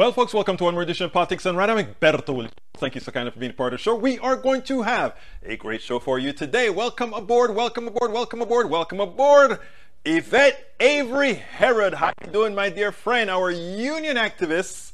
Well, 0.00 0.12
folks, 0.12 0.32
welcome 0.32 0.56
to 0.56 0.64
one 0.64 0.72
more 0.72 0.82
edition 0.82 1.04
of 1.04 1.12
Politics 1.12 1.44
Done 1.44 1.56
Right. 1.56 1.68
Egberto 1.68 2.34
Willis. 2.34 2.52
Thank 2.78 2.94
you 2.94 3.02
so 3.02 3.12
kindly 3.12 3.32
for 3.32 3.38
being 3.38 3.52
part 3.52 3.74
of 3.74 3.80
the 3.80 3.82
show. 3.82 3.94
We 3.94 4.18
are 4.20 4.34
going 4.34 4.62
to 4.62 4.80
have 4.80 5.14
a 5.42 5.58
great 5.58 5.82
show 5.82 5.98
for 5.98 6.18
you 6.18 6.32
today. 6.32 6.70
Welcome 6.70 7.12
aboard, 7.12 7.54
welcome 7.54 7.86
aboard, 7.86 8.10
welcome 8.10 8.40
aboard, 8.40 8.70
welcome 8.70 8.98
aboard. 8.98 9.58
Yvette 10.06 10.72
Avery 10.80 11.34
Herod. 11.34 11.92
How 11.92 12.14
you 12.24 12.32
doing, 12.32 12.54
my 12.54 12.70
dear 12.70 12.92
friend? 12.92 13.28
Our 13.28 13.50
union 13.50 14.16
activists 14.16 14.92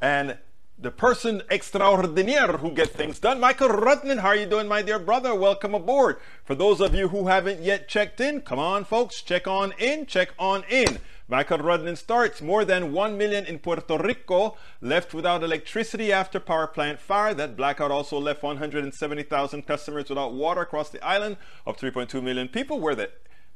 and 0.00 0.36
the 0.76 0.90
person 0.90 1.42
extraordinaire 1.48 2.56
who 2.56 2.72
gets 2.72 2.90
things 2.90 3.20
done. 3.20 3.38
Michael 3.38 3.68
Rudnin, 3.68 4.18
how 4.18 4.30
are 4.30 4.36
you 4.36 4.46
doing, 4.46 4.66
my 4.66 4.82
dear 4.82 4.98
brother? 4.98 5.36
Welcome 5.36 5.72
aboard. 5.72 6.16
For 6.44 6.56
those 6.56 6.80
of 6.80 6.96
you 6.96 7.06
who 7.06 7.28
haven't 7.28 7.62
yet 7.62 7.86
checked 7.86 8.20
in, 8.20 8.40
come 8.40 8.58
on, 8.58 8.86
folks, 8.86 9.22
check 9.22 9.46
on 9.46 9.72
in, 9.78 10.04
check 10.06 10.30
on 10.36 10.64
in. 10.68 10.98
Rudnin 11.30 11.96
starts. 11.96 12.42
More 12.42 12.64
than 12.64 12.92
1 12.92 13.16
million 13.16 13.44
in 13.46 13.58
Puerto 13.58 13.98
Rico 13.98 14.56
left 14.80 15.14
without 15.14 15.42
electricity 15.42 16.12
after 16.12 16.40
power 16.40 16.66
plant 16.66 17.00
fire. 17.00 17.34
That 17.34 17.56
blackout 17.56 17.90
also 17.90 18.18
left 18.18 18.42
170,000 18.42 19.66
customers 19.66 20.08
without 20.08 20.34
water 20.34 20.62
across 20.62 20.90
the 20.90 21.04
island 21.04 21.36
of 21.66 21.76
3.2 21.76 22.22
million 22.22 22.48
people, 22.48 22.80
where 22.80 22.94
the 22.94 23.10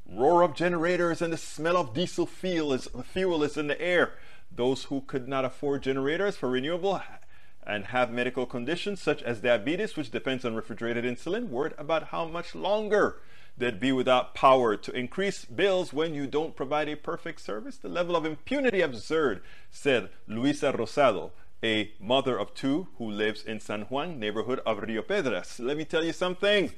roar 0.09 0.43
of 0.43 0.55
generators 0.55 1.21
and 1.21 1.33
the 1.33 1.37
smell 1.39 1.77
of 1.77 1.93
diesel 1.95 2.27
fuel 2.27 2.73
is, 2.73 2.89
fuel 3.05 3.43
is 3.43 3.57
in 3.57 3.67
the 3.67 3.81
air. 3.81 4.15
Those 4.55 4.85
who 4.85 5.01
could 5.03 5.29
not 5.29 5.45
afford 5.45 5.83
generators 5.83 6.37
for 6.37 6.49
renewable 6.49 7.03
and 7.67 7.87
have 7.87 8.13
medical 8.13 8.47
conditions 8.47 9.03
such 9.03 9.23
as 9.25 9.41
diabetes, 9.41 9.97
which 9.97 10.13
depends 10.13 10.45
on 10.45 10.55
refrigerated 10.55 11.05
insulin, 11.05 11.49
worried 11.49 11.75
about 11.77 12.05
how 12.05 12.25
much 12.25 12.55
longer 12.55 13.21
they'd 13.59 13.81
be 13.81 13.93
without 13.93 14.35
power 14.35 14.77
to 14.77 14.93
increase 14.93 15.45
bills 15.45 15.93
when 15.93 16.15
you 16.15 16.27
don't 16.27 16.57
provide 16.57 16.89
a 16.89 16.97
perfect 16.97 17.41
service. 17.41 17.77
The 17.77 17.89
level 17.89 18.17
of 18.17 18.25
impunity 18.25 18.81
absurd, 18.81 19.43
said 19.71 20.11
Luisa 20.27 20.73
Rosado, 20.73 21.31
a 21.63 21.93
mother 21.99 22.39
of 22.39 22.55
two 22.55 22.89
who 22.99 23.11
lives 23.11 23.43
in 23.43 23.61
San 23.61 23.83
Juan, 23.83 24.19
neighborhood 24.21 24.61
of 24.67 24.79
Rio 24.79 25.03
Piedras. 25.03 25.59
Let 25.59 25.77
me 25.77 25.85
tell 25.85 26.05
you 26.05 26.13
something. 26.13 26.73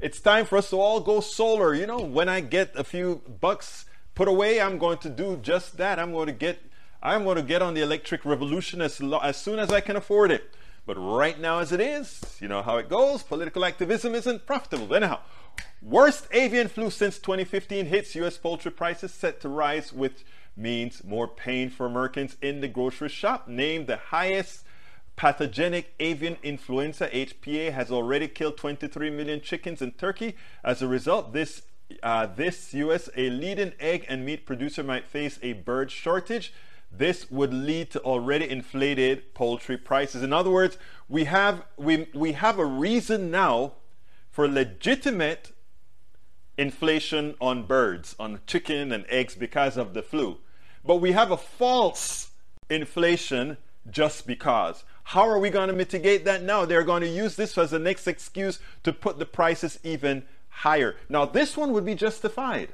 It's 0.00 0.20
time 0.20 0.46
for 0.46 0.58
us 0.58 0.70
to 0.70 0.80
all 0.80 1.00
go 1.00 1.20
solar. 1.20 1.74
You 1.74 1.86
know, 1.86 2.00
when 2.00 2.28
I 2.28 2.40
get 2.40 2.74
a 2.76 2.84
few 2.84 3.22
bucks 3.40 3.86
put 4.14 4.28
away, 4.28 4.60
I'm 4.60 4.78
going 4.78 4.98
to 4.98 5.10
do 5.10 5.36
just 5.36 5.76
that. 5.78 5.98
I'm 5.98 6.12
going 6.12 6.26
to 6.26 6.32
get 6.32 6.58
I'm 7.02 7.24
going 7.24 7.36
to 7.36 7.42
get 7.42 7.62
on 7.62 7.74
the 7.74 7.82
electric 7.82 8.24
revolution 8.24 8.80
as, 8.80 9.00
lo- 9.00 9.20
as 9.22 9.36
soon 9.36 9.58
as 9.58 9.70
I 9.70 9.80
can 9.80 9.96
afford 9.96 10.30
it. 10.30 10.54
But 10.86 10.96
right 10.96 11.38
now, 11.38 11.58
as 11.60 11.70
it 11.70 11.80
is, 11.80 12.36
you 12.40 12.48
know 12.48 12.62
how 12.62 12.78
it 12.78 12.88
goes. 12.88 13.22
Political 13.22 13.64
activism 13.64 14.14
isn't 14.14 14.46
profitable. 14.46 14.94
Anyhow, 14.94 15.20
worst 15.82 16.26
avian 16.32 16.68
flu 16.68 16.90
since 16.90 17.18
2015 17.18 17.86
hits 17.86 18.14
U.S. 18.16 18.36
poultry 18.36 18.70
prices 18.70 19.12
set 19.12 19.40
to 19.40 19.48
rise, 19.48 19.92
which 19.92 20.24
means 20.56 21.04
more 21.04 21.28
pain 21.28 21.70
for 21.70 21.86
Americans 21.86 22.36
in 22.40 22.60
the 22.60 22.68
grocery 22.68 23.08
shop. 23.08 23.46
Named 23.48 23.86
the 23.86 23.96
highest 23.96 24.64
pathogenic 25.16 25.94
avian 26.00 26.36
influenza, 26.42 27.08
HPA, 27.08 27.72
has 27.72 27.90
already 27.90 28.28
killed 28.28 28.56
23 28.56 29.10
million 29.10 29.40
chickens 29.40 29.82
in 29.82 29.92
Turkey. 29.92 30.36
As 30.64 30.82
a 30.82 30.88
result, 30.88 31.32
this 31.32 31.62
uh, 32.02 32.26
this 32.26 32.74
U.S. 32.74 33.08
a 33.16 33.30
leading 33.30 33.72
egg 33.78 34.06
and 34.08 34.24
meat 34.24 34.44
producer 34.44 34.82
might 34.82 35.06
face 35.06 35.38
a 35.42 35.52
bird 35.52 35.90
shortage. 35.90 36.52
This 36.90 37.30
would 37.30 37.52
lead 37.52 37.90
to 37.92 38.00
already 38.00 38.48
inflated 38.48 39.34
poultry 39.34 39.76
prices. 39.76 40.22
In 40.22 40.32
other 40.32 40.50
words, 40.50 40.78
we 41.08 41.24
have, 41.24 41.64
we, 41.76 42.08
we 42.14 42.32
have 42.32 42.58
a 42.58 42.64
reason 42.64 43.30
now 43.30 43.74
for 44.36 44.46
legitimate 44.46 45.50
inflation 46.58 47.34
on 47.40 47.62
birds, 47.62 48.14
on 48.20 48.38
chicken 48.46 48.92
and 48.92 49.06
eggs 49.08 49.34
because 49.34 49.78
of 49.78 49.94
the 49.94 50.02
flu. 50.02 50.36
But 50.84 50.96
we 50.96 51.12
have 51.12 51.30
a 51.30 51.38
false 51.38 52.32
inflation 52.68 53.56
just 53.90 54.26
because. 54.26 54.84
How 55.04 55.26
are 55.26 55.38
we 55.38 55.48
going 55.48 55.68
to 55.68 55.74
mitigate 55.74 56.26
that 56.26 56.42
now? 56.42 56.66
They're 56.66 56.84
going 56.84 57.00
to 57.00 57.08
use 57.08 57.34
this 57.36 57.56
as 57.56 57.70
the 57.70 57.78
next 57.78 58.06
excuse 58.06 58.58
to 58.82 58.92
put 58.92 59.18
the 59.18 59.24
prices 59.24 59.78
even 59.82 60.22
higher. 60.50 60.96
Now, 61.08 61.24
this 61.24 61.56
one 61.56 61.72
would 61.72 61.86
be 61.86 61.94
justified. 61.94 62.68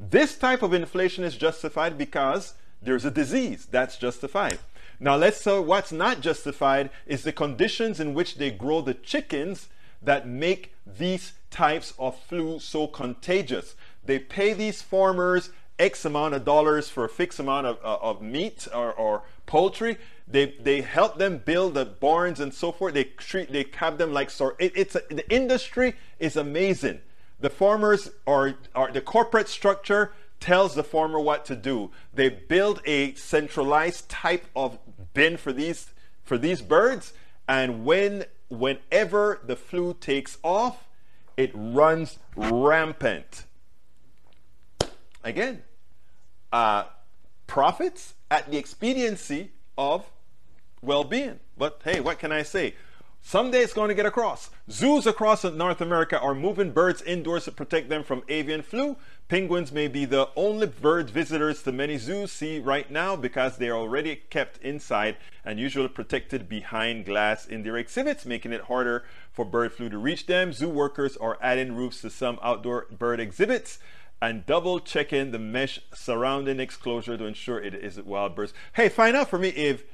This 0.00 0.36
type 0.36 0.64
of 0.64 0.74
inflation 0.74 1.22
is 1.22 1.36
justified 1.36 1.96
because 1.96 2.54
there's 2.82 3.04
a 3.04 3.12
disease. 3.12 3.68
That's 3.70 3.98
justified. 3.98 4.58
Now, 4.98 5.14
let's 5.14 5.40
so 5.40 5.62
what's 5.62 5.92
not 5.92 6.22
justified 6.22 6.90
is 7.06 7.22
the 7.22 7.32
conditions 7.32 8.00
in 8.00 8.14
which 8.14 8.34
they 8.34 8.50
grow 8.50 8.80
the 8.80 8.94
chickens 8.94 9.68
that 10.02 10.28
make 10.28 10.74
these 10.86 11.32
types 11.50 11.92
of 11.98 12.18
flu 12.18 12.58
so 12.58 12.86
contagious. 12.86 13.74
They 14.04 14.18
pay 14.18 14.52
these 14.52 14.82
farmers 14.82 15.50
X 15.78 16.04
amount 16.04 16.34
of 16.34 16.44
dollars 16.44 16.88
for 16.88 17.04
a 17.04 17.08
fixed 17.08 17.38
amount 17.38 17.66
of, 17.66 17.78
uh, 17.84 17.98
of 18.00 18.20
meat 18.20 18.66
or, 18.74 18.92
or 18.92 19.22
poultry. 19.46 19.96
They, 20.26 20.54
they 20.60 20.80
help 20.80 21.18
them 21.18 21.38
build 21.38 21.74
the 21.74 21.84
barns 21.84 22.40
and 22.40 22.52
so 22.52 22.72
forth. 22.72 22.94
They 22.94 23.04
treat 23.04 23.52
they 23.52 23.66
have 23.74 23.98
them 23.98 24.12
like 24.12 24.30
so. 24.30 24.54
It, 24.58 24.72
it's 24.74 24.94
a, 24.94 25.02
the 25.08 25.28
industry 25.30 25.94
is 26.18 26.36
amazing. 26.36 27.00
The 27.40 27.50
farmers 27.50 28.10
are, 28.26 28.54
are 28.74 28.90
the 28.90 29.00
corporate 29.00 29.48
structure 29.48 30.12
tells 30.40 30.74
the 30.74 30.84
farmer 30.84 31.20
what 31.20 31.44
to 31.46 31.56
do. 31.56 31.90
They 32.12 32.28
build 32.28 32.82
a 32.84 33.14
centralized 33.14 34.08
type 34.08 34.46
of 34.54 34.78
bin 35.14 35.36
for 35.36 35.52
these 35.52 35.90
for 36.24 36.36
these 36.36 36.60
birds, 36.60 37.14
and 37.48 37.86
when 37.86 38.26
whenever 38.48 39.40
the 39.44 39.56
flu 39.56 39.94
takes 39.94 40.38
off, 40.42 40.88
it 41.36 41.50
runs 41.54 42.18
rampant. 42.36 43.44
Again, 45.22 45.62
uh, 46.52 46.84
profits 47.46 48.14
at 48.30 48.50
the 48.50 48.56
expediency 48.56 49.50
of 49.76 50.10
well-being. 50.82 51.40
But 51.56 51.80
hey, 51.84 52.00
what 52.00 52.18
can 52.18 52.32
I 52.32 52.42
say? 52.42 52.74
Someday 53.22 53.60
it's 53.60 53.72
going 53.72 53.88
to 53.88 53.94
get 53.94 54.06
across. 54.06 54.50
Zoos 54.70 55.06
across 55.06 55.44
North 55.44 55.80
America 55.80 56.18
are 56.18 56.34
moving 56.34 56.70
birds 56.70 57.02
indoors 57.02 57.44
to 57.44 57.52
protect 57.52 57.88
them 57.88 58.04
from 58.04 58.22
avian 58.28 58.62
flu. 58.62 58.96
Penguins 59.28 59.72
may 59.72 59.88
be 59.88 60.06
the 60.06 60.30
only 60.36 60.66
bird 60.66 61.10
visitors 61.10 61.62
to 61.62 61.70
many 61.70 61.98
zoos 61.98 62.32
see 62.32 62.58
right 62.58 62.90
now 62.90 63.14
because 63.14 63.58
they 63.58 63.68
are 63.68 63.76
already 63.76 64.16
kept 64.16 64.56
inside 64.62 65.18
and 65.44 65.60
usually 65.60 65.88
protected 65.88 66.48
behind 66.48 67.04
glass 67.04 67.44
in 67.44 67.62
their 67.62 67.76
exhibits, 67.76 68.24
making 68.24 68.54
it 68.54 68.62
harder 68.62 69.04
for 69.30 69.44
bird 69.44 69.74
flu 69.74 69.90
to 69.90 69.98
reach 69.98 70.24
them. 70.24 70.54
Zoo 70.54 70.70
workers 70.70 71.14
are 71.18 71.36
adding 71.42 71.76
roofs 71.76 72.00
to 72.00 72.08
some 72.08 72.38
outdoor 72.42 72.86
bird 72.90 73.20
exhibits 73.20 73.78
and 74.22 74.46
double 74.46 74.80
checking 74.80 75.30
the 75.30 75.38
mesh 75.38 75.78
surrounding 75.92 76.58
exclosure 76.58 77.18
to 77.18 77.26
ensure 77.26 77.62
it 77.62 77.74
isn't 77.74 78.06
wild 78.06 78.34
birds. 78.34 78.54
Hey, 78.72 78.88
find 78.88 79.14
out 79.14 79.28
for 79.28 79.38
me 79.38 79.48
if 79.50 79.84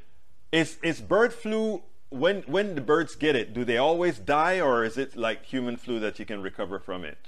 is 0.53 0.79
is 0.81 1.01
bird 1.01 1.33
flu 1.33 1.83
when 2.15 2.43
when 2.43 2.75
the 2.75 2.81
birds 2.81 3.17
get 3.17 3.35
it, 3.35 3.53
do 3.53 3.65
they 3.65 3.77
always 3.77 4.19
die 4.19 4.61
or 4.61 4.85
is 4.85 4.97
it 4.97 5.17
like 5.17 5.45
human 5.45 5.77
flu 5.77 5.99
that 6.01 6.19
you 6.19 6.25
can 6.25 6.41
recover 6.43 6.79
from 6.79 7.05
it? 7.05 7.19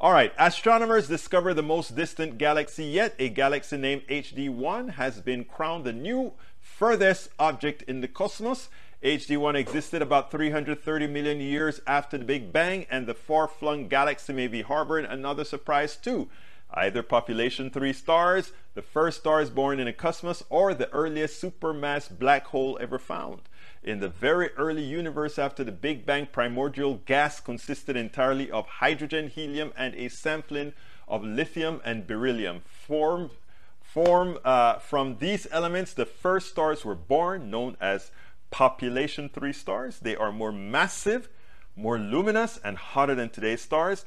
All 0.00 0.12
right, 0.12 0.32
astronomers 0.38 1.08
discover 1.08 1.54
the 1.54 1.62
most 1.62 1.96
distant 1.96 2.36
galaxy 2.36 2.84
yet. 2.84 3.14
A 3.18 3.30
galaxy 3.30 3.78
named 3.78 4.02
HD1 4.08 4.90
has 4.94 5.20
been 5.20 5.44
crowned 5.44 5.84
the 5.84 5.92
new 5.92 6.32
furthest 6.60 7.30
object 7.38 7.82
in 7.82 8.02
the 8.02 8.08
cosmos. 8.08 8.68
HD1 9.02 9.54
existed 9.54 10.02
about 10.02 10.30
330 10.30 11.06
million 11.06 11.40
years 11.40 11.80
after 11.86 12.18
the 12.18 12.24
Big 12.24 12.52
Bang, 12.52 12.86
and 12.90 13.06
the 13.06 13.14
far 13.14 13.46
flung 13.48 13.88
galaxy 13.88 14.32
may 14.32 14.48
be 14.48 14.62
harboring 14.62 15.06
another 15.06 15.44
surprise 15.44 15.96
too. 15.96 16.28
Either 16.72 17.02
population 17.02 17.70
3 17.70 17.92
stars, 17.92 18.52
the 18.74 18.82
first 18.82 19.20
stars 19.20 19.48
born 19.48 19.78
in 19.78 19.86
the 19.86 19.92
cosmos, 19.92 20.42
or 20.50 20.74
the 20.74 20.90
earliest 20.90 21.40
supermass 21.40 22.10
black 22.10 22.46
hole 22.46 22.76
ever 22.80 22.98
found. 22.98 23.42
In 23.84 24.00
the 24.00 24.08
very 24.08 24.48
early 24.56 24.82
universe 24.82 25.38
after 25.38 25.62
the 25.62 25.70
Big 25.70 26.06
Bang, 26.06 26.24
primordial 26.24 27.02
gas 27.04 27.38
consisted 27.38 27.98
entirely 27.98 28.50
of 28.50 28.66
hydrogen, 28.66 29.28
helium, 29.28 29.74
and 29.76 29.94
a 29.94 30.08
sampling 30.08 30.72
of 31.06 31.22
lithium 31.22 31.82
and 31.84 32.06
beryllium. 32.06 32.62
Form, 32.64 33.30
form 33.82 34.38
uh, 34.42 34.78
from 34.78 35.18
these 35.18 35.46
elements, 35.50 35.92
the 35.92 36.06
first 36.06 36.48
stars 36.48 36.82
were 36.82 36.94
born, 36.94 37.50
known 37.50 37.76
as 37.78 38.10
population 38.50 39.28
3 39.28 39.52
stars. 39.52 39.98
They 39.98 40.16
are 40.16 40.32
more 40.32 40.52
massive, 40.52 41.28
more 41.76 41.98
luminous, 41.98 42.58
and 42.64 42.78
hotter 42.78 43.14
than 43.14 43.28
today's 43.28 43.60
stars. 43.60 44.06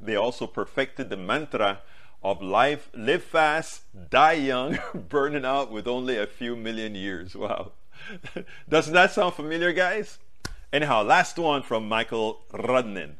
They 0.00 0.14
also 0.14 0.46
perfected 0.46 1.10
the 1.10 1.16
mantra 1.16 1.80
of 2.22 2.40
life, 2.40 2.90
live 2.94 3.24
fast, 3.24 3.82
die 4.08 4.34
young, 4.34 4.78
burning 5.08 5.44
out 5.44 5.72
with 5.72 5.88
only 5.88 6.16
a 6.16 6.28
few 6.28 6.54
million 6.54 6.94
years. 6.94 7.34
Wow. 7.34 7.72
Doesn't 8.68 8.94
that 8.94 9.12
sound 9.12 9.34
familiar, 9.34 9.72
guys? 9.72 10.18
Anyhow, 10.72 11.02
last 11.02 11.38
one 11.38 11.62
from 11.62 11.88
Michael 11.88 12.40
Rudnin. 12.52 13.14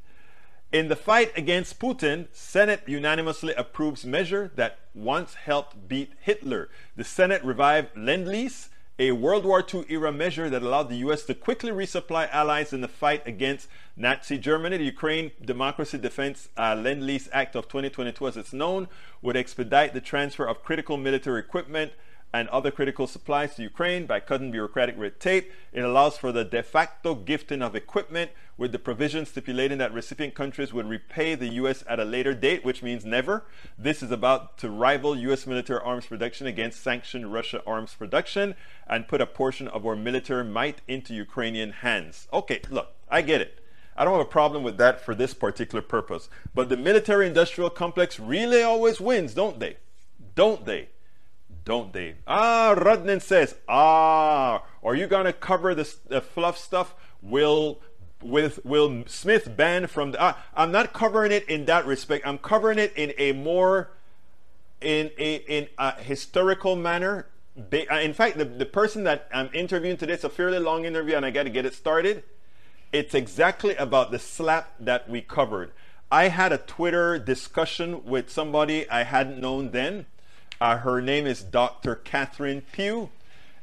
In 0.71 0.89
the 0.89 0.97
fight 0.97 1.33
against 1.35 1.81
Putin, 1.81 2.27
Senate 2.31 2.83
unanimously 2.87 3.55
approves 3.55 4.05
measure 4.05 4.51
that 4.57 4.81
once 4.95 5.33
helped 5.35 5.89
beat 5.89 6.13
Hitler. 6.21 6.69
The 6.95 7.05
Senate 7.05 7.43
revived 7.43 7.97
Lend-Lease, 7.97 8.69
a 8.99 9.13
World 9.13 9.47
War 9.47 9.65
II 9.73 9.87
era 9.89 10.13
measure 10.13 10.51
that 10.51 10.61
allowed 10.61 10.91
the 10.91 10.97
US 10.97 11.23
to 11.23 11.35
quickly 11.35 11.71
resupply 11.71 12.29
allies 12.31 12.75
in 12.75 12.83
the 12.83 12.89
fight 12.89 13.27
against 13.27 13.69
Nazi 13.97 14.37
Germany. 14.37 14.77
The 14.77 14.85
Ukraine 14.85 15.31
Democracy 15.43 15.97
Defense 15.97 16.49
uh, 16.59 16.75
Lend-Lease 16.75 17.31
Act 17.33 17.57
of 17.57 17.69
2022, 17.69 18.29
as 18.29 18.37
it's 18.37 18.53
known, 18.53 18.89
would 19.23 19.37
expedite 19.37 19.95
the 19.95 20.03
transfer 20.03 20.45
of 20.45 20.63
critical 20.63 20.99
military 20.99 21.41
equipment 21.41 21.93
and 22.33 22.49
other 22.49 22.71
critical 22.71 23.07
supplies 23.07 23.55
to 23.55 23.63
Ukraine 23.63 24.07
by 24.07 24.21
cutting 24.21 24.51
bureaucratic 24.51 24.99
red 24.99 25.19
tape. 25.19 25.51
It 25.73 25.81
allows 25.81 26.19
for 26.19 26.33
the 26.33 26.45
de 26.45 26.63
facto 26.63 27.15
gifting 27.15 27.63
of 27.63 27.75
equipment 27.75 28.31
with 28.57 28.73
the 28.73 28.79
provision 28.79 29.25
stipulating 29.25 29.79
that 29.79 29.95
recipient 29.95 30.35
countries 30.35 30.73
would 30.73 30.89
repay 30.89 31.35
the 31.35 31.49
U.S. 31.55 31.85
at 31.89 32.01
a 32.01 32.05
later 32.05 32.35
date, 32.35 32.65
which 32.65 32.83
means 32.83 33.05
never. 33.05 33.45
This 33.79 34.03
is 34.03 34.11
about 34.11 34.59
to 34.59 34.69
rival 34.69 35.17
U.S. 35.17 35.47
military 35.47 35.81
arms 35.81 36.07
production 36.07 36.47
against 36.47 36.83
sanctioned 36.83 37.33
Russia 37.33 37.63
arms 37.67 37.95
production 37.95 38.57
and 38.87 39.09
put 39.09 39.21
a 39.21 39.27
portion 39.27 39.69
of 39.69 39.87
our 39.87 39.97
military 39.97 40.45
might 40.45 40.83
into 40.89 41.15
Ukrainian 41.15 41.71
hands. 41.71 42.29
Okay, 42.33 42.61
look, 42.69 42.93
I 43.09 43.23
get 43.23 43.41
it. 43.41 43.65
I 43.97 44.05
don't 44.05 44.17
have 44.17 44.27
a 44.27 44.31
problem 44.31 44.63
with 44.63 44.77
that 44.79 45.01
for 45.01 45.15
this 45.15 45.35
particular 45.35 45.83
purpose. 45.83 46.29
But 46.55 46.69
the 46.69 46.77
military 46.77 47.27
industrial 47.27 47.71
complex 47.71 48.21
really 48.21 48.63
always 48.63 49.01
wins, 49.01 49.35
don't 49.35 49.59
they? 49.59 49.79
Don't 50.37 50.65
they? 50.65 50.89
Don't 51.69 51.93
they? 51.93 52.17
Ah, 52.27 52.75
Rudnin 52.77 53.21
says, 53.21 53.55
ah, 53.69 54.65
are 54.83 54.95
you 54.95 55.07
going 55.07 55.27
to 55.27 55.35
cover 55.35 55.75
the, 55.75 55.95
the 56.09 56.23
fluff 56.23 56.57
stuff? 56.57 56.95
Will 57.23 57.81
with 58.23 58.65
Will 58.65 59.05
Smith 59.07 59.55
banned 59.57 59.91
from 59.91 60.13
the? 60.13 60.21
Uh, 60.21 60.33
I'm 60.57 60.73
not 60.73 60.93
covering 60.93 61.31
it 61.31 61.49
in 61.49 61.67
that 61.67 61.87
respect. 61.87 62.27
I'm 62.27 62.39
covering 62.39 62.79
it 62.79 62.93
in 62.97 63.13
a 63.19 63.33
more 63.33 63.91
in 64.81 65.11
a 65.19 65.35
in 65.37 65.69
a 65.79 65.93
historical 66.01 66.75
manner. 66.75 67.27
Uh, 67.57 67.95
in 67.97 68.15
fact, 68.15 68.39
the, 68.39 68.45
the 68.45 68.67
person 68.67 69.05
that 69.05 69.29
I'm 69.33 69.51
interviewing 69.53 69.97
today, 69.97 70.15
it's 70.15 70.25
a 70.25 70.31
fairly 70.31 70.59
long 70.59 70.85
interview, 70.85 71.17
and 71.17 71.27
I 71.27 71.31
got 71.31 71.43
to 71.43 71.51
get 71.51 71.67
it 71.67 71.75
started. 71.75 72.25
It's 72.93 73.15
exactly 73.15 73.77
about 73.77 74.11
the 74.11 74.19
slap 74.19 74.73
that 74.81 75.11
we 75.11 75.21
covered. 75.21 75.73
I 76.11 76.29
had 76.29 76.53
a 76.53 76.59
Twitter 76.59 77.19
discussion 77.19 78.05
with 78.05 78.31
somebody 78.31 78.89
I 78.89 79.03
hadn't 79.03 79.39
known 79.39 79.73
then 79.73 80.07
uh, 80.61 80.79
her 80.79 81.01
name 81.01 81.27
is 81.27 81.43
Dr. 81.43 81.95
Catherine 81.95 82.63
Pugh. 82.73 83.11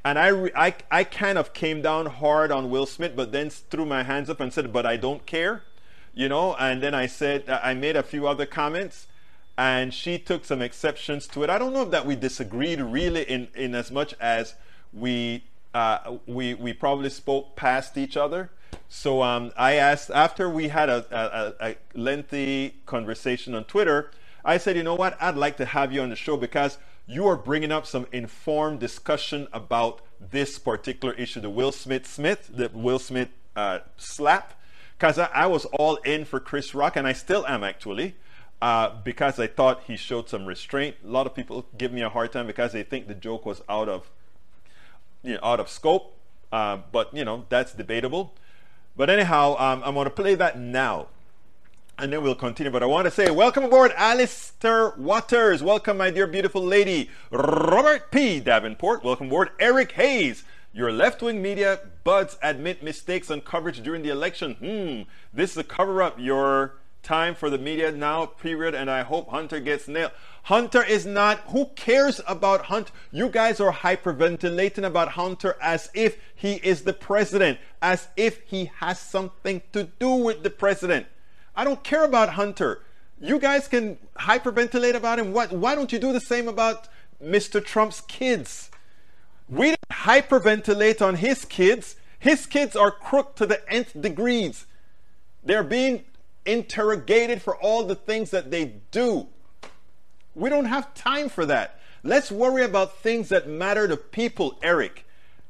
And 0.04 0.20
I, 0.20 0.52
I, 0.56 0.76
I 0.92 1.04
kind 1.04 1.38
of 1.38 1.54
came 1.54 1.82
down 1.82 2.06
hard 2.06 2.52
on 2.52 2.70
Will 2.70 2.86
Smith, 2.86 3.16
but 3.16 3.32
then 3.32 3.50
threw 3.50 3.86
my 3.86 4.04
hands 4.04 4.30
up 4.30 4.40
and 4.40 4.54
said, 4.54 4.72
but 4.72 4.86
I 4.86 4.98
don't 4.98 5.26
care, 5.26 5.64
you 6.14 6.30
know. 6.30 6.56
And 6.56 6.82
then 6.82 6.94
I 6.94 7.08
said, 7.08 7.50
I 7.50 7.74
made 7.74 7.96
a 7.96 8.04
few 8.04 8.28
other 8.28 8.46
comments, 8.46 9.08
and 9.58 9.92
she 9.92 10.20
took 10.20 10.46
some 10.46 10.62
exceptions 10.62 11.26
to 11.30 11.44
it. 11.44 11.50
I 11.50 11.58
don't 11.58 11.74
know 11.74 11.82
if 11.82 11.90
that 11.90 12.06
we 12.06 12.16
disagreed 12.16 12.82
really 12.82 13.24
in, 13.24 13.48
in 13.56 13.74
as 13.74 13.92
much 13.92 14.14
as 14.20 14.54
we, 14.94 15.44
uh, 15.74 16.18
we, 16.28 16.54
we 16.54 16.72
probably 16.72 17.10
spoke 17.10 17.56
past 17.56 17.98
each 17.98 18.16
other. 18.16 18.52
So 18.88 19.24
um, 19.24 19.54
I 19.58 19.74
asked, 19.74 20.12
after 20.12 20.48
we 20.48 20.68
had 20.68 20.88
a, 20.88 21.04
a, 21.12 21.70
a 21.70 21.76
lengthy 21.96 22.76
conversation 22.86 23.56
on 23.56 23.64
Twitter, 23.64 24.12
I 24.46 24.58
said, 24.58 24.78
you 24.78 24.84
know 24.84 24.96
what? 24.96 25.18
I'd 25.20 25.36
like 25.36 25.58
to 25.58 25.66
have 25.66 25.92
you 25.92 26.02
on 26.02 26.10
the 26.10 26.16
show 26.16 26.38
because 26.38 26.78
you 27.08 27.26
are 27.28 27.36
bringing 27.36 27.72
up 27.72 27.88
some 27.88 28.06
informed 28.12 28.80
discussion 28.80 29.48
about 29.52 30.02
this 30.20 30.60
particular 30.60 31.16
issue, 31.16 31.42
the 31.42 31.50
Will 31.50 31.72
Smith 31.72 32.06
Smith, 32.06 32.52
the 32.54 32.70
Will 32.72 33.00
Smith 33.00 33.30
uh, 33.56 33.80
slap. 33.98 34.54
Because 34.98 35.18
I, 35.18 35.26
I, 35.34 35.48
was 35.48 35.66
all 35.66 35.96
in 35.98 36.26
for 36.26 36.40
Chris 36.40 36.74
Rock, 36.76 36.96
and 36.96 37.06
I 37.08 37.14
still 37.14 37.46
am 37.48 37.64
actually, 37.64 38.16
uh, 38.62 38.92
because 39.04 39.40
I 39.40 39.48
thought 39.48 39.84
he 39.88 39.98
showed 39.98 40.30
some 40.30 40.46
restraint. 40.46 40.96
A 41.04 41.08
lot 41.08 41.26
of 41.26 41.34
people 41.34 41.66
give 41.78 41.92
me 41.92 42.02
a 42.02 42.10
hard 42.10 42.32
time 42.32 42.48
because 42.48 42.72
they 42.72 42.84
think 42.84 43.08
the 43.08 43.16
joke 43.16 43.46
was 43.46 43.62
out 43.68 43.90
of, 43.90 44.10
you 45.24 45.34
know, 45.34 45.40
out 45.44 45.60
of 45.60 45.70
scope. 45.70 46.16
Uh, 46.52 46.78
but 46.92 47.14
you 47.14 47.26
know 47.26 47.46
that's 47.50 47.74
debatable. 47.74 48.34
But 48.96 49.10
anyhow, 49.10 49.58
um, 49.58 49.82
I'm 49.84 49.96
going 49.96 50.06
to 50.06 50.12
play 50.12 50.36
that 50.36 50.58
now 50.58 51.08
and 51.98 52.12
then 52.12 52.22
we'll 52.22 52.36
continue. 52.36 52.72
But 52.72 52.84
I 52.84 52.88
want 52.88 53.06
to 53.06 53.12
say, 53.12 53.30
welcome 53.32 53.64
aboard, 53.64 53.92
Alistair 53.96 54.94
Waters. 54.98 55.64
Welcome, 55.64 55.98
my 55.98 56.10
dear 56.10 56.28
beautiful 56.28 56.62
lady. 56.62 57.10
Robert 57.32 58.12
P. 58.12 58.40
Davenport. 58.40 59.04
Welcome 59.04 59.28
aboard, 59.28 59.52
Eric 59.60 59.94
Hayes. 59.94 60.44
Your 60.74 60.92
left 60.92 61.22
wing 61.22 61.42
media 61.42 61.80
buds 62.04 62.38
admit 62.44 62.84
mistakes 62.84 63.32
on 63.32 63.42
coverage 63.42 63.82
during 63.82 64.04
the 64.04 64.10
election. 64.10 64.56
Hmm, 64.56 65.10
this 65.34 65.52
is 65.52 65.58
a 65.58 65.64
cover 65.64 66.04
up. 66.04 66.20
Your 66.20 66.74
time 67.02 67.36
for 67.36 67.50
the 67.50 67.58
media 67.58 67.92
now, 67.92 68.26
period. 68.26 68.76
And 68.76 68.90
I 68.90 69.04
hope 69.04 69.30
Hunter 69.30 69.62
gets 69.62 69.88
nailed. 69.88 70.12
Hunter 70.44 70.84
is 70.84 71.06
not, 71.06 71.40
who 71.48 71.68
cares 71.76 72.20
about 72.28 72.66
Hunter? 72.66 72.92
You 73.12 73.30
guys 73.30 73.60
are 73.62 73.72
hyperventilating 73.72 74.84
about 74.84 75.10
Hunter 75.10 75.56
as 75.62 75.90
if 75.94 76.18
he 76.36 76.56
is 76.56 76.82
the 76.82 76.94
president, 76.94 77.60
as 77.82 78.10
if 78.18 78.42
he 78.42 78.72
has 78.80 79.00
something 79.00 79.62
to 79.72 79.86
do 79.98 80.10
with 80.10 80.44
the 80.44 80.50
president. 80.50 81.08
I 81.56 81.64
don't 81.64 81.84
care 81.84 82.04
about 82.04 82.30
Hunter. 82.30 82.82
You 83.20 83.40
guys 83.40 83.68
can 83.68 83.98
hyperventilate 84.18 84.94
about 84.94 85.20
him. 85.20 85.32
What, 85.32 85.52
why 85.52 85.74
don't 85.76 85.92
you 85.92 86.00
do 86.00 86.12
the 86.12 86.20
same 86.20 86.48
about 86.48 86.88
Mr. 87.24 87.64
Trump's 87.64 88.02
kids? 88.02 88.70
We 89.48 89.68
didn't 89.68 89.80
hyperventilate 89.92 91.02
on 91.02 91.16
his 91.16 91.46
kids. 91.46 91.96
His 92.20 92.46
kids 92.46 92.76
are 92.76 92.92
crooked 92.92 93.38
to 93.38 93.46
the 93.46 93.62
nth 93.72 94.00
degrees. 94.00 94.66
They're 95.44 95.64
being 95.64 96.04
interrogated 96.46 97.42
for 97.42 97.56
all 97.56 97.84
the 97.84 97.96
things 97.96 98.32
that 98.32 98.52
they 98.52 98.74
do. 98.92 99.28
We 100.34 100.50
don't 100.50 100.66
have 100.66 100.94
time 100.94 101.30
for 101.30 101.46
that. 101.46 101.80
Let's 102.04 102.32
worry 102.32 102.64
about 102.64 102.98
things 103.00 103.30
that 103.30 103.48
matter 103.48 103.88
to 103.88 103.98
people, 103.98 104.60
Eric. 104.62 105.06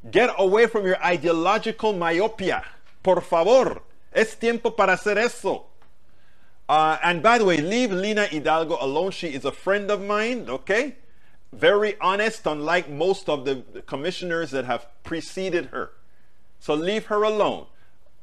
Get 0.09 0.29
away 0.37 0.67
from 0.67 0.85
your 0.85 1.03
ideological 1.03 1.93
myopia. 1.93 2.63
Por 3.01 3.21
favor. 3.21 3.81
Es 4.13 4.35
tiempo 4.35 4.69
para 4.69 4.93
hacer 4.93 5.17
eso. 5.17 5.65
Uh, 6.67 6.97
and 7.03 7.21
by 7.21 7.37
the 7.37 7.45
way, 7.45 7.57
leave 7.57 7.91
Lina 7.91 8.25
Hidalgo 8.25 8.77
alone. 8.81 9.11
She 9.11 9.27
is 9.27 9.45
a 9.45 9.51
friend 9.51 9.91
of 9.91 10.01
mine, 10.01 10.49
okay? 10.49 10.95
Very 11.53 11.99
honest, 11.99 12.45
unlike 12.45 12.89
most 12.89 13.29
of 13.29 13.45
the 13.45 13.63
commissioners 13.85 14.51
that 14.51 14.65
have 14.65 14.87
preceded 15.03 15.67
her. 15.67 15.91
So 16.59 16.73
leave 16.73 17.05
her 17.05 17.23
alone. 17.23 17.67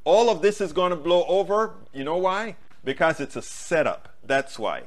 All 0.04 0.28
of 0.28 0.42
this 0.42 0.60
is 0.60 0.72
going 0.72 0.90
to 0.90 0.96
blow 0.96 1.24
over. 1.26 1.74
You 1.92 2.04
know 2.04 2.16
why? 2.16 2.56
Because 2.84 3.20
it's 3.20 3.36
a 3.36 3.42
setup. 3.42 4.08
That's 4.24 4.58
why. 4.58 4.84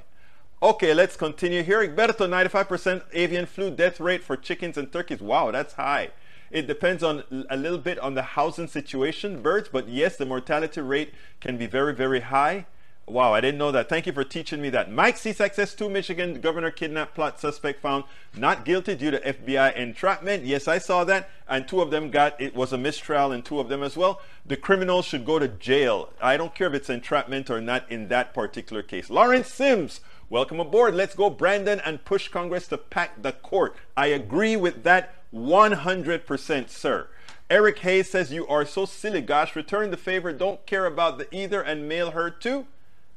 Okay, 0.61 0.93
let's 0.93 1.15
continue 1.15 1.63
here. 1.63 1.87
Egberto, 1.87 2.27
95% 2.27 3.03
avian 3.13 3.45
flu 3.45 3.71
death 3.71 3.99
rate 3.99 4.23
for 4.23 4.35
chickens 4.35 4.77
and 4.77 4.91
turkeys. 4.91 5.21
Wow, 5.21 5.51
that's 5.51 5.73
high. 5.73 6.09
It 6.51 6.67
depends 6.67 7.03
on 7.03 7.23
a 7.49 7.57
little 7.57 7.77
bit 7.77 7.99
on 7.99 8.13
the 8.13 8.21
housing 8.21 8.67
situation, 8.67 9.41
birds, 9.41 9.69
but 9.71 9.87
yes, 9.89 10.17
the 10.17 10.25
mortality 10.25 10.81
rate 10.81 11.13
can 11.39 11.57
be 11.57 11.65
very, 11.65 11.93
very 11.93 12.21
high. 12.21 12.65
Wow, 13.07 13.35
I 13.35 13.41
didn't 13.41 13.59
know 13.59 13.71
that. 13.71 13.87
Thank 13.87 14.07
you 14.07 14.13
for 14.13 14.23
teaching 14.23 14.59
me 14.59 14.71
that. 14.71 14.91
Mike 14.91 15.17
C. 15.17 15.31
Success 15.31 15.75
2 15.75 15.89
Michigan 15.89 16.41
governor 16.41 16.71
kidnap 16.71 17.13
plot 17.13 17.39
suspect 17.39 17.79
found 17.79 18.03
not 18.35 18.65
guilty 18.65 18.95
due 18.95 19.11
to 19.11 19.19
FBI 19.19 19.75
entrapment. 19.75 20.43
Yes, 20.43 20.67
I 20.67 20.79
saw 20.79 21.03
that. 21.03 21.29
And 21.47 21.67
two 21.67 21.81
of 21.81 21.91
them 21.91 22.09
got, 22.09 22.41
it 22.41 22.55
was 22.55 22.73
a 22.73 22.79
mistrial 22.79 23.31
and 23.31 23.45
two 23.45 23.59
of 23.59 23.69
them 23.69 23.83
as 23.83 23.95
well. 23.95 24.21
The 24.43 24.57
criminals 24.57 25.05
should 25.05 25.23
go 25.23 25.37
to 25.37 25.47
jail. 25.47 26.13
I 26.19 26.35
don't 26.35 26.55
care 26.55 26.65
if 26.65 26.73
it's 26.73 26.89
entrapment 26.89 27.51
or 27.51 27.61
not 27.61 27.89
in 27.91 28.07
that 28.07 28.33
particular 28.33 28.81
case. 28.81 29.11
Lawrence 29.11 29.49
Sims, 29.49 30.01
welcome 30.31 30.59
aboard. 30.59 30.95
Let's 30.95 31.13
go, 31.13 31.29
Brandon, 31.29 31.79
and 31.85 32.05
push 32.05 32.27
Congress 32.29 32.67
to 32.69 32.79
pack 32.79 33.21
the 33.21 33.33
court. 33.33 33.75
I 33.95 34.07
agree 34.07 34.55
with 34.55 34.81
that 34.81 35.13
100%, 35.31 36.69
sir. 36.69 37.07
Eric 37.51 37.77
Hayes 37.79 38.09
says, 38.09 38.33
You 38.33 38.47
are 38.47 38.65
so 38.65 38.85
silly. 38.85 39.21
Gosh, 39.21 39.55
return 39.55 39.91
the 39.91 39.97
favor. 39.97 40.33
Don't 40.33 40.65
care 40.65 40.87
about 40.87 41.19
the 41.19 41.33
either 41.35 41.61
and 41.61 41.87
mail 41.87 42.11
her 42.11 42.31
too. 42.31 42.65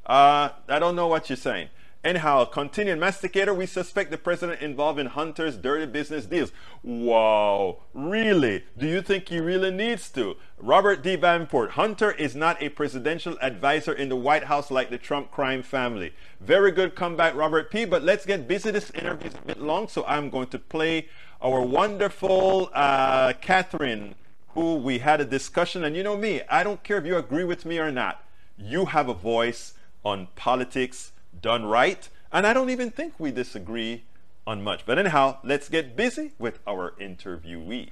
Uh, 0.08 0.50
I 0.68 0.78
don't 0.78 0.96
know 0.96 1.06
what 1.06 1.28
you're 1.28 1.36
saying. 1.36 1.68
Anyhow, 2.04 2.44
continuing 2.44 3.00
masticator, 3.00 3.52
we 3.52 3.66
suspect 3.66 4.12
the 4.12 4.16
president 4.16 4.62
involved 4.62 5.00
in 5.00 5.06
Hunter's 5.06 5.56
dirty 5.56 5.84
business 5.84 6.26
deals. 6.26 6.52
Wow, 6.84 7.78
really? 7.92 8.64
Do 8.78 8.86
you 8.86 9.02
think 9.02 9.28
he 9.28 9.40
really 9.40 9.72
needs 9.72 10.08
to? 10.10 10.36
Robert 10.58 11.02
D. 11.02 11.16
Davenport, 11.16 11.72
Hunter 11.72 12.12
is 12.12 12.36
not 12.36 12.62
a 12.62 12.68
presidential 12.68 13.36
advisor 13.42 13.92
in 13.92 14.08
the 14.08 14.16
White 14.16 14.44
House 14.44 14.70
like 14.70 14.90
the 14.90 14.96
Trump 14.96 15.32
crime 15.32 15.62
family. 15.62 16.14
Very 16.40 16.70
good 16.70 16.94
comeback, 16.94 17.34
Robert 17.34 17.68
P. 17.68 17.84
But 17.84 18.04
let's 18.04 18.24
get 18.24 18.46
busy. 18.46 18.70
This 18.70 18.90
interview 18.90 19.28
is 19.28 19.34
a 19.34 19.42
bit 19.42 19.60
long, 19.60 19.88
so 19.88 20.04
I'm 20.06 20.30
going 20.30 20.48
to 20.48 20.58
play 20.58 21.08
our 21.42 21.60
wonderful 21.60 22.70
uh, 22.72 23.32
Catherine, 23.40 24.14
who 24.50 24.76
we 24.76 25.00
had 25.00 25.20
a 25.20 25.24
discussion. 25.24 25.82
And 25.82 25.96
you 25.96 26.04
know 26.04 26.16
me, 26.16 26.42
I 26.48 26.62
don't 26.62 26.82
care 26.84 26.98
if 26.98 27.04
you 27.04 27.16
agree 27.16 27.44
with 27.44 27.66
me 27.66 27.78
or 27.78 27.90
not. 27.90 28.22
You 28.56 28.86
have 28.86 29.08
a 29.08 29.14
voice 29.14 29.74
on 30.04 30.28
politics 30.36 31.12
done 31.40 31.64
right. 31.64 32.08
And 32.32 32.46
I 32.46 32.52
don't 32.52 32.70
even 32.70 32.90
think 32.90 33.14
we 33.18 33.30
disagree 33.30 34.04
on 34.46 34.62
much. 34.62 34.86
But 34.86 34.98
anyhow, 34.98 35.38
let's 35.44 35.68
get 35.68 35.96
busy 35.96 36.32
with 36.38 36.58
our 36.66 36.94
interviewee. 37.00 37.90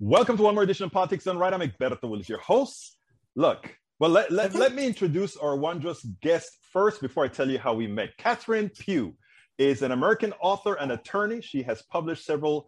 Welcome 0.00 0.36
to 0.36 0.42
one 0.42 0.54
more 0.54 0.64
edition 0.64 0.84
of 0.84 0.92
Politics 0.92 1.24
Done 1.24 1.38
Right. 1.38 1.52
I'm 1.52 1.60
Egberto 1.60 2.08
Willis, 2.08 2.28
your 2.28 2.40
host. 2.40 2.96
Look, 3.36 3.76
well, 4.00 4.10
let, 4.10 4.32
let, 4.32 4.50
mm-hmm. 4.50 4.58
let 4.58 4.74
me 4.74 4.86
introduce 4.86 5.36
our 5.36 5.56
wondrous 5.56 6.04
guest 6.22 6.58
first 6.72 7.00
before 7.00 7.24
I 7.24 7.28
tell 7.28 7.48
you 7.48 7.58
how 7.58 7.74
we 7.74 7.86
met. 7.86 8.16
Catherine 8.16 8.68
Pugh 8.68 9.14
is 9.58 9.82
an 9.82 9.92
American 9.92 10.32
author 10.40 10.74
and 10.74 10.90
attorney. 10.90 11.40
She 11.40 11.62
has 11.62 11.82
published 11.82 12.24
several 12.24 12.66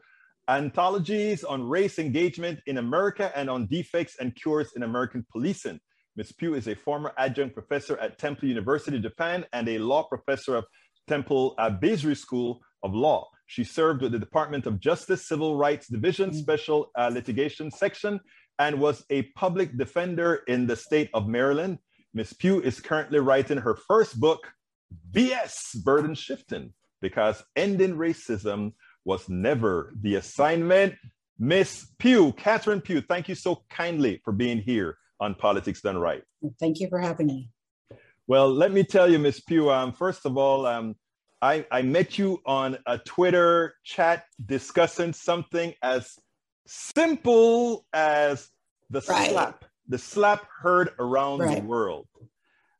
anthologies 0.49 1.43
on 1.43 1.69
race 1.69 1.99
engagement 1.99 2.61
in 2.67 2.79
America 2.79 3.33
and 3.35 3.51
on 3.51 3.67
defects 3.67 4.17
and 4.21 4.35
cures 4.37 4.73
in 4.77 4.83
American 4.83 5.27
policing. 5.33 5.81
Ms. 6.17 6.33
Pugh 6.33 6.55
is 6.55 6.69
a 6.69 6.77
former 6.77 7.13
adjunct 7.19 7.55
professor 7.55 7.99
at 7.99 8.19
Temple 8.19 8.49
University, 8.49 9.01
Japan, 9.01 9.45
and 9.53 9.69
a 9.69 9.79
law 9.79 10.05
professor 10.05 10.55
of 10.55 10.65
Temple 11.09 11.55
uh, 11.59 11.71
School 12.15 12.61
of 12.85 12.95
Law. 12.95 13.29
She 13.47 13.65
served 13.65 14.01
with 14.01 14.13
the 14.13 14.19
Department 14.19 14.67
of 14.67 14.79
Justice 14.79 15.27
Civil 15.27 15.57
Rights 15.57 15.89
Division 15.89 16.31
mm-hmm. 16.31 16.39
Special 16.39 16.91
uh, 16.97 17.11
Litigation 17.13 17.71
Section 17.71 18.21
and 18.61 18.81
was 18.81 19.05
a 19.11 19.23
public 19.35 19.77
defender 19.77 20.43
in 20.47 20.67
the 20.67 20.77
state 20.77 21.11
of 21.15 21.27
Maryland. 21.27 21.79
Ms. 22.15 22.33
Pugh 22.33 22.61
is 22.61 22.81
currently 22.81 23.19
writing 23.19 23.59
her 23.59 23.75
first 23.75 24.21
book, 24.21 24.53
BS 25.11 25.83
Burden 25.83 26.15
Shifting, 26.15 26.73
because 27.03 27.43
ending 27.57 27.97
racism 27.97 28.73
was 29.05 29.29
never 29.29 29.93
the 30.01 30.15
assignment. 30.15 30.95
Miss 31.41 31.89
Pugh, 31.99 32.33
Catherine 32.33 32.81
Pugh, 32.81 33.01
thank 33.01 33.29
you 33.29 33.35
so 33.35 33.65
kindly 33.69 34.21
for 34.25 34.33
being 34.33 34.59
here 34.59 34.97
on 35.21 35.35
Politics 35.35 35.81
Done 35.81 35.99
Right. 35.99 36.23
Thank 36.61 36.81
you 36.81 36.89
for 36.89 36.99
having 36.99 37.27
me. 37.27 37.51
Well, 38.27 38.53
let 38.53 38.73
me 38.73 38.85
tell 38.85 39.11
you, 39.11 39.19
Miss 39.19 39.41
Pugh, 39.41 39.71
um, 39.71 39.93
first 39.93 40.25
of 40.25 40.37
all, 40.39 40.67
um, 40.67 40.97
I, 41.43 41.67
I 41.71 41.83
met 41.83 42.19
you 42.19 42.41
on 42.47 42.79
a 42.87 42.97
Twitter 42.99 43.75
chat 43.85 44.25
discussing 44.47 45.13
something 45.13 45.75
as 45.83 46.19
simple 46.67 47.85
as 47.93 48.49
the 48.89 49.05
right. 49.09 49.31
slap, 49.31 49.65
the 49.89 49.99
slap 49.99 50.47
heard 50.61 50.91
around 50.99 51.41
right. 51.41 51.59
the 51.59 51.69
world. 51.69 52.07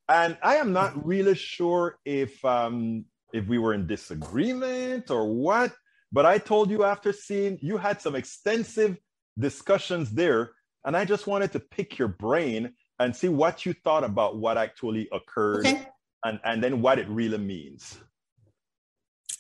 And 0.09 0.37
I 0.43 0.57
am 0.57 0.73
not 0.73 1.05
really 1.05 1.35
sure 1.35 1.99
if 2.05 2.43
um, 2.45 3.05
if 3.33 3.47
we 3.47 3.59
were 3.59 3.75
in 3.75 3.87
disagreement 3.87 5.11
or 5.11 5.27
what, 5.35 5.75
but 6.13 6.25
I 6.25 6.39
told 6.39 6.71
you 6.71 6.85
after 6.85 7.13
seeing 7.13 7.59
you 7.61 7.77
had 7.77 8.01
some 8.01 8.15
extensive 8.15 8.97
discussions 9.39 10.11
there, 10.13 10.53
and 10.85 10.97
I 10.97 11.05
just 11.05 11.27
wanted 11.27 11.53
to 11.53 11.61
pick 11.61 11.99
your 11.99 12.09
brain 12.09 12.73
and 12.99 13.15
see 13.15 13.29
what 13.29 13.67
you 13.67 13.75
thought 13.85 14.05
about 14.05 14.37
what 14.37 14.57
actually 14.57 15.09
occurred 15.13 15.67
okay. 15.67 15.87
and, 16.25 16.39
and 16.45 16.63
then 16.63 16.81
what 16.81 16.99
it 16.99 17.09
really 17.09 17.39
means. 17.39 17.99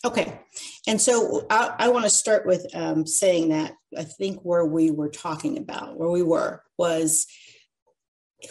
Okay. 0.04 0.38
And 0.86 1.00
so 1.00 1.46
I, 1.48 1.74
I 1.78 1.88
want 1.88 2.04
to 2.04 2.10
start 2.10 2.46
with 2.46 2.66
um, 2.74 3.06
saying 3.06 3.48
that 3.48 3.72
I 3.96 4.04
think 4.04 4.40
where 4.42 4.66
we 4.66 4.90
were 4.90 5.08
talking 5.08 5.56
about, 5.56 5.96
where 5.98 6.10
we 6.10 6.22
were, 6.22 6.62
was 6.76 7.26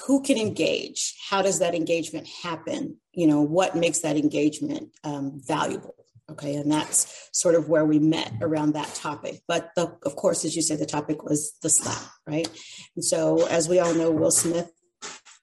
who 0.07 0.23
can 0.23 0.37
engage? 0.37 1.15
How 1.29 1.41
does 1.41 1.59
that 1.59 1.75
engagement 1.75 2.27
happen? 2.27 2.97
You 3.11 3.27
know, 3.27 3.41
what 3.41 3.75
makes 3.75 3.99
that 3.99 4.17
engagement 4.17 4.89
um, 5.03 5.39
valuable? 5.45 5.95
Okay. 6.33 6.55
And 6.55 6.71
that's 6.71 7.29
sort 7.31 7.53
of 7.53 7.69
where 7.69 7.85
we 7.85 7.99
met 7.99 8.33
around 8.41 8.73
that 8.73 8.93
topic. 8.95 9.41
But 9.47 9.69
the, 9.75 9.95
of 10.03 10.15
course, 10.15 10.45
as 10.45 10.55
you 10.55 10.63
said, 10.63 10.79
the 10.79 10.85
topic 10.85 11.23
was 11.23 11.53
the 11.61 11.69
slap, 11.69 12.09
right? 12.27 12.47
And 12.95 13.05
so, 13.05 13.45
as 13.47 13.69
we 13.69 13.79
all 13.79 13.93
know, 13.93 14.09
Will 14.09 14.31
Smith 14.31 14.71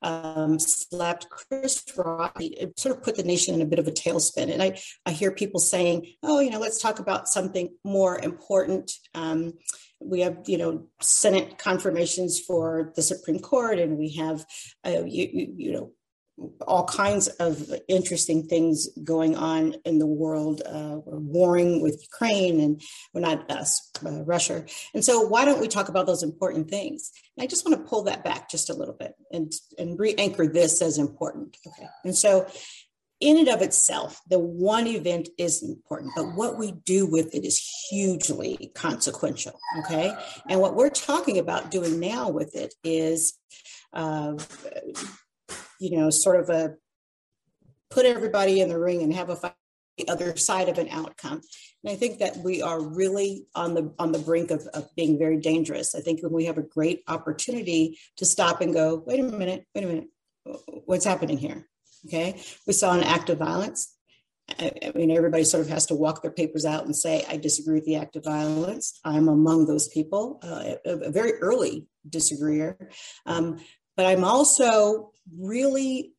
um, 0.02 0.58
slapped 0.58 1.28
Chris 1.30 1.84
Rock. 1.96 2.36
It 2.40 2.78
sort 2.78 2.96
of 2.96 3.04
put 3.04 3.16
the 3.16 3.22
nation 3.22 3.54
in 3.54 3.62
a 3.62 3.66
bit 3.66 3.78
of 3.78 3.86
a 3.86 3.92
tailspin. 3.92 4.52
And 4.52 4.62
I, 4.62 4.80
I 5.06 5.12
hear 5.12 5.30
people 5.30 5.60
saying, 5.60 6.06
oh, 6.24 6.40
you 6.40 6.50
know, 6.50 6.58
let's 6.58 6.80
talk 6.80 6.98
about 6.98 7.28
something 7.28 7.76
more 7.84 8.18
important. 8.18 8.90
Um, 9.14 9.52
we 10.00 10.20
have, 10.20 10.38
you 10.46 10.58
know, 10.58 10.88
Senate 11.00 11.58
confirmations 11.58 12.40
for 12.40 12.92
the 12.96 13.02
Supreme 13.02 13.38
Court, 13.38 13.78
and 13.78 13.96
we 13.96 14.14
have, 14.14 14.44
uh, 14.84 15.04
you, 15.04 15.28
you, 15.32 15.54
you 15.56 15.72
know, 15.72 15.92
all 16.66 16.84
kinds 16.84 17.28
of 17.28 17.72
interesting 17.88 18.46
things 18.46 18.88
going 19.04 19.36
on 19.36 19.74
in 19.84 19.98
the 19.98 20.06
world. 20.06 20.62
Uh, 20.64 20.98
we're 21.04 21.18
warring 21.18 21.82
with 21.82 22.02
Ukraine 22.02 22.60
and 22.60 22.82
we're 23.12 23.20
not 23.20 23.50
us, 23.50 23.90
uh, 24.04 24.22
Russia. 24.24 24.64
And 24.94 25.04
so 25.04 25.20
why 25.20 25.44
don't 25.44 25.60
we 25.60 25.68
talk 25.68 25.88
about 25.88 26.06
those 26.06 26.22
important 26.22 26.70
things? 26.70 27.10
And 27.36 27.44
I 27.44 27.46
just 27.46 27.66
want 27.66 27.78
to 27.78 27.88
pull 27.88 28.04
that 28.04 28.24
back 28.24 28.50
just 28.50 28.70
a 28.70 28.74
little 28.74 28.94
bit 28.94 29.14
and, 29.32 29.52
and 29.78 29.98
re-anchor 29.98 30.46
this 30.46 30.80
as 30.82 30.98
important. 30.98 31.56
Okay. 31.66 31.88
And 32.04 32.16
so 32.16 32.46
in 33.20 33.36
and 33.36 33.48
of 33.48 33.60
itself, 33.60 34.20
the 34.28 34.38
one 34.38 34.86
event 34.86 35.28
is 35.36 35.62
important, 35.62 36.12
but 36.16 36.34
what 36.34 36.58
we 36.58 36.72
do 36.72 37.04
with 37.06 37.34
it 37.34 37.44
is 37.44 37.58
hugely 37.90 38.72
consequential. 38.74 39.60
Okay. 39.80 40.10
And 40.48 40.60
what 40.60 40.74
we're 40.74 40.88
talking 40.88 41.38
about 41.38 41.70
doing 41.70 42.00
now 42.00 42.30
with 42.30 42.56
it 42.56 42.72
is 42.82 43.34
uh, 43.92 44.36
you 45.80 45.96
know, 45.98 46.10
sort 46.10 46.38
of 46.38 46.48
a 46.48 46.76
put 47.90 48.06
everybody 48.06 48.60
in 48.60 48.68
the 48.68 48.78
ring 48.78 49.02
and 49.02 49.12
have 49.12 49.30
a 49.30 49.36
fight 49.36 49.54
the 50.00 50.12
other 50.12 50.36
side 50.36 50.68
of 50.68 50.78
an 50.78 50.88
outcome. 50.88 51.40
And 51.84 51.92
I 51.92 51.96
think 51.96 52.18
that 52.18 52.38
we 52.38 52.62
are 52.62 52.80
really 52.80 53.46
on 53.54 53.74
the 53.74 53.92
on 53.98 54.12
the 54.12 54.18
brink 54.18 54.50
of, 54.50 54.66
of 54.74 54.88
being 54.96 55.18
very 55.18 55.38
dangerous. 55.38 55.94
I 55.94 56.00
think 56.00 56.22
when 56.22 56.32
we 56.32 56.46
have 56.46 56.58
a 56.58 56.62
great 56.62 57.02
opportunity 57.08 57.98
to 58.16 58.24
stop 58.24 58.60
and 58.60 58.74
go, 58.74 59.02
wait 59.06 59.20
a 59.20 59.24
minute, 59.24 59.66
wait 59.74 59.84
a 59.84 59.86
minute, 59.86 60.08
what's 60.84 61.04
happening 61.04 61.38
here? 61.38 61.66
Okay. 62.06 62.40
We 62.66 62.72
saw 62.72 62.94
an 62.94 63.02
act 63.02 63.30
of 63.30 63.38
violence. 63.38 63.96
I, 64.58 64.90
mean, 64.96 65.12
everybody 65.12 65.44
sort 65.44 65.62
of 65.62 65.68
has 65.68 65.86
to 65.86 65.94
walk 65.94 66.22
their 66.22 66.32
papers 66.32 66.64
out 66.64 66.84
and 66.84 66.96
say, 66.96 67.24
I 67.28 67.36
disagree 67.36 67.74
with 67.74 67.84
the 67.84 67.94
act 67.96 68.16
of 68.16 68.24
violence. 68.24 68.98
I'm 69.04 69.28
among 69.28 69.66
those 69.66 69.86
people, 69.86 70.40
uh, 70.42 70.74
a, 70.84 71.06
a, 71.06 71.10
very 71.12 71.34
early 71.34 71.86
disagreeer. 72.08 72.90
Um, 73.26 73.60
but 74.00 74.06
I'm 74.06 74.24
also 74.24 75.12
really, 75.38 76.14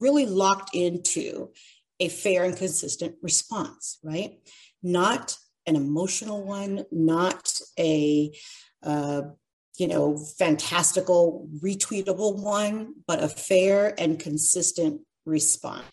really 0.00 0.24
locked 0.24 0.74
into 0.74 1.50
a 2.00 2.08
fair 2.08 2.44
and 2.44 2.56
consistent 2.56 3.16
response, 3.20 3.98
right? 4.02 4.38
Not 4.82 5.36
an 5.66 5.76
emotional 5.76 6.42
one, 6.42 6.86
not 6.90 7.52
a, 7.78 8.32
uh, 8.82 9.20
you 9.76 9.88
know, 9.88 10.16
fantastical, 10.38 11.46
retweetable 11.62 12.42
one, 12.42 12.94
but 13.06 13.22
a 13.22 13.28
fair 13.28 13.92
and 14.00 14.18
consistent 14.18 15.02
response. 15.26 15.84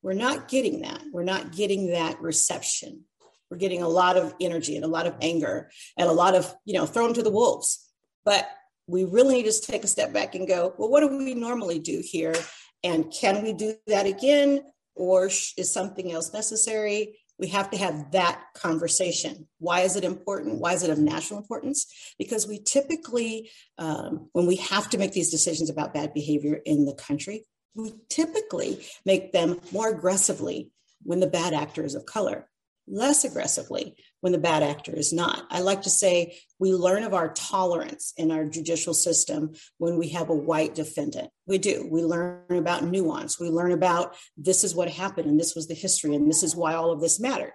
We're 0.00 0.14
not 0.14 0.48
getting 0.48 0.80
that. 0.80 1.02
We're 1.12 1.22
not 1.22 1.52
getting 1.52 1.90
that 1.90 2.18
reception. 2.22 3.02
We're 3.50 3.58
getting 3.58 3.82
a 3.82 3.88
lot 3.88 4.16
of 4.16 4.34
energy 4.40 4.74
and 4.74 4.86
a 4.86 4.88
lot 4.88 5.06
of 5.06 5.16
anger 5.20 5.70
and 5.98 6.08
a 6.08 6.12
lot 6.12 6.34
of, 6.34 6.56
you 6.64 6.72
know, 6.72 6.86
thrown 6.86 7.12
to 7.12 7.22
the 7.22 7.28
wolves. 7.28 7.86
But 8.24 8.48
we 8.90 9.04
really 9.04 9.42
need 9.42 9.50
to 9.50 9.60
take 9.60 9.84
a 9.84 9.88
step 9.88 10.12
back 10.12 10.34
and 10.34 10.48
go, 10.48 10.74
well, 10.76 10.90
what 10.90 11.00
do 11.00 11.08
we 11.08 11.34
normally 11.34 11.78
do 11.78 12.02
here? 12.04 12.34
And 12.82 13.12
can 13.12 13.42
we 13.42 13.52
do 13.52 13.74
that 13.86 14.06
again? 14.06 14.62
Or 14.94 15.26
is 15.26 15.72
something 15.72 16.12
else 16.12 16.32
necessary? 16.32 17.18
We 17.38 17.48
have 17.48 17.70
to 17.70 17.78
have 17.78 18.10
that 18.12 18.42
conversation. 18.54 19.48
Why 19.58 19.80
is 19.80 19.96
it 19.96 20.04
important? 20.04 20.60
Why 20.60 20.74
is 20.74 20.82
it 20.82 20.90
of 20.90 20.98
national 20.98 21.40
importance? 21.40 21.86
Because 22.18 22.46
we 22.46 22.60
typically, 22.60 23.50
um, 23.78 24.28
when 24.32 24.46
we 24.46 24.56
have 24.56 24.90
to 24.90 24.98
make 24.98 25.12
these 25.12 25.30
decisions 25.30 25.70
about 25.70 25.94
bad 25.94 26.12
behavior 26.12 26.60
in 26.66 26.84
the 26.84 26.94
country, 26.94 27.46
we 27.74 27.94
typically 28.08 28.84
make 29.06 29.32
them 29.32 29.60
more 29.72 29.88
aggressively 29.88 30.70
when 31.02 31.20
the 31.20 31.26
bad 31.26 31.54
actor 31.54 31.84
is 31.84 31.94
of 31.94 32.04
color 32.04 32.50
less 32.90 33.24
aggressively 33.24 33.96
when 34.20 34.32
the 34.32 34.38
bad 34.38 34.62
actor 34.62 34.92
is 34.94 35.12
not. 35.12 35.46
I 35.50 35.60
like 35.60 35.82
to 35.82 35.90
say 35.90 36.38
we 36.58 36.72
learn 36.72 37.04
of 37.04 37.14
our 37.14 37.32
tolerance 37.32 38.12
in 38.16 38.30
our 38.30 38.44
judicial 38.44 38.94
system 38.94 39.52
when 39.78 39.96
we 39.96 40.10
have 40.10 40.28
a 40.28 40.34
white 40.34 40.74
defendant. 40.74 41.30
We 41.46 41.58
do. 41.58 41.88
We 41.90 42.02
learn 42.02 42.44
about 42.50 42.84
nuance. 42.84 43.40
We 43.40 43.48
learn 43.48 43.72
about 43.72 44.16
this 44.36 44.62
is 44.62 44.74
what 44.74 44.90
happened 44.90 45.28
and 45.28 45.40
this 45.40 45.54
was 45.54 45.68
the 45.68 45.74
history 45.74 46.14
and 46.14 46.28
this 46.28 46.42
is 46.42 46.54
why 46.54 46.74
all 46.74 46.92
of 46.92 47.00
this 47.00 47.18
mattered. 47.18 47.52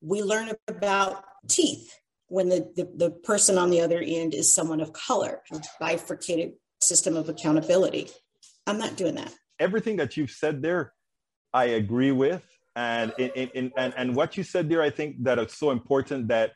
We 0.00 0.22
learn 0.22 0.52
about 0.66 1.24
teeth 1.48 1.94
when 2.28 2.48
the, 2.48 2.70
the, 2.76 2.90
the 2.96 3.10
person 3.10 3.58
on 3.58 3.70
the 3.70 3.80
other 3.80 4.00
end 4.00 4.34
is 4.34 4.54
someone 4.54 4.80
of 4.80 4.92
color, 4.92 5.42
bifurcated 5.80 6.52
system 6.80 7.16
of 7.16 7.28
accountability. 7.28 8.08
I'm 8.66 8.78
not 8.78 8.96
doing 8.96 9.16
that. 9.16 9.34
Everything 9.58 9.96
that 9.96 10.16
you've 10.16 10.30
said 10.30 10.62
there, 10.62 10.92
I 11.52 11.64
agree 11.64 12.12
with 12.12 12.42
and 12.76 13.12
in, 13.18 13.30
in, 13.30 13.72
and, 13.76 13.92
and 13.96 14.14
what 14.14 14.36
you 14.36 14.44
said 14.44 14.68
there, 14.68 14.82
I 14.82 14.90
think 14.90 15.22
that 15.24 15.38
it's 15.38 15.56
so 15.56 15.70
important 15.70 16.28
that 16.28 16.52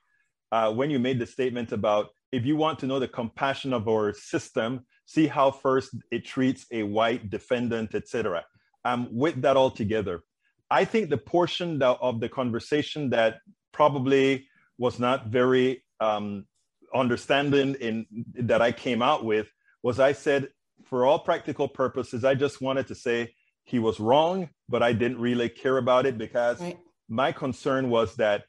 uh, 0.52 0.72
when 0.72 0.90
you 0.90 0.98
made 0.98 1.18
the 1.18 1.26
statement 1.26 1.72
about 1.72 2.08
if 2.32 2.44
you 2.44 2.56
want 2.56 2.78
to 2.80 2.86
know 2.86 2.98
the 2.98 3.08
compassion 3.08 3.72
of 3.72 3.88
our 3.88 4.12
system, 4.12 4.84
see 5.06 5.26
how 5.26 5.50
first 5.50 5.94
it 6.10 6.24
treats 6.24 6.66
a 6.72 6.82
white 6.82 7.30
defendant, 7.30 7.94
etc. 7.94 8.44
Um, 8.84 9.08
with 9.10 9.40
that 9.42 9.56
all 9.56 9.70
together, 9.70 10.22
I 10.70 10.84
think 10.84 11.10
the 11.10 11.18
portion 11.18 11.80
of 11.82 12.20
the 12.20 12.28
conversation 12.28 13.10
that 13.10 13.38
probably 13.72 14.46
was 14.78 14.98
not 14.98 15.28
very 15.28 15.84
um, 16.00 16.46
understanding 16.94 17.74
in 17.80 18.06
that 18.34 18.62
I 18.62 18.72
came 18.72 19.02
out 19.02 19.24
with 19.24 19.48
was 19.82 20.00
I 20.00 20.12
said, 20.12 20.48
for 20.84 21.04
all 21.04 21.18
practical 21.18 21.68
purposes, 21.68 22.24
I 22.24 22.34
just 22.34 22.60
wanted 22.60 22.86
to 22.88 22.94
say 22.94 23.34
he 23.64 23.78
was 23.78 23.98
wrong, 23.98 24.50
but 24.68 24.82
I 24.82 24.92
didn't 24.92 25.20
really 25.20 25.48
care 25.48 25.78
about 25.78 26.06
it 26.06 26.18
because 26.18 26.60
right. 26.60 26.78
my 27.08 27.32
concern 27.32 27.90
was 27.90 28.14
that 28.16 28.44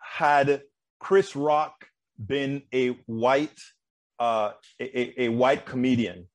had 0.00 0.62
Chris 0.98 1.34
Rock 1.34 1.86
been 2.18 2.62
a 2.72 2.90
white 3.06 3.58
uh, 4.18 4.52
a, 4.78 5.24
a 5.24 5.28
white 5.30 5.66
comedian, 5.66 6.28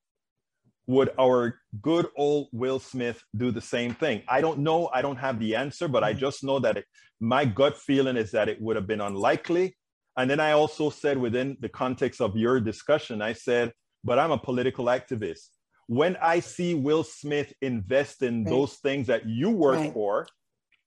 would 0.88 1.10
our 1.18 1.60
good 1.82 2.08
old 2.18 2.50
Will 2.52 2.80
Smith 2.80 3.24
do 3.36 3.52
the 3.52 3.62
same 3.62 3.94
thing? 3.94 4.24
I 4.28 4.42
don't 4.42 4.60
know. 4.60 4.90
I 4.94 5.02
don't 5.02 5.18
have 5.18 5.40
the 5.40 5.56
answer, 5.56 5.88
but 5.88 6.04
I 6.04 6.12
mm-hmm. 6.12 6.20
just 6.20 6.44
know 6.44 6.60
that 6.60 6.78
it, 6.78 6.86
my 7.20 7.46
gut 7.46 7.78
feeling 7.78 8.18
is 8.18 8.32
that 8.32 8.50
it 8.50 8.62
would 8.62 8.76
have 8.76 8.88
been 8.88 9.02
unlikely. 9.02 9.78
And 10.18 10.30
then 10.30 10.40
I 10.40 10.52
also 10.52 10.90
said 10.90 11.18
within 11.18 11.58
the 11.62 11.70
context 11.70 12.20
of 12.20 12.36
your 12.36 12.60
discussion, 12.60 13.22
I 13.22 13.34
said, 13.34 13.72
but 14.04 14.20
I'm 14.20 14.32
a 14.32 14.38
political 14.38 14.86
activist 14.86 15.48
when 15.88 16.18
I 16.22 16.40
see 16.40 16.74
Will 16.74 17.04
Smith 17.04 17.54
invest 17.62 18.22
in 18.22 18.44
right. 18.44 18.52
those 18.52 18.74
things 18.76 19.08
that 19.08 19.26
you 19.28 19.50
work 19.50 19.80
right. 19.80 19.94
for, 19.94 20.28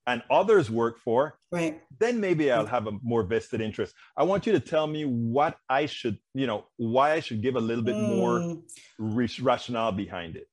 and 0.07 0.23
others 0.31 0.71
work 0.71 0.99
for, 0.99 1.39
right. 1.53 1.81
then 1.99 2.21
maybe 2.21 2.51
I'll 2.51 2.67
have 2.67 2.87
a 2.87 2.93
more 3.03 3.23
vested 3.23 3.61
interest. 3.61 3.95
I 4.17 4.25
want 4.25 4.47
you 4.47 4.53
to 4.53 4.61
tell 4.61 4.87
me 4.87 5.05
what 5.05 5.57
I 5.69 5.87
should, 5.87 6.19
you 6.35 6.47
know, 6.47 6.67
why 6.77 7.13
I 7.13 7.21
should 7.21 7.43
give 7.43 7.57
a 7.57 7.61
little 7.61 7.85
bit 7.85 7.95
mm. 7.95 8.17
more 8.17 8.57
rationale 8.99 9.93
behind 9.93 10.37
it. 10.37 10.49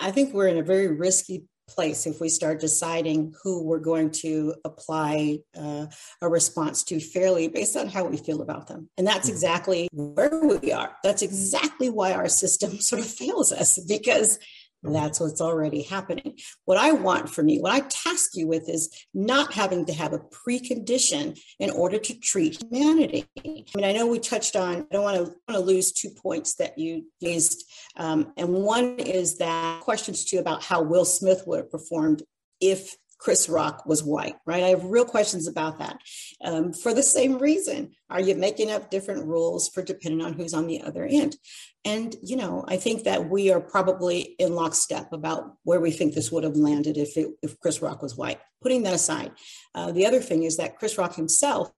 I 0.00 0.10
think 0.10 0.34
we're 0.34 0.48
in 0.48 0.58
a 0.58 0.62
very 0.62 0.88
risky 0.88 1.46
place 1.74 2.06
if 2.06 2.20
we 2.20 2.28
start 2.28 2.60
deciding 2.60 3.34
who 3.42 3.62
we're 3.62 3.78
going 3.78 4.10
to 4.10 4.54
apply 4.64 5.38
uh, 5.58 5.86
a 6.20 6.28
response 6.28 6.84
to 6.84 7.00
fairly 7.00 7.48
based 7.48 7.76
on 7.76 7.88
how 7.88 8.04
we 8.04 8.16
feel 8.16 8.42
about 8.42 8.66
them. 8.68 8.88
And 8.96 9.06
that's 9.06 9.26
mm-hmm. 9.26 9.34
exactly 9.34 9.88
where 9.92 10.40
we 10.40 10.72
are. 10.72 10.96
That's 11.02 11.22
exactly 11.22 11.90
why 11.90 12.12
our 12.12 12.28
system 12.28 12.80
sort 12.80 13.00
of 13.00 13.08
fails 13.08 13.52
us 13.52 13.78
because 13.86 14.38
that's 14.82 15.20
what's 15.20 15.40
already 15.40 15.82
happening. 15.82 16.38
What 16.64 16.78
I 16.78 16.92
want 16.92 17.30
from 17.30 17.48
you, 17.48 17.62
what 17.62 17.72
I 17.72 17.80
task 17.80 18.30
you 18.34 18.48
with 18.48 18.68
is 18.68 18.90
not 19.14 19.52
having 19.52 19.84
to 19.86 19.92
have 19.92 20.12
a 20.12 20.18
precondition 20.18 21.38
in 21.58 21.70
order 21.70 21.98
to 21.98 22.18
treat 22.18 22.62
humanity. 22.62 23.26
I 23.38 23.64
mean, 23.76 23.84
I 23.84 23.92
know 23.92 24.06
we 24.06 24.18
touched 24.18 24.56
on, 24.56 24.76
I 24.78 24.86
don't 24.90 25.04
want 25.04 25.16
to, 25.16 25.22
want 25.22 25.36
to 25.50 25.60
lose 25.60 25.92
two 25.92 26.10
points 26.10 26.56
that 26.56 26.78
you 26.78 27.06
raised. 27.22 27.64
Um, 27.96 28.32
and 28.36 28.52
one 28.52 28.98
is 28.98 29.38
that 29.38 29.80
questions 29.80 30.24
to 30.26 30.36
you 30.36 30.42
about 30.42 30.64
how 30.64 30.82
Will 30.82 31.04
Smith 31.04 31.44
would 31.46 31.58
have 31.58 31.70
performed 31.70 32.22
if 32.60 32.96
Chris 33.22 33.48
Rock 33.48 33.86
was 33.86 34.02
white, 34.02 34.34
right? 34.46 34.64
I 34.64 34.70
have 34.70 34.84
real 34.84 35.04
questions 35.04 35.46
about 35.46 35.78
that. 35.78 36.00
Um, 36.42 36.72
for 36.72 36.92
the 36.92 37.04
same 37.04 37.38
reason, 37.38 37.92
are 38.10 38.20
you 38.20 38.34
making 38.34 38.72
up 38.72 38.90
different 38.90 39.26
rules 39.26 39.68
for 39.68 39.80
depending 39.80 40.26
on 40.26 40.32
who's 40.32 40.52
on 40.52 40.66
the 40.66 40.82
other 40.82 41.06
end? 41.08 41.36
And, 41.84 42.16
you 42.20 42.34
know, 42.34 42.64
I 42.66 42.78
think 42.78 43.04
that 43.04 43.30
we 43.30 43.52
are 43.52 43.60
probably 43.60 44.34
in 44.40 44.56
lockstep 44.56 45.12
about 45.12 45.54
where 45.62 45.80
we 45.80 45.92
think 45.92 46.14
this 46.14 46.32
would 46.32 46.42
have 46.42 46.56
landed 46.56 46.96
if, 46.96 47.16
it, 47.16 47.28
if 47.42 47.60
Chris 47.60 47.80
Rock 47.80 48.02
was 48.02 48.16
white. 48.16 48.40
Putting 48.60 48.82
that 48.82 48.94
aside, 48.94 49.30
uh, 49.72 49.92
the 49.92 50.06
other 50.06 50.20
thing 50.20 50.42
is 50.42 50.56
that 50.56 50.78
Chris 50.78 50.98
Rock 50.98 51.14
himself 51.14 51.70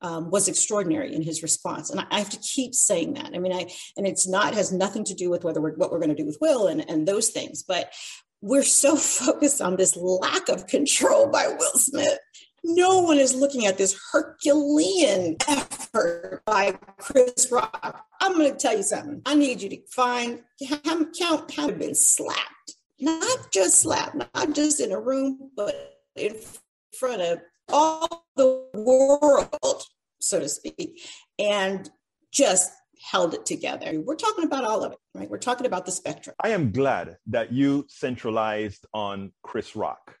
um, 0.00 0.30
was 0.30 0.48
extraordinary 0.48 1.14
in 1.14 1.22
his 1.22 1.42
response, 1.42 1.90
and 1.90 2.06
I 2.10 2.18
have 2.18 2.30
to 2.30 2.38
keep 2.38 2.74
saying 2.74 3.14
that. 3.14 3.32
I 3.34 3.38
mean, 3.38 3.52
I 3.52 3.66
and 3.96 4.06
it's 4.06 4.28
not 4.28 4.54
has 4.54 4.70
nothing 4.70 5.04
to 5.04 5.14
do 5.14 5.30
with 5.30 5.42
whether 5.42 5.60
we're, 5.60 5.74
what 5.74 5.90
we're 5.90 5.98
going 5.98 6.14
to 6.14 6.22
do 6.22 6.26
with 6.26 6.38
Will 6.40 6.68
and 6.68 6.88
and 6.88 7.08
those 7.08 7.30
things, 7.30 7.64
but 7.64 7.92
we're 8.40 8.62
so 8.62 8.96
focused 8.96 9.60
on 9.60 9.76
this 9.76 9.96
lack 9.96 10.48
of 10.48 10.66
control 10.66 11.28
by 11.28 11.48
Will 11.48 11.78
Smith 11.78 12.18
no 12.64 13.00
one 13.00 13.18
is 13.18 13.34
looking 13.34 13.66
at 13.66 13.78
this 13.78 13.98
Herculean 14.12 15.36
effort 15.48 16.42
by 16.44 16.78
Chris 16.98 17.50
Rock. 17.50 18.04
I'm 18.20 18.34
going 18.34 18.50
to 18.50 18.58
tell 18.58 18.76
you 18.76 18.82
something. 18.82 19.22
I 19.24 19.34
need 19.34 19.62
you 19.62 19.70
to 19.70 19.78
find 19.90 20.42
count, 20.84 21.16
count 21.18 21.54
how 21.54 21.70
been 21.70 21.94
slapped, 21.94 22.74
not 23.00 23.52
just 23.52 23.80
slapped, 23.80 24.16
not 24.16 24.54
just 24.54 24.80
in 24.80 24.92
a 24.92 25.00
room, 25.00 25.50
but 25.56 25.98
in 26.16 26.34
front 26.98 27.22
of 27.22 27.40
all 27.68 28.26
the 28.36 28.66
world, 28.74 29.82
so 30.20 30.40
to 30.40 30.48
speak, 30.48 31.00
and 31.38 31.88
just 32.32 32.72
held 33.00 33.34
it 33.34 33.46
together. 33.46 34.00
We're 34.00 34.16
talking 34.16 34.44
about 34.44 34.64
all 34.64 34.84
of 34.84 34.92
it, 34.92 34.98
right? 35.14 35.28
We're 35.28 35.38
talking 35.38 35.66
about 35.66 35.86
the 35.86 35.92
spectrum. 35.92 36.34
I 36.42 36.50
am 36.50 36.72
glad 36.72 37.16
that 37.28 37.52
you 37.52 37.86
centralized 37.88 38.86
on 38.92 39.32
Chris 39.42 39.76
Rock 39.76 40.18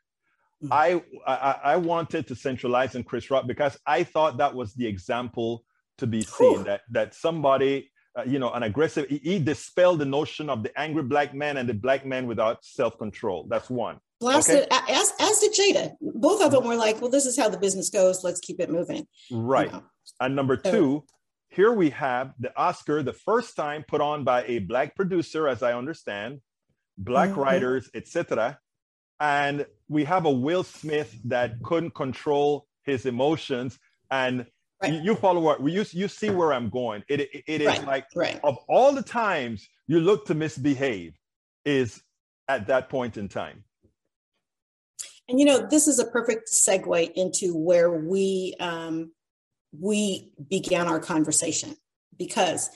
Mm-hmm. 0.62 0.72
I, 0.72 1.02
I, 1.26 1.60
I 1.72 1.76
wanted 1.76 2.26
to 2.28 2.34
centralize 2.34 2.96
in 2.96 3.04
Chris 3.04 3.30
Rock 3.30 3.46
because 3.46 3.78
I 3.86 4.02
thought 4.02 4.38
that 4.38 4.54
was 4.54 4.74
the 4.74 4.86
example 4.86 5.64
to 5.98 6.06
be 6.06 6.22
seen 6.22 6.64
that 6.64 6.82
that 6.90 7.14
somebody 7.14 7.90
uh, 8.16 8.22
you 8.24 8.38
know 8.38 8.50
an 8.52 8.64
aggressive 8.64 9.08
he, 9.08 9.18
he, 9.18 9.38
dispelled 9.38 9.98
the 10.00 10.04
notion 10.04 10.48
of 10.48 10.62
the 10.62 10.78
angry 10.78 11.02
black 11.02 11.34
man 11.34 11.56
and 11.56 11.68
the 11.68 11.74
black 11.74 12.04
man 12.04 12.26
without 12.26 12.64
self-control. 12.64 13.46
That's 13.48 13.70
one. 13.70 13.98
Blasted, 14.20 14.66
okay? 14.72 14.92
as, 14.92 15.12
as 15.20 15.38
did 15.38 15.52
Jada. 15.52 15.92
Both 16.00 16.42
of 16.42 16.50
them 16.50 16.64
were 16.64 16.74
like, 16.74 17.00
well, 17.00 17.10
this 17.10 17.24
is 17.24 17.38
how 17.38 17.48
the 17.48 17.58
business 17.58 17.88
goes. 17.88 18.24
Let's 18.24 18.40
keep 18.40 18.58
it 18.58 18.68
moving. 18.68 19.06
Right. 19.30 19.66
You 19.66 19.74
know? 19.74 19.82
And 20.20 20.34
number 20.34 20.56
two, 20.56 21.04
here 21.48 21.72
we 21.72 21.90
have 21.90 22.34
the 22.38 22.56
Oscar, 22.56 23.02
the 23.02 23.12
first 23.12 23.56
time 23.56 23.84
put 23.86 24.00
on 24.00 24.24
by 24.24 24.44
a 24.44 24.60
black 24.60 24.94
producer, 24.94 25.48
as 25.48 25.62
I 25.62 25.72
understand, 25.72 26.40
black 26.96 27.30
mm-hmm. 27.30 27.40
writers, 27.40 27.90
etc 27.94 28.58
and 29.20 29.66
we 29.88 30.04
have 30.04 30.24
a 30.26 30.30
Will 30.30 30.64
Smith 30.64 31.18
that 31.24 31.62
couldn't 31.62 31.94
control 31.94 32.66
his 32.84 33.06
emotions. 33.06 33.78
And 34.10 34.46
right. 34.82 35.02
you, 35.02 35.14
follow 35.14 35.40
what 35.40 35.60
you 35.66 35.84
you 35.90 36.08
see 36.08 36.30
where 36.30 36.52
I'm 36.52 36.70
going. 36.70 37.02
It 37.08 37.20
it, 37.20 37.44
it 37.46 37.60
is 37.62 37.66
right. 37.66 37.86
like 37.86 38.06
right. 38.14 38.40
of 38.44 38.58
all 38.68 38.92
the 38.92 39.02
times 39.02 39.68
you 39.86 40.00
look 40.00 40.26
to 40.26 40.34
misbehave, 40.34 41.14
is 41.64 42.00
at 42.48 42.66
that 42.68 42.88
point 42.88 43.16
in 43.16 43.28
time. 43.28 43.64
And 45.28 45.38
you 45.38 45.44
know, 45.44 45.66
this 45.68 45.88
is 45.88 45.98
a 45.98 46.06
perfect 46.06 46.50
segue 46.50 47.12
into 47.14 47.54
where 47.54 47.90
we 47.90 48.54
um, 48.60 49.12
we 49.72 50.30
began 50.48 50.86
our 50.86 51.00
conversation 51.00 51.76
because 52.16 52.70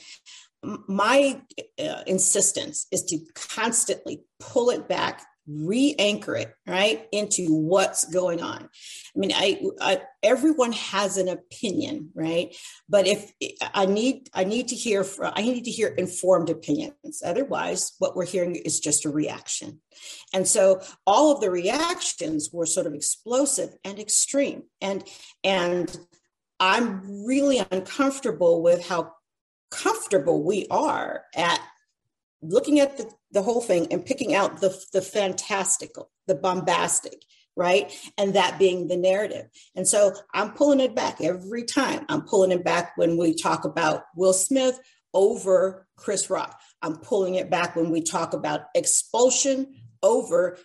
my 0.63 1.41
uh, 1.79 2.03
insistence 2.07 2.87
is 2.93 3.03
to 3.05 3.19
constantly 3.35 4.23
pull 4.39 4.71
it 4.71 4.89
back 4.89 5.25
re-anchor 5.49 6.37
it 6.37 6.55
right 6.69 7.09
into 7.11 7.53
what's 7.53 8.05
going 8.05 8.41
on. 8.41 8.63
I 8.63 9.19
mean 9.19 9.33
I, 9.35 9.61
I, 9.81 10.01
everyone 10.23 10.73
has 10.73 11.17
an 11.17 11.29
opinion 11.29 12.11
right? 12.15 12.55
But 12.89 13.07
if 13.07 13.33
i 13.75 13.87
need 13.87 14.29
i 14.35 14.45
need 14.45 14.69
to 14.69 14.77
hear 14.77 15.05
i 15.21 15.43
need 15.43 15.65
to 15.65 15.71
hear 15.71 15.89
informed 15.89 16.49
opinions. 16.49 17.23
Otherwise 17.25 17.93
what 17.99 18.15
we're 18.15 18.27
hearing 18.27 18.55
is 18.55 18.79
just 18.79 19.05
a 19.05 19.11
reaction. 19.11 19.81
And 20.33 20.47
so 20.47 20.81
all 21.07 21.35
of 21.35 21.41
the 21.41 21.51
reactions 21.51 22.51
were 22.53 22.67
sort 22.67 22.87
of 22.87 22.95
explosive 22.95 23.75
and 23.85 23.99
extreme. 23.99 24.63
And 24.81 25.03
and 25.43 25.99
i'm 26.63 27.27
really 27.27 27.61
uncomfortable 27.71 28.63
with 28.63 28.87
how 28.87 29.13
comfortable 29.71 30.43
we 30.45 30.67
are 30.71 31.25
at 31.35 31.61
looking 32.43 32.81
at 32.81 32.97
the, 32.97 33.11
the 33.31 33.43
whole 33.43 33.61
thing 33.61 33.87
and 33.91 34.05
picking 34.05 34.35
out 34.35 34.61
the, 34.61 34.77
the 34.93 35.01
fantastical, 35.01 36.11
the 36.27 36.35
bombastic, 36.35 37.23
right? 37.57 37.93
And 38.19 38.35
that 38.35 38.59
being 38.59 38.89
the 38.89 38.97
narrative. 38.97 39.47
And 39.77 39.87
so 39.87 40.13
I'm 40.35 40.53
pulling 40.53 40.81
it 40.81 40.95
back 40.95 41.21
every 41.21 41.65
time. 41.65 42.05
I'm 42.09 42.23
pulling 42.23 42.51
it 42.51 42.65
back 42.65 42.93
when 42.97 43.17
we 43.17 43.35
talk 43.35 43.65
about 43.65 44.05
Will 44.17 44.33
Smith 44.33 44.79
over 45.15 45.87
Chris 45.97 46.29
Rock. 46.29 46.59
I'm 46.83 46.97
pulling 46.97 47.37
it 47.37 47.51
back 47.51 47.77
when 47.77 47.91
we 47.91 48.03
talk 48.03 48.35
about 48.35 48.63
expulsion 48.75 49.75
over, 50.03 50.59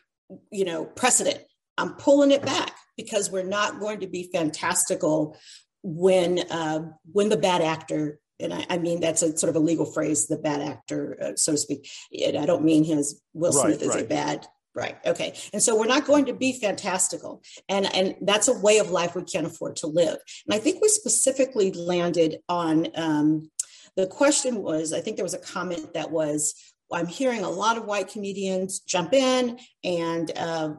you 0.52 0.66
know, 0.66 0.86
precedent. 0.86 1.40
I'm 1.78 1.94
pulling 1.94 2.32
it 2.32 2.42
back 2.42 2.72
because 2.96 3.30
we're 3.30 3.44
not 3.44 3.80
going 3.80 4.00
to 4.00 4.08
be 4.08 4.30
fantastical 4.34 5.38
when 5.84 6.40
uh, 6.52 6.92
when 7.12 7.30
the 7.30 7.38
bad 7.38 7.62
actor 7.62 8.20
and 8.40 8.54
I, 8.54 8.66
I, 8.70 8.78
mean 8.78 9.00
that's 9.00 9.24
a 9.24 9.36
sort 9.38 9.50
of 9.50 9.56
a 9.56 9.66
legal 9.66 9.86
phrase, 9.86 10.28
the 10.28 10.38
bad 10.38 10.62
actor, 10.62 11.18
uh, 11.22 11.36
so 11.36 11.54
to 11.54 11.58
speak. 11.58 11.90
And 12.26 12.38
I 12.38 12.46
don't 12.46 12.64
mean 12.64 12.84
his 12.84 13.22
Will 13.34 13.52
Smith 13.52 13.82
right, 13.82 13.82
is 13.82 13.90
right. 13.90 14.04
a 14.04 14.08
bad 14.08 14.48
right. 14.76 14.98
Okay, 15.06 15.34
and 15.54 15.62
so 15.62 15.78
we're 15.78 15.88
not 15.88 16.06
going 16.06 16.26
to 16.26 16.34
be 16.34 16.60
fantastical, 16.60 17.42
and 17.68 17.94
and 17.96 18.16
that's 18.22 18.48
a 18.48 18.60
way 18.60 18.78
of 18.78 18.92
life 18.92 19.16
we 19.16 19.24
can't 19.24 19.48
afford 19.48 19.78
to 19.78 19.88
live. 19.88 20.18
And 20.46 20.54
I 20.54 20.60
think 20.60 20.82
we 20.82 20.90
specifically 20.90 21.72
landed 21.72 22.40
on 22.48 22.88
um, 22.96 23.50
the 23.96 24.08
question 24.08 24.62
was 24.62 24.94
I 24.94 25.02
think 25.02 25.18
there 25.18 25.26
was 25.26 25.34
a 25.34 25.40
comment 25.40 25.94
that 25.94 26.12
was 26.12 26.54
I'm 26.92 27.08
hearing 27.08 27.44
a 27.44 27.50
lot 27.50 27.78
of 27.78 27.86
white 27.86 28.08
comedians 28.08 28.80
jump 28.80 29.14
in 29.14 29.60
and 29.84 30.32
uh, 30.38 30.74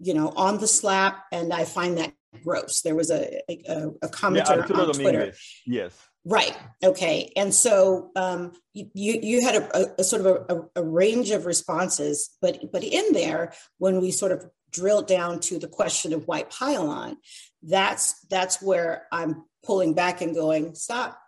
you 0.00 0.14
know 0.14 0.32
on 0.36 0.58
the 0.58 0.68
slap, 0.68 1.24
and 1.32 1.52
I 1.52 1.64
find 1.64 1.98
that 1.98 2.12
gross. 2.42 2.82
There 2.82 2.94
was 2.94 3.10
a 3.10 3.40
a, 3.48 3.88
a 4.02 4.08
commenter 4.08 4.68
yeah, 4.68 4.76
on 4.76 4.92
Twitter. 4.92 5.32
Yes 5.66 5.96
Right. 6.24 6.56
Okay. 6.84 7.32
And 7.34 7.54
so 7.54 8.10
um, 8.14 8.52
you 8.74 8.90
you 8.94 9.42
had 9.42 9.56
a, 9.56 10.00
a 10.00 10.04
sort 10.04 10.26
of 10.26 10.46
a, 10.76 10.80
a, 10.80 10.84
range 10.84 11.30
of 11.30 11.46
responses, 11.46 12.30
but 12.42 12.70
but 12.70 12.84
in 12.84 13.12
there, 13.12 13.54
when 13.78 14.02
we 14.02 14.10
sort 14.10 14.32
of 14.32 14.44
drilled 14.70 15.06
down 15.06 15.40
to 15.40 15.58
the 15.58 15.66
question 15.66 16.12
of 16.12 16.28
white 16.28 16.50
pylon, 16.50 17.16
that's 17.62 18.20
that's 18.28 18.60
where 18.60 19.06
I'm 19.10 19.44
pulling 19.64 19.94
back 19.94 20.20
and 20.20 20.34
going, 20.34 20.74
stop. 20.74 21.18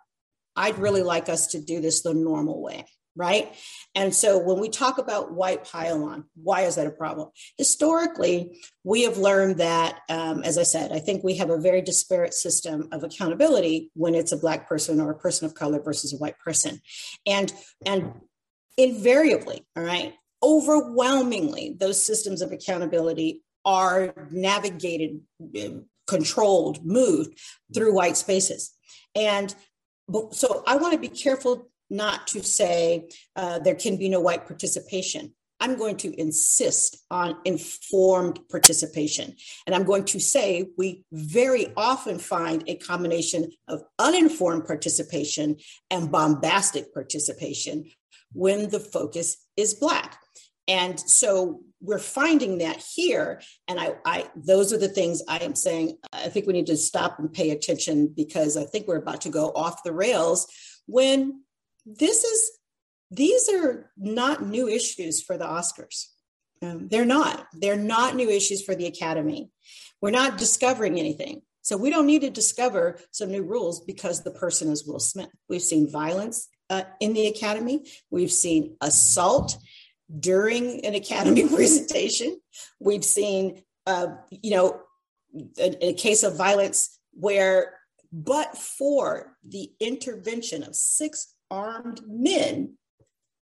I'd 0.55 0.77
really 0.77 1.01
like 1.01 1.27
us 1.27 1.47
to 1.47 1.59
do 1.59 1.81
this 1.81 2.03
the 2.03 2.13
normal 2.13 2.61
way 2.61 2.85
right? 3.15 3.53
And 3.95 4.13
so 4.13 4.37
when 4.37 4.59
we 4.59 4.69
talk 4.69 4.97
about 4.97 5.33
white 5.33 5.65
pylon, 5.65 6.25
why 6.35 6.61
is 6.61 6.75
that 6.75 6.87
a 6.87 6.91
problem? 6.91 7.29
Historically, 7.57 8.59
we 8.83 9.03
have 9.03 9.17
learned 9.17 9.57
that, 9.57 9.99
um, 10.09 10.43
as 10.43 10.57
I 10.57 10.63
said, 10.63 10.91
I 10.91 10.99
think 10.99 11.23
we 11.23 11.37
have 11.37 11.49
a 11.49 11.59
very 11.59 11.81
disparate 11.81 12.33
system 12.33 12.89
of 12.91 13.03
accountability 13.03 13.91
when 13.93 14.15
it's 14.15 14.31
a 14.31 14.37
Black 14.37 14.67
person 14.67 14.99
or 14.99 15.11
a 15.11 15.17
person 15.17 15.45
of 15.45 15.53
color 15.53 15.81
versus 15.81 16.13
a 16.13 16.17
white 16.17 16.39
person. 16.39 16.81
And, 17.25 17.53
and 17.85 18.13
invariably, 18.77 19.65
all 19.75 19.83
right, 19.83 20.13
overwhelmingly, 20.41 21.75
those 21.79 22.03
systems 22.03 22.41
of 22.41 22.51
accountability 22.51 23.41
are 23.63 24.13
navigated, 24.31 25.21
controlled, 26.07 26.85
moved 26.85 27.39
through 27.73 27.93
white 27.93 28.17
spaces. 28.17 28.71
And 29.15 29.53
so 30.31 30.63
I 30.67 30.75
want 30.75 30.93
to 30.93 30.99
be 30.99 31.07
careful 31.07 31.69
not 31.89 32.27
to 32.27 32.43
say 32.43 33.09
uh, 33.35 33.59
there 33.59 33.75
can 33.75 33.97
be 33.97 34.09
no 34.09 34.19
white 34.19 34.47
participation. 34.47 35.33
I'm 35.59 35.77
going 35.77 35.95
to 35.97 36.19
insist 36.19 36.97
on 37.09 37.37
informed 37.45 38.39
participation. 38.49 39.33
And 39.65 39.73
I'm 39.73 39.85
going 39.85 40.03
to 40.05 40.19
say 40.19 40.67
we 40.77 41.05
very 41.13 41.71
often 41.77 42.19
find 42.19 42.65
a 42.67 42.75
combination 42.75 43.49
of 43.69 43.83
uninformed 43.97 44.65
participation 44.65 45.55
and 45.89 46.11
bombastic 46.11 46.93
participation 46.93 47.85
when 48.33 48.69
the 48.71 48.79
focus 48.81 49.37
is 49.55 49.73
Black. 49.73 50.19
And 50.67 50.99
so 50.99 51.61
we're 51.81 51.99
finding 51.99 52.57
that 52.57 52.83
here. 52.95 53.41
And 53.67 53.79
I, 53.79 53.95
I, 54.05 54.29
those 54.35 54.73
are 54.73 54.77
the 54.77 54.87
things 54.87 55.21
I 55.29 55.37
am 55.37 55.55
saying. 55.55 55.97
I 56.11 56.29
think 56.29 56.45
we 56.45 56.53
need 56.53 56.67
to 56.67 56.77
stop 56.77 57.19
and 57.19 57.31
pay 57.31 57.51
attention 57.51 58.07
because 58.07 58.57
I 58.57 58.63
think 58.63 58.87
we're 58.87 58.97
about 58.97 59.21
to 59.21 59.29
go 59.29 59.51
off 59.55 59.83
the 59.83 59.93
rails 59.93 60.47
when 60.87 61.41
this 61.85 62.23
is 62.23 62.51
these 63.11 63.49
are 63.49 63.91
not 63.97 64.45
new 64.45 64.67
issues 64.67 65.21
for 65.21 65.37
the 65.37 65.45
Oscars. 65.45 66.07
Um, 66.61 66.87
they're 66.87 67.05
not. 67.05 67.47
They're 67.53 67.75
not 67.75 68.15
new 68.15 68.29
issues 68.29 68.63
for 68.63 68.73
the 68.73 68.87
Academy. 68.87 69.51
We're 70.01 70.11
not 70.11 70.37
discovering 70.37 70.99
anything. 70.99 71.41
So 71.61 71.77
we 71.77 71.89
don't 71.89 72.07
need 72.07 72.21
to 72.21 72.29
discover 72.29 72.97
some 73.11 73.31
new 73.31 73.43
rules 73.43 73.81
because 73.81 74.23
the 74.23 74.31
person 74.31 74.69
is 74.69 74.85
Will 74.85 74.99
Smith. 74.99 75.29
We've 75.47 75.61
seen 75.61 75.89
violence 75.89 76.49
uh, 76.69 76.83
in 76.99 77.13
the 77.13 77.27
Academy. 77.27 77.85
We've 78.09 78.31
seen 78.31 78.75
assault 78.81 79.57
during 80.19 80.85
an 80.85 80.95
Academy 80.95 81.47
presentation. 81.55 82.39
We've 82.79 83.05
seen, 83.05 83.61
uh, 83.85 84.07
you 84.29 84.51
know, 84.51 84.81
a, 85.57 85.87
a 85.87 85.93
case 85.93 86.23
of 86.23 86.35
violence 86.35 86.99
where, 87.13 87.79
but 88.11 88.57
for 88.57 89.37
the 89.47 89.71
intervention 89.79 90.63
of 90.63 90.75
six 90.75 91.32
armed 91.53 92.01
men, 92.07 92.75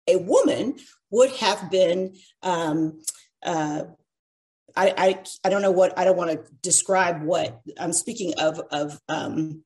a 0.08 0.16
woman 0.16 0.76
would 1.10 1.30
have 1.36 1.70
been 1.70 2.16
um, 2.42 3.00
uh, 3.44 3.84
I, 4.76 4.94
I, 4.96 5.22
I 5.44 5.50
don't 5.50 5.62
know 5.62 5.70
what 5.70 5.98
I 5.98 6.04
don't 6.04 6.16
want 6.16 6.30
to 6.30 6.52
describe 6.62 7.22
what 7.22 7.60
I'm 7.78 7.92
speaking 7.92 8.34
of 8.38 8.60
of 8.70 9.00
um, 9.08 9.64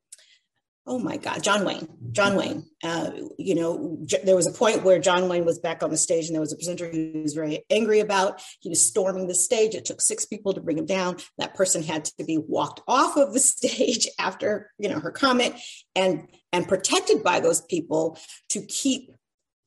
oh 0.87 0.99
my 0.99 1.17
God 1.17 1.43
John 1.43 1.65
Wayne 1.65 1.89
John 2.13 2.37
Wayne 2.37 2.67
uh, 2.83 3.11
you 3.39 3.55
know 3.55 3.99
J- 4.05 4.23
there 4.25 4.37
was 4.37 4.47
a 4.47 4.53
point 4.53 4.83
where 4.83 4.99
John 4.99 5.29
Wayne 5.29 5.45
was 5.45 5.59
back 5.59 5.83
on 5.83 5.91
the 5.91 5.97
stage 5.97 6.27
and 6.27 6.35
there 6.35 6.41
was 6.41 6.53
a 6.53 6.57
presenter 6.57 6.91
he 6.91 7.21
was 7.23 7.35
very 7.35 7.65
angry 7.71 8.01
about 8.01 8.43
he 8.61 8.69
was 8.69 8.85
storming 8.85 9.27
the 9.27 9.35
stage 9.35 9.75
it 9.75 9.85
took 9.85 10.01
six 10.01 10.25
people 10.25 10.53
to 10.53 10.61
bring 10.61 10.79
him 10.79 10.87
down 10.87 11.17
that 11.39 11.55
person 11.55 11.83
had 11.83 12.05
to 12.05 12.25
be 12.25 12.39
walked 12.39 12.81
off 12.87 13.17
of 13.17 13.33
the 13.33 13.41
stage 13.55 14.09
after 14.19 14.71
you 14.79 14.89
know 14.89 15.01
her 15.01 15.11
comment 15.11 15.55
and 15.95 16.29
and 16.53 16.69
protected 16.69 17.23
by 17.23 17.41
those 17.41 17.61
people 17.63 18.19
to 18.49 18.61
keep 18.63 19.11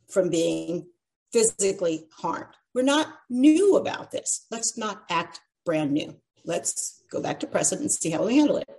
from 0.10 0.30
being 0.30 0.88
physically 1.32 2.08
harmed. 2.12 2.54
We're 2.74 2.84
not 2.84 3.08
new 3.30 3.76
about 3.76 4.12
this. 4.12 4.46
Let's 4.52 4.78
not 4.78 5.04
act 5.10 5.42
brand 5.66 5.92
new. 5.92 6.16
Let's 6.46 7.04
go 7.12 7.22
back 7.22 7.40
to 7.42 7.48
precedent 7.48 7.82
and 7.82 7.92
see 7.92 8.10
how 8.10 8.26
we 8.26 8.38
handle 8.38 8.58
it. 8.58 8.70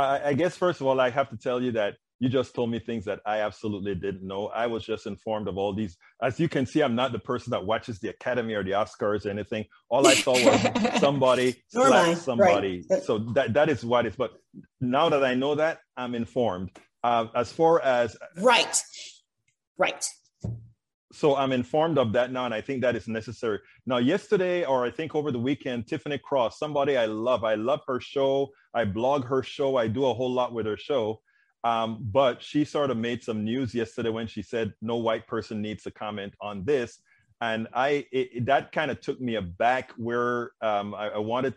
I, 0.00 0.28
I 0.28 0.32
guess, 0.34 0.56
first 0.56 0.80
of 0.80 0.86
all, 0.86 1.00
I 1.00 1.10
have 1.10 1.30
to 1.30 1.36
tell 1.36 1.62
you 1.62 1.72
that 1.72 1.94
you 2.20 2.28
just 2.28 2.54
told 2.54 2.70
me 2.70 2.78
things 2.80 3.04
that 3.04 3.20
I 3.24 3.40
absolutely 3.40 3.94
didn't 3.94 4.26
know. 4.26 4.48
I 4.48 4.66
was 4.66 4.84
just 4.84 5.06
informed 5.06 5.46
of 5.46 5.56
all 5.56 5.72
these. 5.72 5.96
As 6.20 6.40
you 6.40 6.48
can 6.48 6.66
see, 6.66 6.80
I'm 6.82 6.96
not 6.96 7.12
the 7.12 7.18
person 7.18 7.52
that 7.52 7.64
watches 7.64 8.00
the 8.00 8.08
Academy 8.08 8.54
or 8.54 8.64
the 8.64 8.72
Oscars 8.72 9.24
or 9.24 9.30
anything. 9.30 9.66
All 9.88 10.06
I 10.06 10.14
saw 10.14 10.32
was 10.32 11.00
somebody 11.00 11.62
slap 11.68 12.16
somebody. 12.16 12.84
Right. 12.90 13.02
So 13.02 13.18
that 13.34 13.54
that 13.54 13.68
is 13.68 13.84
what 13.84 14.06
it's. 14.06 14.16
But 14.16 14.32
now 14.80 15.08
that 15.10 15.24
I 15.24 15.34
know 15.34 15.54
that, 15.54 15.78
I'm 15.96 16.14
informed. 16.14 16.70
Uh, 17.04 17.26
as 17.34 17.52
far 17.52 17.80
as 17.80 18.16
right, 18.36 18.82
right 19.76 20.04
so 21.12 21.36
I'm 21.36 21.52
informed 21.52 21.98
of 21.98 22.12
that 22.12 22.32
now, 22.32 22.44
and 22.44 22.52
I 22.52 22.60
think 22.60 22.82
that 22.82 22.94
is 22.94 23.08
necessary. 23.08 23.60
Now, 23.86 23.96
yesterday, 23.96 24.64
or 24.64 24.84
I 24.84 24.90
think 24.90 25.14
over 25.14 25.32
the 25.32 25.38
weekend, 25.38 25.86
Tiffany 25.86 26.18
Cross, 26.18 26.58
somebody 26.58 26.96
I 26.96 27.06
love, 27.06 27.44
I 27.44 27.54
love 27.54 27.80
her 27.86 28.00
show. 28.00 28.50
I 28.74 28.84
blog 28.84 29.24
her 29.24 29.42
show. 29.42 29.76
I 29.76 29.88
do 29.88 30.04
a 30.06 30.14
whole 30.14 30.30
lot 30.30 30.52
with 30.52 30.66
her 30.66 30.76
show. 30.76 31.20
Um, 31.64 31.98
but 32.00 32.42
she 32.42 32.64
sort 32.64 32.90
of 32.90 32.98
made 32.98 33.22
some 33.22 33.42
news 33.42 33.74
yesterday 33.74 34.10
when 34.10 34.26
she 34.26 34.42
said 34.42 34.74
no 34.82 34.96
white 34.96 35.26
person 35.26 35.60
needs 35.60 35.82
to 35.84 35.90
comment 35.90 36.34
on 36.40 36.64
this, 36.64 37.00
and 37.40 37.66
I 37.74 38.06
it, 38.12 38.46
that 38.46 38.70
kind 38.70 38.90
of 38.90 39.00
took 39.00 39.20
me 39.20 39.34
aback. 39.36 39.90
Where 39.96 40.52
um, 40.62 40.94
I, 40.94 41.08
I 41.08 41.18
wanted 41.18 41.54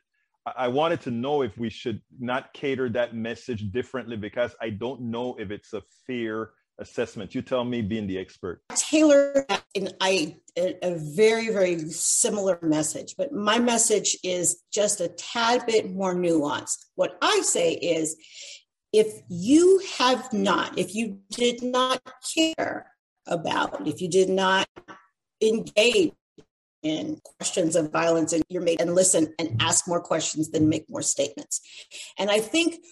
I 0.58 0.70
wanted 0.70 1.02
to 1.02 1.12
know 1.12 1.44
if 1.44 1.56
we 1.58 1.70
should 1.70 2.02
not 2.20 2.52
cater 2.54 2.90
that 2.90 3.16
message 3.16 3.72
differently 3.72 4.18
because 4.18 4.56
I 4.60 4.72
don't 4.72 5.02
know 5.02 5.36
if 5.38 5.52
it's 5.52 5.74
a 5.74 5.84
fear 6.08 6.52
assessment? 6.82 7.34
You 7.34 7.42
tell 7.42 7.64
me, 7.64 7.82
being 7.82 8.08
the 8.08 8.18
expert. 8.18 8.62
Taylor 8.76 9.46
and 9.76 9.94
I 10.02 10.38
a 10.58 10.96
very 11.16 11.50
very 11.50 11.80
similar 11.90 12.60
message, 12.62 13.16
but 13.18 13.32
my 13.32 13.58
message 13.58 14.18
is 14.24 14.64
just 14.74 15.00
a 15.00 15.08
tad 15.08 15.66
bit 15.66 15.90
more 15.92 16.14
nuanced. 16.14 16.86
What 16.96 17.18
I 17.22 17.42
say 17.44 17.74
is, 17.74 18.18
if 18.92 19.22
you 19.30 19.82
have 19.98 20.34
not, 20.34 20.78
if 20.78 20.94
you 20.94 21.20
did 21.30 21.64
not 21.64 22.02
care 22.36 22.92
about, 23.26 23.88
if 23.88 24.02
you 24.02 24.10
did 24.10 24.30
not 24.30 24.68
engage 25.42 26.12
in 26.84 27.20
questions 27.38 27.76
of 27.76 27.92
violence 27.92 28.34
and 28.34 28.44
you're 28.50 28.62
made 28.62 28.82
and 28.82 28.96
listen 28.96 29.34
and 29.40 29.62
ask 29.62 29.88
more 29.88 30.02
questions 30.02 30.50
than 30.50 30.68
make 30.68 30.90
more 30.90 31.02
statements. 31.02 31.62
And 32.18 32.32
I 32.32 32.40
think 32.40 32.84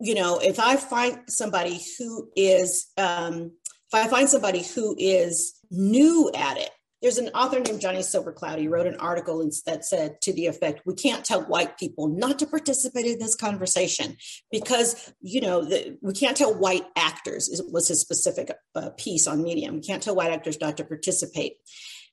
you 0.00 0.14
know, 0.14 0.38
if 0.38 0.58
I 0.58 0.76
find 0.76 1.20
somebody 1.28 1.80
who 1.98 2.30
is, 2.36 2.86
um, 2.96 3.52
if 3.92 3.94
I 3.94 4.08
find 4.08 4.28
somebody 4.28 4.62
who 4.62 4.94
is 4.98 5.58
new 5.70 6.30
at 6.34 6.58
it, 6.58 6.70
there's 7.00 7.18
an 7.18 7.28
author 7.28 7.60
named 7.60 7.80
Johnny 7.80 8.00
Silvercloud. 8.00 8.58
He 8.58 8.66
wrote 8.66 8.86
an 8.86 8.96
article 8.96 9.48
that 9.66 9.84
said 9.84 10.20
to 10.22 10.32
the 10.32 10.46
effect, 10.46 10.82
"We 10.84 10.94
can't 10.94 11.24
tell 11.24 11.42
white 11.42 11.78
people 11.78 12.08
not 12.08 12.38
to 12.40 12.46
participate 12.46 13.06
in 13.06 13.18
this 13.18 13.36
conversation 13.36 14.16
because 14.50 15.12
you 15.20 15.40
know 15.40 15.64
the, 15.64 15.96
we 16.02 16.12
can't 16.12 16.36
tell 16.36 16.52
white 16.52 16.86
actors." 16.96 17.48
It 17.48 17.72
was 17.72 17.88
his 17.88 18.00
specific 18.00 18.50
uh, 18.74 18.90
piece 18.96 19.26
on 19.28 19.42
Medium. 19.42 19.76
We 19.76 19.80
can't 19.80 20.02
tell 20.02 20.16
white 20.16 20.32
actors 20.32 20.60
not 20.60 20.76
to 20.78 20.84
participate, 20.84 21.58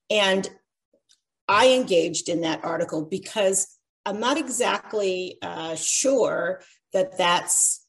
and 0.10 0.48
I 1.48 1.70
engaged 1.70 2.30
in 2.30 2.42
that 2.42 2.64
article 2.64 3.06
because 3.06 3.76
I'm 4.06 4.20
not 4.20 4.38
exactly 4.38 5.38
uh, 5.42 5.76
sure 5.76 6.62
that 6.96 7.18
that's 7.18 7.86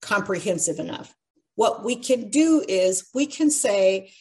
comprehensive 0.00 0.78
enough. 0.78 1.14
What 1.56 1.84
we 1.84 1.94
can 1.96 2.30
do 2.30 2.64
is 2.66 3.10
we 3.14 3.26
can 3.26 3.50
say 3.50 4.12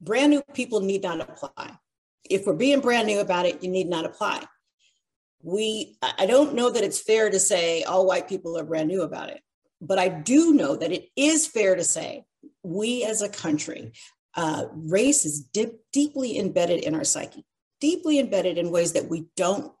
brand 0.00 0.30
new 0.30 0.42
people 0.52 0.80
need 0.80 1.02
not 1.02 1.20
apply. 1.20 1.78
If 2.28 2.44
we're 2.44 2.54
being 2.54 2.80
brand 2.80 3.06
new 3.06 3.20
about 3.20 3.46
it, 3.46 3.62
you 3.62 3.70
need 3.70 3.88
not 3.88 4.04
apply. 4.04 4.44
We, 5.42 5.96
I 6.02 6.26
don't 6.26 6.54
know 6.54 6.70
that 6.70 6.82
it's 6.82 7.00
fair 7.00 7.30
to 7.30 7.38
say 7.38 7.84
all 7.84 8.04
white 8.04 8.28
people 8.28 8.58
are 8.58 8.64
brand 8.64 8.88
new 8.88 9.02
about 9.02 9.30
it, 9.30 9.42
but 9.80 10.00
I 10.00 10.08
do 10.08 10.52
know 10.52 10.74
that 10.74 10.90
it 10.90 11.08
is 11.14 11.46
fair 11.46 11.76
to 11.76 11.84
say 11.84 12.24
we 12.64 13.04
as 13.04 13.22
a 13.22 13.28
country, 13.28 13.92
uh, 14.34 14.64
race 14.74 15.24
is 15.24 15.40
dip, 15.40 15.80
deeply 15.92 16.36
embedded 16.36 16.80
in 16.80 16.96
our 16.96 17.04
psyche, 17.04 17.44
deeply 17.80 18.18
embedded 18.18 18.58
in 18.58 18.72
ways 18.72 18.94
that 18.94 19.08
we 19.08 19.26
don't 19.36 19.72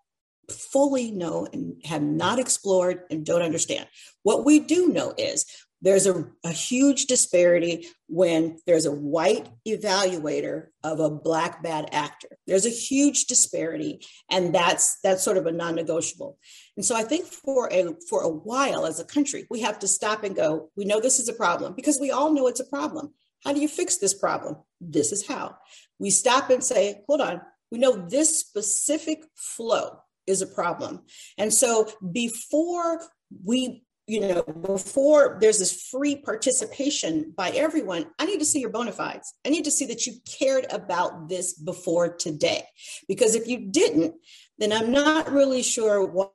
fully 0.50 1.10
know 1.10 1.46
and 1.52 1.80
have 1.84 2.02
not 2.02 2.38
explored 2.38 3.02
and 3.10 3.24
don't 3.24 3.42
understand. 3.42 3.86
What 4.22 4.44
we 4.44 4.60
do 4.60 4.88
know 4.88 5.14
is 5.16 5.44
there's 5.80 6.06
a, 6.06 6.26
a, 6.44 6.50
huge 6.50 7.06
disparity 7.06 7.86
when 8.08 8.58
there's 8.66 8.86
a 8.86 8.92
white 8.92 9.48
evaluator 9.66 10.66
of 10.82 10.98
a 10.98 11.10
black 11.10 11.62
bad 11.62 11.88
actor. 11.92 12.28
There's 12.46 12.66
a 12.66 12.70
huge 12.70 13.26
disparity 13.26 14.00
and 14.30 14.54
that's 14.54 14.98
that's 15.04 15.22
sort 15.22 15.36
of 15.36 15.46
a 15.46 15.52
non-negotiable. 15.52 16.36
And 16.76 16.84
so 16.84 16.96
i 16.96 17.02
think 17.02 17.26
for 17.26 17.68
a 17.72 17.94
for 18.08 18.22
a 18.22 18.28
while 18.28 18.86
as 18.86 18.98
a 18.98 19.04
country 19.04 19.46
we 19.50 19.60
have 19.60 19.78
to 19.80 19.88
stop 19.88 20.24
and 20.24 20.34
go 20.34 20.70
we 20.76 20.84
know 20.84 21.00
this 21.00 21.20
is 21.20 21.28
a 21.28 21.32
problem 21.32 21.74
because 21.74 22.00
we 22.00 22.10
all 22.10 22.32
know 22.32 22.48
it's 22.48 22.60
a 22.60 22.64
problem. 22.64 23.14
How 23.44 23.52
do 23.52 23.60
you 23.60 23.68
fix 23.68 23.98
this 23.98 24.14
problem? 24.14 24.56
This 24.80 25.12
is 25.12 25.26
how. 25.28 25.56
We 26.00 26.10
stop 26.10 26.50
and 26.50 26.62
say 26.62 27.02
hold 27.06 27.20
on. 27.20 27.40
We 27.70 27.78
know 27.78 28.08
this 28.08 28.38
specific 28.38 29.24
flow 29.34 30.00
is 30.28 30.42
a 30.42 30.46
problem. 30.46 31.02
And 31.36 31.52
so 31.52 31.88
before 32.12 33.00
we 33.44 33.84
you 34.08 34.20
know, 34.20 34.42
before 34.42 35.36
there's 35.38 35.58
this 35.58 35.82
free 35.90 36.16
participation 36.16 37.34
by 37.36 37.50
everyone, 37.50 38.06
I 38.18 38.24
need 38.24 38.38
to 38.38 38.46
see 38.46 38.58
your 38.58 38.70
bona 38.70 38.90
fides. 38.90 39.34
I 39.44 39.50
need 39.50 39.66
to 39.66 39.70
see 39.70 39.84
that 39.84 40.06
you 40.06 40.14
cared 40.24 40.66
about 40.72 41.28
this 41.28 41.52
before 41.52 42.16
today. 42.16 42.64
Because 43.06 43.34
if 43.34 43.46
you 43.46 43.70
didn't, 43.70 44.14
then 44.56 44.72
I'm 44.72 44.92
not 44.92 45.30
really 45.30 45.62
sure 45.62 46.06
why 46.06 46.30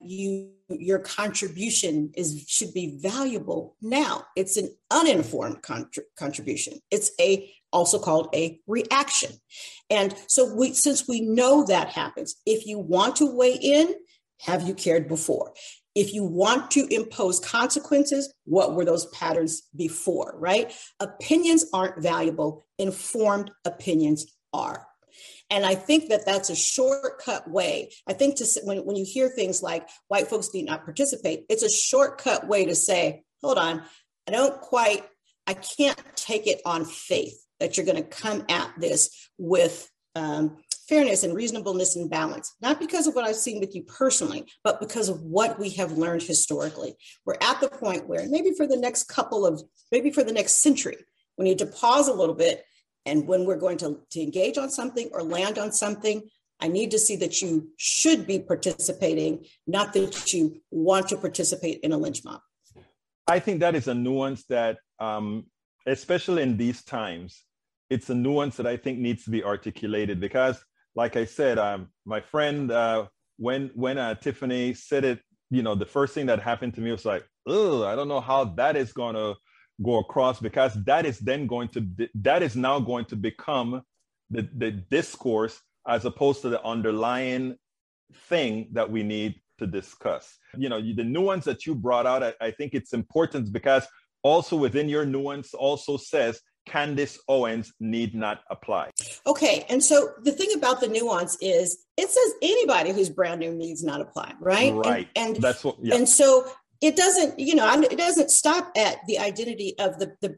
you 0.00 0.50
your 0.68 0.98
contribution 0.98 2.10
is 2.14 2.44
should 2.46 2.74
be 2.74 2.98
valuable 3.00 3.76
now. 3.80 4.24
It's 4.36 4.56
an 4.56 4.74
uninformed 4.90 5.62
contribution. 6.16 6.80
It's 6.90 7.10
a 7.20 7.50
also 7.72 7.98
called 7.98 8.28
a 8.34 8.60
reaction. 8.66 9.32
And 9.90 10.14
so 10.26 10.54
we 10.54 10.74
since 10.74 11.06
we 11.08 11.20
know 11.20 11.64
that 11.64 11.88
happens, 11.88 12.36
if 12.46 12.66
you 12.66 12.78
want 12.78 13.16
to 13.16 13.26
weigh 13.26 13.58
in, 13.60 13.94
have 14.40 14.66
you 14.66 14.74
cared 14.74 15.08
before? 15.08 15.52
If 15.94 16.14
you 16.14 16.24
want 16.24 16.70
to 16.72 16.86
impose 16.94 17.40
consequences, 17.40 18.32
what 18.44 18.74
were 18.74 18.84
those 18.84 19.06
patterns 19.06 19.62
before, 19.74 20.34
right? 20.38 20.72
Opinions 21.00 21.64
aren't 21.72 22.02
valuable, 22.02 22.66
informed 22.78 23.50
opinions 23.64 24.26
are. 24.52 24.87
And 25.50 25.64
I 25.64 25.74
think 25.74 26.08
that 26.10 26.26
that's 26.26 26.50
a 26.50 26.56
shortcut 26.56 27.48
way. 27.50 27.92
I 28.06 28.12
think 28.12 28.36
to 28.36 28.46
when, 28.64 28.78
when 28.84 28.96
you 28.96 29.04
hear 29.04 29.28
things 29.28 29.62
like 29.62 29.88
white 30.08 30.28
folks 30.28 30.52
need 30.52 30.66
not 30.66 30.84
participate, 30.84 31.46
it's 31.48 31.62
a 31.62 31.70
shortcut 31.70 32.46
way 32.46 32.66
to 32.66 32.74
say, 32.74 33.22
hold 33.42 33.58
on, 33.58 33.82
I 34.26 34.30
don't 34.30 34.60
quite, 34.60 35.04
I 35.46 35.54
can't 35.54 36.00
take 36.16 36.46
it 36.46 36.60
on 36.66 36.84
faith 36.84 37.42
that 37.60 37.76
you're 37.76 37.86
going 37.86 37.96
to 37.96 38.08
come 38.08 38.44
at 38.48 38.72
this 38.78 39.30
with 39.38 39.90
um, 40.14 40.58
fairness 40.88 41.22
and 41.22 41.34
reasonableness 41.34 41.96
and 41.96 42.10
balance, 42.10 42.54
not 42.60 42.78
because 42.78 43.06
of 43.06 43.14
what 43.14 43.24
I've 43.24 43.36
seen 43.36 43.60
with 43.60 43.74
you 43.74 43.82
personally, 43.82 44.46
but 44.64 44.80
because 44.80 45.08
of 45.08 45.22
what 45.22 45.58
we 45.58 45.70
have 45.70 45.92
learned 45.92 46.22
historically. 46.22 46.96
We're 47.24 47.36
at 47.40 47.60
the 47.60 47.68
point 47.68 48.08
where 48.08 48.26
maybe 48.28 48.52
for 48.52 48.66
the 48.66 48.76
next 48.76 49.04
couple 49.04 49.46
of, 49.46 49.62
maybe 49.92 50.10
for 50.10 50.24
the 50.24 50.32
next 50.32 50.62
century, 50.62 50.96
we 51.36 51.44
need 51.44 51.58
to 51.58 51.66
pause 51.66 52.08
a 52.08 52.14
little 52.14 52.34
bit. 52.34 52.64
And 53.08 53.26
when 53.26 53.44
we're 53.44 53.56
going 53.56 53.78
to, 53.78 54.00
to 54.10 54.20
engage 54.20 54.58
on 54.58 54.70
something 54.70 55.08
or 55.12 55.22
land 55.22 55.58
on 55.58 55.72
something, 55.72 56.22
I 56.60 56.68
need 56.68 56.90
to 56.90 56.98
see 56.98 57.16
that 57.16 57.40
you 57.40 57.70
should 57.76 58.26
be 58.26 58.38
participating, 58.38 59.46
not 59.66 59.92
that 59.94 60.32
you 60.32 60.60
want 60.70 61.08
to 61.08 61.16
participate 61.16 61.80
in 61.80 61.92
a 61.92 61.96
lynch 61.98 62.24
mob. 62.24 62.40
I 63.26 63.38
think 63.38 63.60
that 63.60 63.74
is 63.74 63.88
a 63.88 63.94
nuance 63.94 64.44
that, 64.46 64.78
um, 64.98 65.46
especially 65.86 66.42
in 66.42 66.56
these 66.56 66.82
times, 66.84 67.44
it's 67.90 68.10
a 68.10 68.14
nuance 68.14 68.56
that 68.56 68.66
I 68.66 68.76
think 68.76 68.98
needs 68.98 69.24
to 69.24 69.30
be 69.30 69.42
articulated 69.42 70.20
because 70.20 70.62
like 70.94 71.16
I 71.16 71.24
said, 71.24 71.58
um, 71.58 71.88
my 72.04 72.20
friend, 72.20 72.72
uh, 72.72 73.06
when 73.36 73.70
when 73.74 73.98
uh, 73.98 74.16
Tiffany 74.16 74.74
said 74.74 75.04
it, 75.04 75.20
you 75.48 75.62
know, 75.62 75.76
the 75.76 75.86
first 75.86 76.12
thing 76.12 76.26
that 76.26 76.40
happened 76.40 76.74
to 76.74 76.80
me 76.80 76.90
was 76.90 77.04
like, 77.04 77.24
oh, 77.46 77.84
I 77.84 77.94
don't 77.94 78.08
know 78.08 78.20
how 78.20 78.44
that 78.56 78.76
is 78.76 78.92
going 78.92 79.14
to 79.14 79.36
go 79.82 79.98
across 79.98 80.40
because 80.40 80.74
that 80.84 81.06
is 81.06 81.18
then 81.18 81.46
going 81.46 81.68
to 81.68 81.80
be, 81.80 82.08
that 82.14 82.42
is 82.42 82.56
now 82.56 82.80
going 82.80 83.04
to 83.06 83.16
become 83.16 83.82
the, 84.30 84.48
the 84.56 84.70
discourse 84.70 85.60
as 85.86 86.04
opposed 86.04 86.42
to 86.42 86.48
the 86.48 86.62
underlying 86.64 87.56
thing 88.28 88.68
that 88.72 88.90
we 88.90 89.02
need 89.02 89.40
to 89.58 89.66
discuss. 89.66 90.38
You 90.56 90.68
know, 90.68 90.80
the 90.80 91.04
nuance 91.04 91.44
that 91.44 91.66
you 91.66 91.74
brought 91.74 92.06
out, 92.06 92.22
I, 92.22 92.34
I 92.40 92.50
think 92.50 92.74
it's 92.74 92.92
important 92.92 93.52
because 93.52 93.86
also 94.22 94.56
within 94.56 94.88
your 94.88 95.06
nuance 95.06 95.54
also 95.54 95.96
says 95.96 96.40
Candace 96.66 97.18
Owens 97.28 97.72
need 97.80 98.14
not 98.14 98.40
apply. 98.50 98.90
Okay. 99.26 99.64
And 99.68 99.82
so 99.82 100.10
the 100.22 100.32
thing 100.32 100.50
about 100.54 100.80
the 100.80 100.88
nuance 100.88 101.36
is 101.40 101.84
it 101.96 102.10
says 102.10 102.34
anybody 102.42 102.92
who's 102.92 103.08
brand 103.08 103.40
new 103.40 103.54
needs 103.54 103.82
not 103.82 104.00
apply, 104.00 104.34
right? 104.38 104.74
Right. 104.74 105.08
And, 105.16 105.36
and 105.36 105.42
that's 105.42 105.64
what, 105.64 105.76
yeah. 105.80 105.94
and 105.94 106.08
so 106.08 106.46
it 106.80 106.96
doesn't, 106.96 107.38
you 107.38 107.54
know, 107.54 107.82
it 107.82 107.98
doesn't 107.98 108.30
stop 108.30 108.72
at 108.76 108.98
the 109.06 109.18
identity 109.18 109.74
of 109.78 109.98
the, 109.98 110.14
the, 110.20 110.36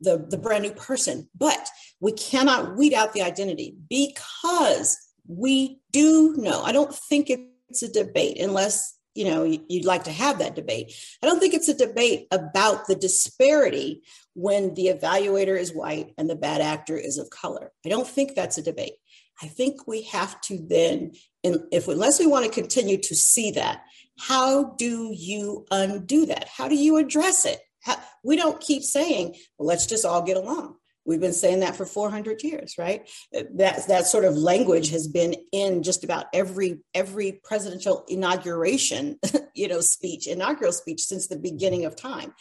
the, 0.00 0.26
the 0.30 0.38
brand 0.38 0.64
new 0.64 0.72
person, 0.72 1.28
but 1.36 1.68
we 2.00 2.12
cannot 2.12 2.76
weed 2.76 2.94
out 2.94 3.12
the 3.12 3.22
identity 3.22 3.76
because 3.88 4.96
we 5.26 5.80
do 5.92 6.34
know. 6.36 6.62
I 6.62 6.72
don't 6.72 6.94
think 6.94 7.30
it's 7.30 7.82
a 7.82 7.92
debate 7.92 8.40
unless 8.40 8.98
you 9.14 9.26
know 9.26 9.44
you'd 9.44 9.84
like 9.84 10.04
to 10.04 10.12
have 10.12 10.38
that 10.38 10.54
debate. 10.54 10.94
I 11.22 11.26
don't 11.26 11.38
think 11.38 11.54
it's 11.54 11.68
a 11.68 11.74
debate 11.74 12.26
about 12.30 12.86
the 12.86 12.94
disparity 12.94 14.02
when 14.34 14.74
the 14.74 14.86
evaluator 14.86 15.58
is 15.58 15.74
white 15.74 16.14
and 16.16 16.28
the 16.28 16.36
bad 16.36 16.60
actor 16.60 16.96
is 16.96 17.18
of 17.18 17.30
color. 17.30 17.72
I 17.84 17.88
don't 17.88 18.08
think 18.08 18.34
that's 18.34 18.58
a 18.58 18.62
debate. 18.62 18.94
I 19.42 19.46
think 19.46 19.86
we 19.86 20.02
have 20.04 20.40
to 20.42 20.58
then 20.58 21.12
and 21.44 21.64
if 21.72 21.88
unless 21.88 22.20
we 22.20 22.26
want 22.26 22.44
to 22.46 22.50
continue 22.50 22.98
to 22.98 23.14
see 23.14 23.50
that 23.52 23.82
how 24.18 24.74
do 24.78 25.12
you 25.14 25.66
undo 25.70 26.26
that 26.26 26.48
how 26.48 26.68
do 26.68 26.74
you 26.74 26.96
address 26.96 27.44
it 27.44 27.60
how, 27.82 27.96
we 28.22 28.36
don't 28.36 28.60
keep 28.60 28.82
saying 28.82 29.34
well 29.58 29.68
let's 29.68 29.86
just 29.86 30.04
all 30.04 30.22
get 30.22 30.36
along 30.36 30.76
We've 31.04 31.20
been 31.20 31.32
saying 31.32 31.60
that 31.60 31.74
for 31.74 31.84
400 31.84 32.42
years, 32.42 32.76
right? 32.78 33.08
That 33.32 33.88
that 33.88 34.06
sort 34.06 34.24
of 34.24 34.36
language 34.36 34.90
has 34.90 35.08
been 35.08 35.34
in 35.50 35.82
just 35.82 36.04
about 36.04 36.26
every 36.32 36.80
every 36.94 37.40
presidential 37.42 38.04
inauguration, 38.08 39.18
you 39.54 39.68
know, 39.68 39.80
speech, 39.80 40.28
inaugural 40.28 40.72
speech 40.72 41.02
since 41.02 41.26
the 41.26 41.38
beginning 41.38 41.84
of 41.86 41.96
time. 41.96 42.34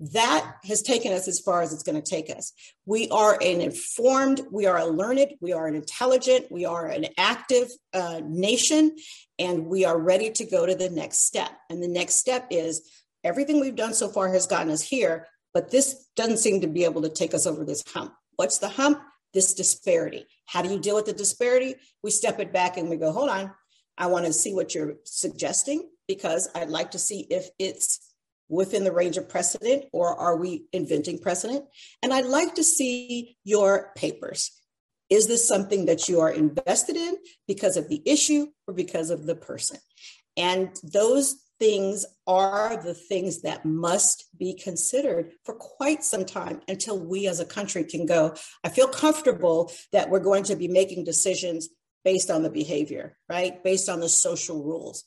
That 0.00 0.56
has 0.64 0.82
taken 0.82 1.12
us 1.12 1.28
as 1.28 1.40
far 1.40 1.60
as 1.62 1.72
it's 1.72 1.82
going 1.82 2.00
to 2.00 2.10
take 2.10 2.30
us. 2.34 2.52
We 2.86 3.08
are 3.10 3.34
an 3.34 3.60
informed, 3.60 4.40
we 4.50 4.66
are 4.66 4.78
a 4.78 4.86
learned, 4.86 5.34
we 5.40 5.52
are 5.52 5.66
an 5.66 5.74
intelligent, 5.74 6.50
we 6.50 6.64
are 6.64 6.86
an 6.86 7.06
active 7.18 7.68
uh, 7.92 8.22
nation, 8.24 8.96
and 9.38 9.66
we 9.66 9.84
are 9.84 9.98
ready 9.98 10.30
to 10.30 10.44
go 10.46 10.64
to 10.64 10.74
the 10.74 10.88
next 10.88 11.26
step. 11.26 11.50
And 11.68 11.82
the 11.82 11.88
next 11.88 12.14
step 12.14 12.46
is 12.50 12.90
everything 13.22 13.60
we've 13.60 13.76
done 13.76 13.92
so 13.92 14.08
far 14.08 14.32
has 14.32 14.46
gotten 14.46 14.70
us 14.70 14.82
here 14.82 15.26
but 15.52 15.70
this 15.70 16.06
doesn't 16.16 16.38
seem 16.38 16.60
to 16.60 16.68
be 16.68 16.84
able 16.84 17.02
to 17.02 17.08
take 17.08 17.34
us 17.34 17.46
over 17.46 17.64
this 17.64 17.84
hump. 17.88 18.14
What's 18.36 18.58
the 18.58 18.68
hump? 18.68 19.00
This 19.34 19.54
disparity. 19.54 20.26
How 20.46 20.62
do 20.62 20.70
you 20.70 20.78
deal 20.78 20.96
with 20.96 21.06
the 21.06 21.12
disparity? 21.12 21.74
We 22.02 22.10
step 22.10 22.40
it 22.40 22.52
back 22.52 22.76
and 22.76 22.88
we 22.88 22.96
go, 22.96 23.12
hold 23.12 23.30
on, 23.30 23.52
I 23.96 24.06
want 24.06 24.26
to 24.26 24.32
see 24.32 24.54
what 24.54 24.74
you're 24.74 24.94
suggesting 25.04 25.88
because 26.08 26.48
I'd 26.54 26.70
like 26.70 26.92
to 26.92 26.98
see 26.98 27.26
if 27.30 27.48
it's 27.58 28.09
within 28.50 28.84
the 28.84 28.92
range 28.92 29.16
of 29.16 29.28
precedent 29.28 29.84
or 29.92 30.14
are 30.14 30.36
we 30.36 30.64
inventing 30.72 31.18
precedent? 31.18 31.64
And 32.02 32.12
I'd 32.12 32.26
like 32.26 32.56
to 32.56 32.64
see 32.64 33.38
your 33.44 33.92
papers. 33.96 34.50
Is 35.08 35.26
this 35.26 35.48
something 35.48 35.86
that 35.86 36.08
you 36.08 36.20
are 36.20 36.30
invested 36.30 36.96
in 36.96 37.16
because 37.48 37.76
of 37.76 37.88
the 37.88 38.02
issue 38.04 38.48
or 38.66 38.74
because 38.74 39.10
of 39.10 39.26
the 39.26 39.34
person? 39.34 39.78
And 40.36 40.70
those 40.82 41.36
things 41.58 42.06
are 42.26 42.80
the 42.82 42.94
things 42.94 43.42
that 43.42 43.64
must 43.64 44.26
be 44.38 44.54
considered 44.54 45.32
for 45.44 45.54
quite 45.54 46.02
some 46.02 46.24
time 46.24 46.60
until 46.68 46.98
we 46.98 47.28
as 47.28 47.38
a 47.38 47.44
country 47.44 47.84
can 47.84 48.06
go. 48.06 48.34
I 48.64 48.70
feel 48.70 48.88
comfortable 48.88 49.70
that 49.92 50.10
we're 50.10 50.20
going 50.20 50.44
to 50.44 50.56
be 50.56 50.68
making 50.68 51.04
decisions 51.04 51.68
based 52.04 52.30
on 52.30 52.42
the 52.42 52.50
behavior, 52.50 53.16
right? 53.28 53.62
Based 53.62 53.88
on 53.88 54.00
the 54.00 54.08
social 54.08 54.62
rules. 54.62 55.04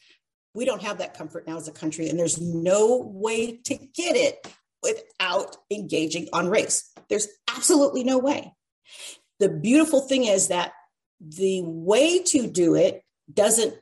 We 0.53 0.65
don't 0.65 0.81
have 0.81 0.99
that 0.99 1.15
comfort 1.15 1.47
now 1.47 1.57
as 1.57 1.67
a 1.67 1.71
country, 1.71 2.09
and 2.09 2.19
there's 2.19 2.39
no 2.39 2.97
way 2.97 3.57
to 3.65 3.75
get 3.75 4.15
it 4.15 4.47
without 4.81 5.57
engaging 5.71 6.27
on 6.33 6.49
race. 6.49 6.91
There's 7.09 7.27
absolutely 7.49 8.03
no 8.03 8.17
way. 8.19 8.53
The 9.39 9.49
beautiful 9.49 10.01
thing 10.01 10.25
is 10.25 10.49
that 10.49 10.73
the 11.19 11.61
way 11.63 12.21
to 12.23 12.47
do 12.47 12.75
it 12.75 13.03
doesn't 13.33 13.73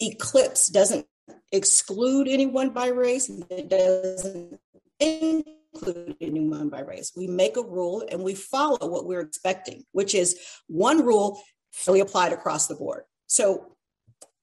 eclipse, 0.00 0.68
doesn't 0.68 1.06
exclude 1.52 2.28
anyone 2.28 2.70
by 2.70 2.88
race. 2.88 3.30
It 3.50 3.68
doesn't 3.68 4.58
include 4.98 6.16
anyone 6.20 6.68
by 6.68 6.80
race. 6.80 7.12
We 7.16 7.26
make 7.26 7.56
a 7.56 7.62
rule 7.62 8.04
and 8.10 8.22
we 8.22 8.34
follow 8.34 8.86
what 8.88 9.06
we're 9.06 9.20
expecting, 9.20 9.84
which 9.92 10.14
is 10.14 10.38
one 10.66 11.04
rule 11.04 11.40
fully 11.72 12.00
applied 12.00 12.32
across 12.32 12.66
the 12.66 12.74
board. 12.74 13.04
So 13.26 13.76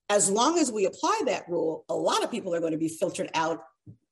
as 0.08 0.30
long 0.30 0.58
as 0.58 0.72
we 0.72 0.86
apply 0.86 1.22
that 1.26 1.48
rule, 1.48 1.84
a 1.88 1.94
lot 1.94 2.24
of 2.24 2.30
people 2.30 2.54
are 2.54 2.60
going 2.60 2.72
to 2.72 2.78
be 2.78 2.88
filtered 2.88 3.30
out 3.34 3.62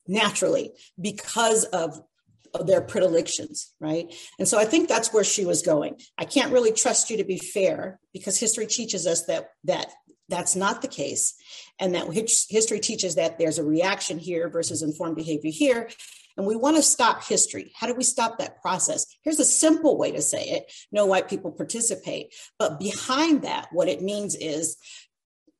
naturally 0.06 0.72
because 1.00 1.64
of 1.64 2.00
their 2.64 2.80
predilections, 2.80 3.74
right? 3.80 4.14
And 4.38 4.48
so 4.48 4.58
I 4.58 4.64
think 4.64 4.88
that's 4.88 5.12
where 5.12 5.24
she 5.24 5.44
was 5.44 5.62
going. 5.62 5.98
I 6.16 6.24
can't 6.24 6.52
really 6.52 6.72
trust 6.72 7.10
you 7.10 7.16
to 7.18 7.24
be 7.24 7.38
fair 7.38 7.98
because 8.12 8.38
history 8.38 8.66
teaches 8.66 9.06
us 9.06 9.26
that 9.26 9.50
that 9.64 9.90
that's 10.28 10.56
not 10.56 10.82
the 10.82 10.88
case. 10.88 11.34
And 11.78 11.94
that 11.94 12.12
history 12.48 12.80
teaches 12.80 13.14
that 13.14 13.38
there's 13.38 13.58
a 13.58 13.64
reaction 13.64 14.18
here 14.18 14.48
versus 14.48 14.82
informed 14.82 15.16
behavior 15.16 15.52
here. 15.52 15.88
And 16.36 16.46
we 16.46 16.56
want 16.56 16.76
to 16.76 16.82
stop 16.82 17.24
history. 17.24 17.72
How 17.74 17.86
do 17.86 17.94
we 17.94 18.02
stop 18.02 18.38
that 18.38 18.60
process? 18.60 19.06
Here's 19.22 19.40
a 19.40 19.44
simple 19.44 19.96
way 19.96 20.10
to 20.12 20.20
say 20.20 20.42
it 20.44 20.72
no 20.92 21.06
white 21.06 21.28
people 21.28 21.50
participate. 21.50 22.34
But 22.58 22.78
behind 22.78 23.42
that, 23.42 23.68
what 23.72 23.88
it 23.88 24.02
means 24.02 24.34
is 24.34 24.76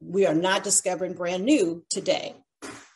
we 0.01 0.27
are 0.27 0.35
not 0.35 0.65
discovering 0.65 1.15
brand 1.15 1.45
new 1.45 1.85
today. 1.91 2.35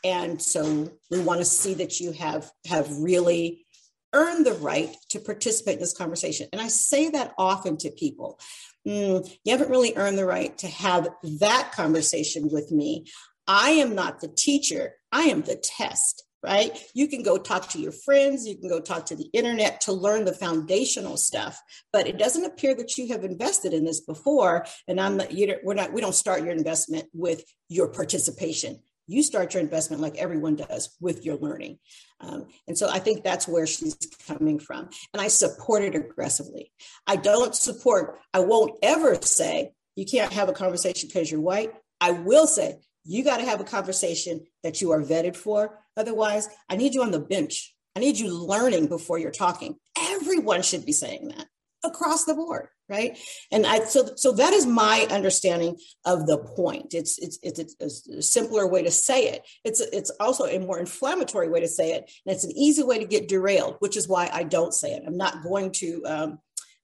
And 0.05 0.41
so 0.41 0.91
we 1.11 1.21
want 1.21 1.41
to 1.41 1.45
see 1.45 1.75
that 1.75 2.01
you 2.01 2.13
have, 2.13 2.51
have 2.67 2.91
really 2.99 3.67
earned 4.13 4.47
the 4.47 4.55
right 4.55 4.95
to 5.11 5.21
participate 5.21 5.75
in 5.75 5.81
this 5.81 5.97
conversation. 5.97 6.49
And 6.53 6.61
I 6.61 6.69
say 6.69 7.11
that 7.11 7.33
often 7.39 7.77
to 7.79 7.91
people 7.91 8.41
mm, 8.87 9.29
you 9.45 9.53
haven't 9.53 9.71
really 9.71 9.97
earned 9.97 10.19
the 10.19 10.27
right 10.27 10.57
to 10.59 10.69
have 10.69 11.09
that 11.41 11.73
conversation 11.73 12.49
with 12.51 12.71
me. 12.71 13.07
I 13.47 13.71
am 13.71 13.95
not 13.95 14.21
the 14.21 14.29
teacher, 14.29 14.95
I 15.13 15.23
am 15.23 15.43
the 15.43 15.57
test 15.57 16.25
right? 16.43 16.77
You 16.95 17.09
can 17.09 17.23
go 17.23 17.39
talk 17.39 17.69
to 17.71 17.79
your 17.79 17.93
friends, 17.93 18.47
you 18.47 18.57
can 18.57 18.69
go 18.69 18.81
talk 18.81 19.07
to 19.07 19.17
the 19.17 19.29
internet 19.33 19.81
to 19.83 19.93
learn 19.93 20.25
the 20.25 20.33
foundational 20.33 21.17
stuff, 21.17 21.61
but 21.93 22.07
it 22.07 22.19
doesn't 22.19 22.45
appear 22.45 22.75
that 22.77 22.97
you 22.97 23.09
have 23.09 23.25
invested 23.25 23.73
in 23.73 23.85
this 23.85 24.01
before. 24.01 24.67
And 24.89 25.01
I'm 25.01 25.17
not, 25.19 25.33
you 25.33 25.57
we're 25.63 25.75
not, 25.75 25.93
we 25.93 26.01
don't 26.01 26.15
start 26.15 26.43
your 26.43 26.53
investment 26.53 27.07
with 27.13 27.45
your 27.69 27.89
participation 27.89 28.81
you 29.11 29.25
start 29.25 29.55
your 29.55 29.63
investment 29.63 30.01
like 30.01 30.17
everyone 30.17 30.55
does 30.55 30.97
with 31.01 31.25
your 31.25 31.37
learning. 31.37 31.79
Um, 32.21 32.47
and 32.69 32.79
so 32.79 32.89
I 32.89 33.01
think 33.01 33.25
that's 33.25 33.49
where 33.49 33.67
she's 33.67 33.97
coming 34.27 34.61
from. 34.61 34.89
And 35.13 35.21
I 35.21 35.27
support 35.27 35.83
it 35.83 35.97
aggressively. 35.97 36.71
I 37.09 37.17
don't 37.17 37.55
support, 37.55 38.21
I 38.33 38.41
won't 38.41 38.79
ever 38.83 39.17
say 39.21 39.73
you 39.97 40.07
can't 40.07 40.33
have 40.33 40.49
a 40.49 40.53
conversation 40.53 41.09
because 41.09 41.31
you're 41.31 41.41
white. 41.41 41.73
I 42.01 42.13
will 42.13 42.47
say 42.47 42.77
you 43.05 43.25
got 43.25 43.39
to 43.39 43.45
have 43.45 43.61
a 43.61 43.65
conversation 43.65 44.47
that 44.63 44.81
you 44.81 44.91
are 44.93 45.03
vetted 45.03 45.37
for. 45.37 45.79
Otherwise, 45.97 46.49
I 46.69 46.77
need 46.77 46.95
you 46.95 47.03
on 47.03 47.11
the 47.11 47.21
bench. 47.21 47.75
I 47.97 48.01
need 48.01 48.19
you 48.19 48.33
learning 48.33 48.87
before 48.87 49.19
you're 49.19 49.31
talking. 49.31 49.77
Everyone 49.99 50.63
should 50.63 50.87
be 50.87 50.93
saying 50.93 51.29
that. 51.29 51.47
across 51.85 52.25
the 52.25 52.35
board 52.35 52.69
right 52.91 53.19
and 53.53 53.65
i 53.67 53.83
so 53.85 54.11
so 54.17 54.33
that 54.33 54.53
is 54.53 54.67
my 54.67 55.07
understanding 55.11 55.77
of 56.05 56.27
the 56.27 56.39
point 56.39 56.93
it's 56.93 57.19
it's 57.19 57.39
it's, 57.43 57.75
it's 57.81 58.09
a 58.09 58.23
simpler 58.23 58.67
way 58.67 58.83
to 58.83 58.91
say 58.91 59.29
it 59.29 59.47
it's 59.65 59.81
it's 59.81 60.11
also 60.21 60.45
a 60.45 60.59
more 60.59 60.79
inflammatory 60.79 61.49
way 61.49 61.61
to 61.61 61.69
say 61.69 61.93
it 61.93 62.11
and 62.27 62.35
it's 62.35 62.45
an 62.45 62.53
easy 62.57 62.83
way 62.83 62.99
to 62.99 63.07
get 63.07 63.29
derailed 63.29 63.77
which 63.79 63.97
is 63.97 64.09
why 64.09 64.29
i 64.33 64.43
don't 64.43 64.75
say 64.75 64.93
it 64.93 65.05
i'm 65.07 65.17
not 65.17 65.43
going 65.43 65.71
to 65.71 66.03
um, 66.05 66.39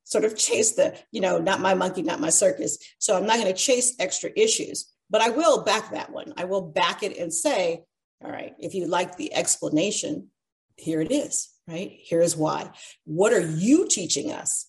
sort 0.05 0.25
of 0.25 0.37
chase 0.37 0.73
the 0.73 0.97
you 1.11 1.21
know 1.21 1.39
not 1.39 1.61
my 1.61 1.75
monkey 1.75 2.03
not 2.03 2.21
my 2.21 2.31
circus 2.31 2.79
so 2.99 3.17
i'm 3.17 3.27
not 3.27 3.39
going 3.39 3.53
to 3.53 3.61
chase 3.61 3.95
extra 3.99 4.31
issues 4.37 4.93
but 5.11 5.21
i 5.21 5.31
will 5.31 5.63
back 5.63 5.91
that 5.93 6.11
one. 6.13 6.33
I 6.37 6.45
will 6.45 6.63
back 6.63 7.03
it 7.03 7.17
and 7.17 7.33
say 7.33 7.85
all 8.25 8.31
right 8.31 8.55
if 8.59 8.75
you 8.75 8.87
like 8.87 9.17
the 9.17 9.33
explanation 9.35 10.29
here 10.77 11.01
it 11.01 11.13
is 11.13 11.51
right? 11.69 11.99
Here 12.01 12.21
is 12.21 12.37
why. 12.37 12.71
What 13.07 13.33
are 13.33 13.41
you 13.41 13.89
teaching 13.89 14.31
us 14.31 14.69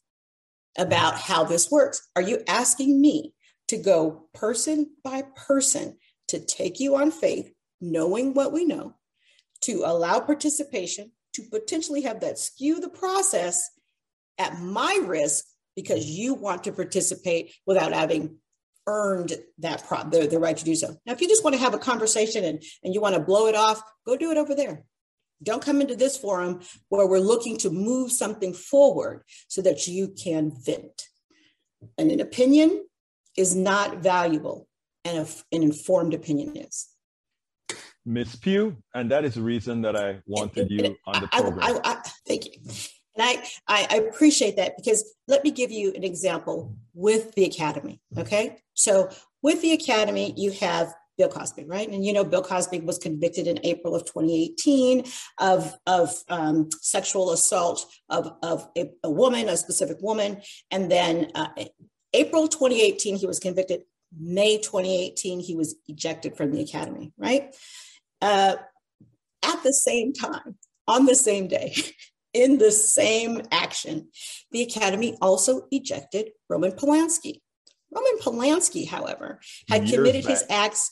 about 0.77 1.17
how 1.17 1.43
this 1.43 1.71
works. 1.71 2.07
Are 2.15 2.21
you 2.21 2.43
asking 2.47 3.01
me 3.01 3.33
to 3.67 3.77
go 3.77 4.27
person 4.33 4.91
by 5.03 5.23
person 5.35 5.97
to 6.29 6.39
take 6.39 6.79
you 6.79 6.95
on 6.95 7.11
faith, 7.11 7.51
knowing 7.81 8.33
what 8.33 8.53
we 8.53 8.65
know, 8.65 8.93
to 9.61 9.83
allow 9.85 10.19
participation, 10.19 11.11
to 11.33 11.41
potentially 11.51 12.01
have 12.01 12.21
that 12.21 12.39
skew 12.39 12.79
the 12.79 12.89
process 12.89 13.69
at 14.37 14.59
my 14.59 15.01
risk 15.05 15.45
because 15.75 16.05
you 16.05 16.33
want 16.33 16.63
to 16.63 16.71
participate 16.71 17.53
without 17.65 17.93
having 17.93 18.37
earned 18.87 19.33
that 19.59 19.85
pro- 19.85 20.09
the, 20.09 20.27
the 20.27 20.39
right 20.39 20.57
to 20.57 20.65
do 20.65 20.75
so. 20.75 20.95
Now, 21.05 21.13
if 21.13 21.21
you 21.21 21.27
just 21.27 21.43
want 21.43 21.55
to 21.55 21.61
have 21.61 21.73
a 21.73 21.79
conversation 21.79 22.43
and, 22.43 22.63
and 22.83 22.93
you 22.93 23.01
want 23.01 23.15
to 23.15 23.21
blow 23.21 23.47
it 23.47 23.55
off, 23.55 23.81
go 24.05 24.17
do 24.17 24.31
it 24.31 24.37
over 24.37 24.55
there. 24.55 24.83
Don't 25.43 25.61
come 25.61 25.81
into 25.81 25.95
this 25.95 26.17
forum 26.17 26.61
where 26.89 27.05
we're 27.05 27.19
looking 27.19 27.57
to 27.57 27.69
move 27.69 28.11
something 28.11 28.53
forward 28.53 29.23
so 29.47 29.61
that 29.61 29.85
you 29.85 30.15
can 30.21 30.51
vent. 30.65 31.03
And 31.97 32.09
an 32.09 32.21
opinion 32.21 32.85
is 33.37 33.55
not 33.55 33.97
valuable, 33.97 34.67
and 35.05 35.19
an 35.51 35.61
informed 35.61 36.15
opinion 36.15 36.57
is. 36.57 36.87
Miss 38.03 38.35
Pugh, 38.35 38.77
and 38.95 39.11
that 39.11 39.25
is 39.25 39.35
the 39.35 39.43
reason 39.43 39.81
that 39.81 39.95
I 39.95 40.21
wanted 40.25 40.71
you 40.71 40.95
on 41.05 41.21
the 41.21 41.27
program. 41.27 41.59
I, 41.61 41.71
I, 41.83 41.91
I. 41.91 42.01
And 43.17 43.39
I, 43.67 43.87
I 43.89 43.97
appreciate 43.97 44.57
that 44.57 44.75
because 44.77 45.03
let 45.27 45.43
me 45.43 45.51
give 45.51 45.71
you 45.71 45.93
an 45.93 46.03
example 46.03 46.75
with 46.93 47.33
the 47.35 47.45
Academy. 47.45 47.99
Okay. 48.17 48.57
So, 48.73 49.09
with 49.41 49.61
the 49.61 49.73
Academy, 49.73 50.33
you 50.35 50.51
have 50.51 50.93
Bill 51.17 51.29
Cosby, 51.29 51.65
right? 51.65 51.89
And 51.89 52.05
you 52.05 52.13
know, 52.13 52.23
Bill 52.23 52.43
Cosby 52.43 52.81
was 52.81 52.97
convicted 52.97 53.47
in 53.47 53.59
April 53.63 53.95
of 53.95 54.05
2018 54.05 55.03
of, 55.39 55.75
of 55.87 56.23
um, 56.29 56.69
sexual 56.81 57.31
assault 57.31 57.85
of, 58.09 58.33
of 58.43 58.69
a, 58.77 58.89
a, 59.03 59.09
woman, 59.09 59.49
a 59.49 59.57
specific 59.57 59.97
woman. 60.01 60.41
And 60.69 60.91
then 60.91 61.31
uh, 61.33 61.47
April 62.13 62.47
2018, 62.47 63.17
he 63.17 63.25
was 63.25 63.39
convicted. 63.39 63.81
May 64.17 64.57
2018, 64.57 65.39
he 65.39 65.55
was 65.55 65.75
ejected 65.87 66.37
from 66.37 66.51
the 66.51 66.61
academy, 66.61 67.13
right? 67.17 67.55
Uh, 68.21 68.55
at 69.43 69.63
the 69.63 69.73
same 69.73 70.13
time, 70.13 70.57
on 70.87 71.05
the 71.05 71.15
same 71.15 71.47
day, 71.47 71.75
in 72.37 72.59
the 72.59 72.71
same 72.71 73.41
action, 73.51 74.09
the 74.51 74.61
academy 74.61 75.17
also 75.21 75.63
ejected 75.71 76.29
Roman 76.47 76.71
Polanski. 76.71 77.41
Roman 77.91 78.19
Polanski, 78.19 78.87
however, 78.87 79.39
had 79.67 79.87
years 79.87 79.95
committed 79.95 80.23
back. 80.23 80.31
his 80.31 80.43
acts, 80.49 80.91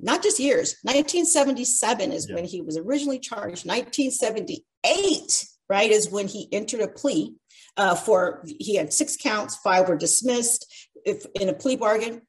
not 0.00 0.22
just 0.22 0.40
years, 0.40 0.76
1977 0.82 2.12
is 2.12 2.28
yeah. 2.28 2.34
when 2.34 2.44
he 2.44 2.62
was 2.62 2.78
originally 2.78 3.18
charged, 3.18 3.66
1978, 3.66 5.46
right, 5.68 5.90
is 5.90 6.10
when 6.10 6.28
he 6.28 6.48
entered 6.50 6.80
a 6.80 6.88
plea 6.88 7.34
uh, 7.76 7.94
for, 7.94 8.42
he 8.46 8.76
had 8.76 8.92
six 8.92 9.16
counts, 9.16 9.56
five 9.56 9.88
were 9.88 9.96
dismissed 9.96 10.66
if, 11.04 11.26
in 11.34 11.50
a 11.50 11.54
plea 11.54 11.76
bargain. 11.76 12.22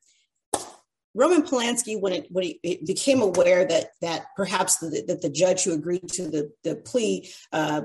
Roman 1.18 1.42
Polanski, 1.42 2.00
when 2.00 2.14
it 2.14 2.28
when 2.30 2.44
he 2.44 2.80
became 2.86 3.22
aware 3.22 3.66
that 3.66 3.90
that 4.02 4.28
perhaps 4.36 4.78
the, 4.78 5.04
that 5.08 5.20
the 5.24 5.32
judge 5.32 5.64
who 5.64 5.74
agreed 5.74 6.08
to 6.10 6.30
the 6.30 6.52
the 6.64 6.76
plea 6.76 7.28
uh, 7.52 7.82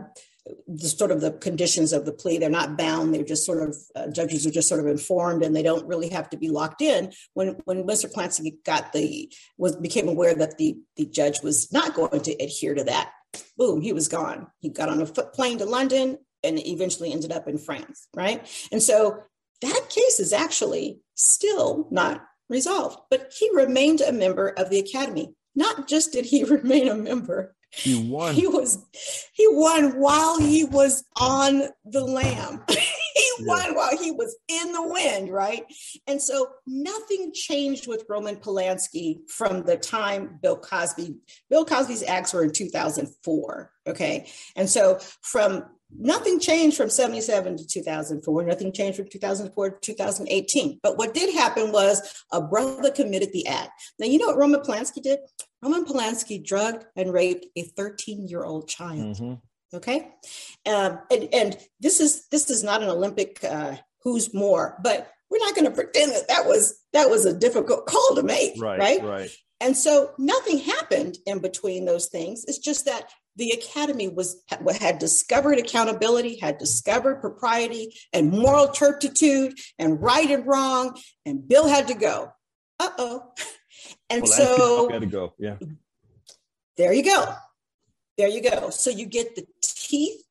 the 0.66 0.88
sort 0.88 1.10
of 1.10 1.20
the 1.20 1.32
conditions 1.32 1.92
of 1.92 2.04
the 2.04 2.12
plea. 2.12 2.38
They're 2.38 2.50
not 2.50 2.76
bound. 2.76 3.14
They're 3.14 3.22
just 3.22 3.46
sort 3.46 3.62
of 3.62 3.76
uh, 3.94 4.08
judges 4.08 4.46
are 4.46 4.50
just 4.50 4.68
sort 4.68 4.80
of 4.80 4.86
informed, 4.86 5.42
and 5.42 5.54
they 5.54 5.62
don't 5.62 5.86
really 5.86 6.08
have 6.08 6.28
to 6.30 6.36
be 6.36 6.48
locked 6.48 6.82
in. 6.82 7.12
When 7.34 7.60
when 7.64 7.84
Mr. 7.84 8.12
Clancy 8.12 8.58
got 8.64 8.92
the 8.92 9.32
was 9.56 9.76
became 9.76 10.08
aware 10.08 10.34
that 10.34 10.58
the 10.58 10.76
the 10.96 11.06
judge 11.06 11.42
was 11.42 11.72
not 11.72 11.94
going 11.94 12.20
to 12.20 12.32
adhere 12.32 12.74
to 12.74 12.84
that, 12.84 13.12
boom, 13.56 13.80
he 13.80 13.92
was 13.92 14.08
gone. 14.08 14.48
He 14.58 14.68
got 14.68 14.88
on 14.88 15.00
a 15.00 15.06
foot 15.06 15.32
plane 15.32 15.58
to 15.58 15.64
London 15.64 16.18
and 16.42 16.58
eventually 16.66 17.12
ended 17.12 17.32
up 17.32 17.46
in 17.46 17.58
France, 17.58 18.08
right? 18.14 18.46
And 18.72 18.82
so 18.82 19.22
that 19.60 19.86
case 19.88 20.18
is 20.18 20.32
actually 20.32 21.00
still 21.14 21.86
not 21.90 22.24
resolved, 22.48 22.98
but 23.10 23.32
he 23.36 23.48
remained 23.54 24.00
a 24.00 24.12
member 24.12 24.48
of 24.48 24.70
the 24.70 24.80
Academy. 24.80 25.34
Not 25.54 25.86
just 25.86 26.12
did 26.12 26.26
he 26.26 26.44
remain 26.58 26.88
a 26.88 26.94
member, 26.94 27.54
he 27.72 27.94
won. 28.08 28.34
He 28.34 28.46
was 28.46 28.84
he 29.32 29.46
won 29.48 29.98
while 29.98 30.38
he 30.38 30.64
was 30.64 31.04
on 31.16 31.64
the 31.84 32.04
lam. 32.04 32.62
he 32.68 33.30
yeah. 33.40 33.46
won 33.46 33.74
while 33.74 33.96
he 33.96 34.10
was 34.12 34.36
in 34.48 34.72
the 34.72 34.82
wind, 34.82 35.30
right? 35.30 35.64
And 36.06 36.20
so 36.20 36.48
nothing 36.66 37.32
changed 37.32 37.88
with 37.88 38.04
Roman 38.08 38.36
Polanski 38.36 39.28
from 39.28 39.62
the 39.64 39.76
time 39.76 40.38
Bill 40.42 40.56
Cosby. 40.56 41.16
Bill 41.48 41.64
Cosby's 41.64 42.02
acts 42.02 42.32
were 42.32 42.44
in 42.44 42.52
2004. 42.52 43.70
Okay. 43.88 44.30
And 44.54 44.68
so 44.68 44.98
from 45.22 45.64
nothing 45.98 46.40
changed 46.40 46.76
from 46.76 46.88
77 46.88 47.58
to 47.58 47.66
2004 47.66 48.44
nothing 48.44 48.72
changed 48.72 48.96
from 48.96 49.08
2004 49.08 49.70
to 49.72 49.78
2018 49.92 50.80
but 50.82 50.96
what 50.96 51.12
did 51.12 51.34
happen 51.34 51.70
was 51.70 52.24
a 52.32 52.40
brother 52.40 52.90
committed 52.90 53.30
the 53.34 53.46
act 53.46 53.70
now 53.98 54.06
you 54.06 54.16
know 54.16 54.28
what 54.28 54.38
roman 54.38 54.60
polanski 54.60 55.02
did 55.02 55.18
roman 55.62 55.84
polanski 55.84 56.44
drugged 56.44 56.84
and 56.96 57.12
raped 57.12 57.46
a 57.56 57.62
13 57.62 58.28
year 58.28 58.44
old 58.44 58.68
child 58.68 59.16
mm-hmm. 59.16 59.76
okay? 59.76 60.08
Um, 60.66 61.00
and, 61.10 61.28
and 61.32 61.58
this 61.80 62.00
is 62.00 62.26
this 62.28 62.50
is 62.50 62.62
not 62.62 62.82
an 62.82 62.88
olympic 62.88 63.42
uh, 63.44 63.76
who's 64.02 64.34
more 64.34 64.78
but 64.82 65.10
we're 65.30 65.38
not 65.38 65.54
going 65.54 65.64
to 65.64 65.70
pretend 65.70 66.12
that 66.12 66.28
that 66.28 66.44
was 66.46 66.78
that 66.92 67.08
was 67.08 67.24
a 67.24 67.38
difficult 67.38 67.86
call 67.86 68.16
to 68.16 68.22
make 68.22 68.60
right 68.60 68.78
right? 68.78 69.02
right. 69.02 69.30
And 69.62 69.76
so 69.76 70.10
nothing 70.18 70.58
happened 70.58 71.18
in 71.24 71.38
between 71.38 71.84
those 71.84 72.06
things. 72.06 72.44
It's 72.48 72.58
just 72.58 72.84
that 72.86 73.08
the 73.36 73.50
academy 73.50 74.08
was 74.08 74.42
had 74.78 74.98
discovered 74.98 75.58
accountability 75.58 76.36
had 76.38 76.58
discovered 76.58 77.20
propriety 77.20 77.94
and 78.12 78.30
moral 78.30 78.68
turpitude 78.68 79.54
and 79.78 80.02
right 80.02 80.30
and 80.30 80.46
wrong 80.46 80.98
and 81.24 81.48
bill 81.48 81.66
had 81.66 81.88
to 81.88 81.94
go. 81.94 82.32
Uh-oh 82.80 83.32
and 84.12 84.22
well, 84.22 84.32
so 84.32 84.98
to 85.00 85.06
go. 85.06 85.34
Yeah. 85.38 85.56
There 86.76 86.92
you 86.92 87.04
go. 87.04 87.34
There 88.18 88.28
you 88.28 88.42
go. 88.42 88.70
So 88.70 88.90
you 88.90 89.06
get 89.06 89.36
the 89.36 89.46
teeth 89.62 90.22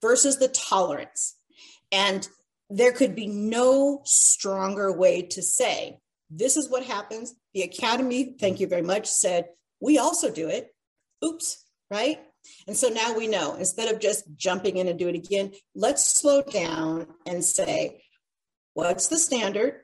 versus 0.00 0.38
the 0.38 0.48
tolerance. 0.48 1.36
And 1.90 2.28
there 2.70 2.92
could 2.92 3.14
be 3.14 3.26
no 3.26 4.02
stronger 4.04 4.92
way 4.92 5.22
to 5.22 5.42
say 5.42 5.98
this 6.30 6.56
is 6.56 6.68
what 6.68 6.84
happens. 6.84 7.34
The 7.52 7.62
academy 7.62 8.36
thank 8.40 8.60
you 8.60 8.66
very 8.66 8.82
much 8.82 9.06
said 9.06 9.48
we 9.80 9.98
also 9.98 10.30
do 10.30 10.48
it. 10.48 10.74
Oops 11.24 11.64
right? 11.90 12.18
And 12.66 12.76
so 12.76 12.88
now 12.88 13.16
we 13.16 13.26
know 13.26 13.54
instead 13.54 13.92
of 13.92 14.00
just 14.00 14.24
jumping 14.36 14.76
in 14.76 14.88
and 14.88 14.98
do 14.98 15.08
it 15.08 15.14
again, 15.14 15.52
let's 15.74 16.04
slow 16.04 16.42
down 16.42 17.06
and 17.26 17.44
say, 17.44 18.02
what's 18.74 19.08
the 19.08 19.18
standard? 19.18 19.80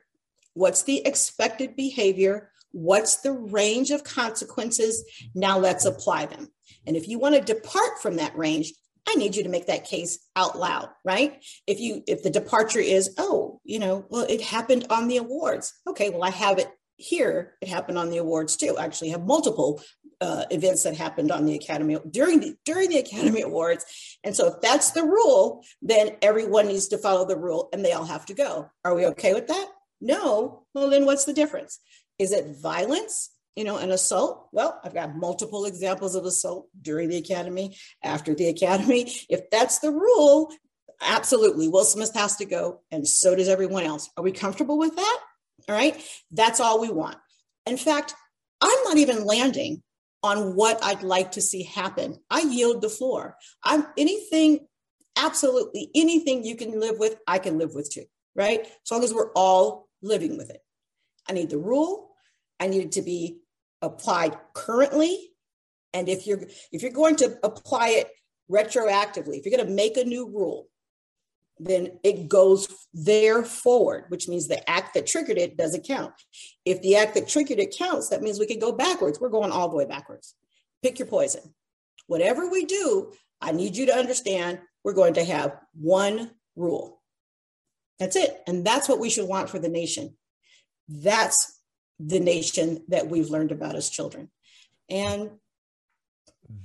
What's 0.53 0.83
the 0.83 1.05
expected 1.05 1.75
behavior? 1.75 2.50
What's 2.71 3.17
the 3.17 3.31
range 3.31 3.91
of 3.91 4.03
consequences? 4.03 5.03
Now 5.35 5.59
let's 5.59 5.85
apply 5.85 6.27
them. 6.27 6.49
And 6.85 6.95
if 6.95 7.07
you 7.07 7.19
want 7.19 7.35
to 7.35 7.41
depart 7.41 8.01
from 8.01 8.15
that 8.15 8.37
range, 8.37 8.73
I 9.07 9.15
need 9.15 9.35
you 9.35 9.43
to 9.43 9.49
make 9.49 9.67
that 9.67 9.85
case 9.85 10.19
out 10.35 10.57
loud, 10.57 10.89
right? 11.03 11.43
If 11.67 11.79
you 11.79 12.03
if 12.07 12.23
the 12.23 12.29
departure 12.29 12.79
is, 12.79 13.15
oh, 13.17 13.59
you 13.63 13.79
know, 13.79 14.05
well, 14.09 14.25
it 14.29 14.41
happened 14.41 14.87
on 14.89 15.07
the 15.07 15.17
awards. 15.17 15.73
Okay, 15.87 16.09
well, 16.09 16.23
I 16.23 16.29
have 16.29 16.59
it 16.59 16.69
here. 16.97 17.55
It 17.61 17.67
happened 17.67 17.97
on 17.97 18.09
the 18.09 18.17
awards 18.17 18.55
too. 18.55 18.75
I 18.77 18.85
actually 18.85 19.09
have 19.09 19.25
multiple 19.25 19.81
uh, 20.21 20.45
events 20.51 20.83
that 20.83 20.95
happened 20.95 21.31
on 21.31 21.45
the 21.45 21.55
Academy 21.55 21.97
during 22.09 22.39
the 22.39 22.55
during 22.63 22.89
the 22.89 22.99
Academy 22.99 23.41
Awards. 23.51 23.85
And 24.23 24.35
so, 24.35 24.47
if 24.47 24.61
that's 24.61 24.91
the 24.91 25.03
rule, 25.03 25.63
then 25.81 26.11
everyone 26.21 26.67
needs 26.67 26.89
to 26.89 26.97
follow 26.97 27.25
the 27.25 27.37
rule, 27.37 27.69
and 27.73 27.83
they 27.83 27.93
all 27.93 28.05
have 28.05 28.27
to 28.27 28.33
go. 28.33 28.69
Are 28.85 28.95
we 28.95 29.07
okay 29.07 29.33
with 29.33 29.47
that? 29.47 29.67
No. 29.99 30.63
Well, 30.73 30.89
then 30.89 31.05
what's 31.05 31.25
the 31.25 31.33
difference? 31.33 31.79
Is 32.21 32.31
it 32.31 32.55
violence? 32.61 33.31
You 33.55 33.63
know, 33.63 33.77
an 33.77 33.89
assault? 33.91 34.47
Well, 34.51 34.79
I've 34.83 34.93
got 34.93 35.15
multiple 35.15 35.65
examples 35.65 36.13
of 36.13 36.23
assault 36.23 36.67
during 36.79 37.09
the 37.09 37.17
Academy, 37.17 37.75
after 38.03 38.35
the 38.35 38.47
Academy. 38.47 39.11
If 39.27 39.49
that's 39.49 39.79
the 39.79 39.89
rule, 39.89 40.53
absolutely, 41.01 41.67
Will 41.67 41.83
Smith 41.83 42.13
has 42.13 42.35
to 42.37 42.45
go, 42.45 42.81
and 42.91 43.07
so 43.07 43.35
does 43.35 43.49
everyone 43.49 43.83
else. 43.83 44.07
Are 44.15 44.23
we 44.23 44.31
comfortable 44.31 44.77
with 44.77 44.95
that? 44.95 45.19
All 45.67 45.75
right. 45.75 45.99
That's 46.29 46.59
all 46.59 46.79
we 46.79 46.89
want. 46.89 47.17
In 47.65 47.77
fact, 47.77 48.13
I'm 48.61 48.83
not 48.83 48.97
even 48.97 49.25
landing 49.25 49.81
on 50.21 50.55
what 50.55 50.79
I'd 50.83 51.01
like 51.01 51.31
to 51.31 51.41
see 51.41 51.63
happen. 51.63 52.19
I 52.29 52.41
yield 52.41 52.81
the 52.81 52.89
floor. 52.89 53.35
I'm 53.63 53.87
anything 53.97 54.67
absolutely 55.17 55.89
anything 55.95 56.43
you 56.43 56.55
can 56.55 56.79
live 56.79 56.99
with, 56.99 57.17
I 57.27 57.39
can 57.39 57.57
live 57.57 57.73
with 57.73 57.91
too, 57.91 58.05
right? 58.35 58.61
As 58.61 58.91
long 58.91 59.03
as 59.03 59.13
we're 59.13 59.31
all 59.33 59.89
living 60.01 60.37
with 60.37 60.49
it. 60.49 60.61
I 61.29 61.33
need 61.33 61.49
the 61.49 61.57
rule. 61.57 62.10
I 62.61 62.67
need 62.67 62.83
it 62.83 62.91
to 62.93 63.01
be 63.01 63.39
applied 63.81 64.37
currently. 64.53 65.31
And 65.93 66.07
if 66.07 66.27
you're 66.27 66.43
if 66.71 66.81
you're 66.83 66.91
going 66.91 67.17
to 67.17 67.37
apply 67.43 67.89
it 67.89 68.11
retroactively, 68.49 69.37
if 69.37 69.45
you're 69.45 69.57
going 69.57 69.67
to 69.67 69.73
make 69.73 69.97
a 69.97 70.05
new 70.05 70.27
rule, 70.27 70.67
then 71.59 71.99
it 72.03 72.29
goes 72.29 72.67
there 72.93 73.43
forward, 73.43 74.05
which 74.09 74.27
means 74.27 74.47
the 74.47 74.69
act 74.69 74.93
that 74.93 75.07
triggered 75.07 75.37
it 75.37 75.57
doesn't 75.57 75.85
count. 75.85 76.13
If 76.63 76.81
the 76.81 76.95
act 76.95 77.15
that 77.15 77.27
triggered 77.27 77.59
it 77.59 77.75
counts, 77.77 78.09
that 78.09 78.21
means 78.21 78.39
we 78.39 78.45
can 78.45 78.59
go 78.59 78.71
backwards. 78.71 79.19
We're 79.19 79.29
going 79.29 79.51
all 79.51 79.67
the 79.67 79.75
way 79.75 79.85
backwards. 79.85 80.35
Pick 80.81 80.99
your 80.99 81.07
poison. 81.07 81.53
Whatever 82.07 82.49
we 82.49 82.65
do, 82.65 83.11
I 83.41 83.51
need 83.51 83.75
you 83.75 83.87
to 83.87 83.95
understand 83.95 84.59
we're 84.83 84.93
going 84.93 85.15
to 85.15 85.23
have 85.23 85.57
one 85.73 86.31
rule. 86.55 87.01
That's 87.99 88.15
it. 88.15 88.41
And 88.47 88.65
that's 88.65 88.89
what 88.89 88.99
we 88.99 89.09
should 89.09 89.27
want 89.27 89.49
for 89.49 89.59
the 89.59 89.69
nation. 89.69 90.15
That's 90.87 91.60
the 92.07 92.19
nation 92.19 92.83
that 92.87 93.07
we've 93.07 93.29
learned 93.29 93.51
about 93.51 93.75
as 93.75 93.89
children. 93.89 94.29
And 94.89 95.31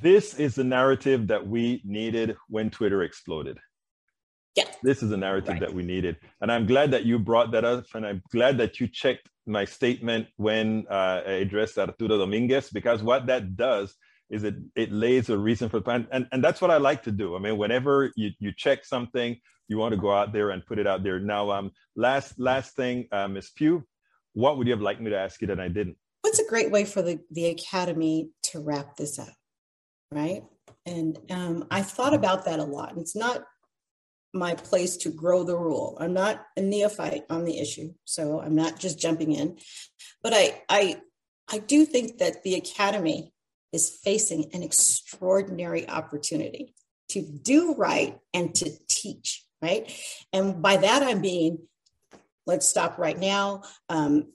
this 0.01 0.35
is 0.35 0.55
the 0.55 0.65
narrative 0.65 1.29
that 1.29 1.47
we 1.47 1.81
needed 1.85 2.37
when 2.49 2.71
Twitter 2.71 3.03
exploded. 3.03 3.59
Yeah. 4.57 4.65
This 4.83 5.03
is 5.03 5.13
a 5.13 5.17
narrative 5.17 5.51
right. 5.51 5.61
that 5.61 5.75
we 5.75 5.83
needed. 5.83 6.17
And 6.41 6.51
I'm 6.51 6.67
glad 6.67 6.91
that 6.93 7.05
you 7.05 7.19
brought 7.19 7.53
that 7.53 7.65
up. 7.65 7.85
And 7.95 8.07
I'm 8.07 8.23
glad 8.33 8.59
that 8.59 8.81
you 8.81 8.89
checked 8.89 9.29
my 9.47 9.65
statement 9.65 10.29
when 10.37 10.87
uh, 10.91 11.23
I 11.27 11.33
addressed 11.45 11.79
Arturo 11.79 12.19
Dominguez, 12.19 12.71
because 12.71 13.03
what 13.03 13.27
that 13.27 13.57
does 13.57 13.95
is 14.29 14.43
it 14.43 14.57
it 14.75 14.91
lays 14.91 15.29
a 15.29 15.39
reason 15.39 15.69
for 15.69 15.79
the 15.79 15.83
plan. 15.83 16.09
And, 16.11 16.27
and 16.33 16.43
that's 16.43 16.61
what 16.61 16.71
I 16.71 16.79
like 16.79 17.03
to 17.05 17.13
do. 17.13 17.37
I 17.37 17.39
mean, 17.39 17.59
whenever 17.59 18.11
you, 18.17 18.31
you 18.41 18.53
check 18.57 18.85
something, 18.85 19.37
you 19.69 19.79
want 19.79 19.93
to 19.93 20.01
go 20.01 20.13
out 20.13 20.33
there 20.33 20.51
and 20.51 20.67
put 20.67 20.79
it 20.79 20.87
out 20.87 21.05
there. 21.05 21.21
Now, 21.21 21.51
um, 21.51 21.71
last 21.95 22.39
last 22.41 22.75
thing, 22.75 23.07
uh, 23.13 23.29
Ms. 23.29 23.51
Pugh, 23.55 23.85
what 24.37 24.59
would 24.59 24.67
you 24.67 24.75
have 24.75 24.83
liked 24.83 25.01
me 25.01 25.09
to 25.11 25.19
ask 25.19 25.41
you 25.41 25.47
that 25.47 25.59
I 25.59 25.69
didn't? 25.69 25.97
What's 26.21 26.39
a 26.39 26.47
great 26.47 26.71
way 26.71 26.85
for 26.85 27.01
the, 27.01 27.19
the 27.31 27.47
Academy 27.47 28.29
to 28.45 28.61
wrap 28.61 28.95
this 28.97 29.19
up, 29.19 29.33
right? 30.13 30.45
And 30.85 31.19
um, 31.31 31.65
I 31.71 31.81
thought 31.81 32.13
about 32.13 32.45
that 32.45 32.59
a 32.59 32.65
lot. 32.65 32.99
It's 32.99 33.17
not 33.17 33.45
my 34.35 34.55
place 34.55 34.99
to 34.99 35.09
grow 35.09 35.43
the 35.43 35.57
rule. 35.57 35.97
I'm 35.99 36.13
not 36.13 36.45
a 36.55 36.61
neophyte 36.61 37.25
on 37.31 37.47
the 37.47 37.59
issue, 37.59 37.95
so 38.05 38.39
I'm 38.39 38.55
not 38.55 38.79
just 38.79 39.01
jumping 39.01 39.33
in. 39.33 39.57
But 40.23 40.35
I, 40.35 40.63
I, 40.69 41.01
I 41.51 41.59
do 41.59 41.87
think 41.87 42.19
that 42.19 42.43
the 42.43 42.57
Academy 42.57 43.33
is 43.73 43.99
facing 44.05 44.51
an 44.53 44.63
extraordinary 44.63 45.89
opportunity 45.89 46.75
to 47.09 47.23
do 47.23 47.75
right 47.75 48.19
and 48.35 48.55
to 48.57 48.71
teach, 48.87 49.47
right? 49.63 49.91
And 50.31 50.61
by 50.61 50.77
that 50.77 51.03
I 51.03 51.15
mean, 51.15 51.61
let's 52.47 52.67
stop 52.67 52.99
right 52.99 53.19
now. 53.19 53.63
Um, 53.89 54.33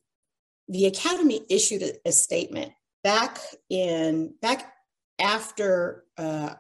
the 0.68 0.86
Academy 0.86 1.42
issued 1.50 1.82
a, 1.84 1.94
a, 2.06 2.12
statement 2.12 2.72
back 3.04 3.40
in 3.70 4.34
back 4.42 4.74
after 5.20 6.06
uh, 6.18 6.54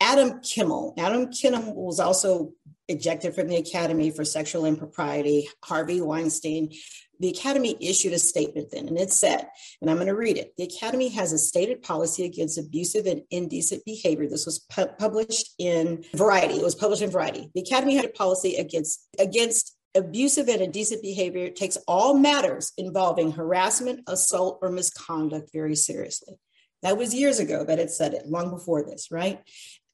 Adam 0.00 0.40
Kimmel. 0.40 0.94
Adam 0.96 1.30
Kimmel 1.30 1.74
was 1.74 2.00
also 2.00 2.52
ejected 2.88 3.34
from 3.34 3.48
the 3.48 3.56
Academy 3.56 4.10
for 4.10 4.24
sexual 4.24 4.64
impropriety. 4.64 5.48
Harvey 5.64 6.00
Weinstein. 6.00 6.72
The 7.20 7.30
Academy 7.30 7.76
issued 7.80 8.12
a 8.12 8.18
statement 8.18 8.70
then, 8.70 8.86
and 8.86 8.96
it 8.96 9.12
said, 9.12 9.48
and 9.80 9.90
I'm 9.90 9.96
going 9.96 10.06
to 10.06 10.14
read 10.14 10.38
it 10.38 10.52
The 10.56 10.64
Academy 10.64 11.08
has 11.08 11.32
a 11.32 11.38
stated 11.38 11.82
policy 11.82 12.24
against 12.24 12.58
abusive 12.58 13.06
and 13.06 13.22
indecent 13.30 13.84
behavior. 13.84 14.28
This 14.28 14.46
was 14.46 14.60
pu- 14.60 14.86
published 14.98 15.52
in 15.58 16.04
Variety. 16.14 16.54
It 16.54 16.64
was 16.64 16.76
published 16.76 17.02
in 17.02 17.10
Variety. 17.10 17.50
The 17.54 17.62
Academy 17.62 17.96
had 17.96 18.04
a 18.04 18.10
policy 18.10 18.54
against, 18.54 19.08
against 19.18 19.76
abusive 19.94 20.48
and 20.48 20.60
indecent 20.60 21.02
behavior. 21.02 21.50
Takes 21.50 21.78
all 21.88 22.14
matters 22.14 22.72
involving 22.76 23.32
harassment, 23.32 24.00
assault, 24.06 24.58
or 24.62 24.70
misconduct 24.70 25.50
very 25.52 25.74
seriously. 25.74 26.34
That 26.82 26.96
was 26.96 27.14
years 27.14 27.40
ago 27.40 27.64
that 27.64 27.78
it 27.78 27.90
said 27.90 28.14
it, 28.14 28.26
long 28.26 28.50
before 28.50 28.84
this, 28.84 29.10
right? 29.10 29.40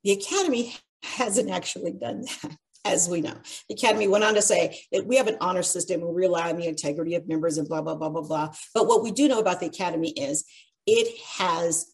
The 0.03 0.13
Academy 0.13 0.75
hasn't 1.03 1.51
actually 1.51 1.93
done 1.93 2.23
that, 2.23 2.57
as 2.85 3.09
we 3.09 3.21
know. 3.21 3.35
The 3.69 3.75
Academy 3.75 4.09
went 4.09 4.25
on 4.25 4.35
to 4.35 4.43
say 4.43 4.79
that 4.93 5.07
we 5.07 5.17
have 5.17 5.29
an 5.29 5.39
honor 5.41 5.63
system 5.63 6.03
and 6.03 6.11
we 6.11 6.23
rely 6.23 6.51
on 6.51 6.59
the 6.59 6.67
integrity 6.67 7.15
of 7.15 7.27
members 7.27 7.57
and 7.57 7.69
blah, 7.69 7.83
blah, 7.83 7.95
blah, 7.95 8.11
blah, 8.11 8.23
blah. 8.23 8.55
But 8.75 8.87
what 8.87 9.03
we 9.03 9.11
do 9.11 9.29
know 9.29 9.39
about 9.39 9.61
the 9.61 9.67
Academy 9.67 10.11
is 10.11 10.45
it 10.87 11.19
has 11.39 11.93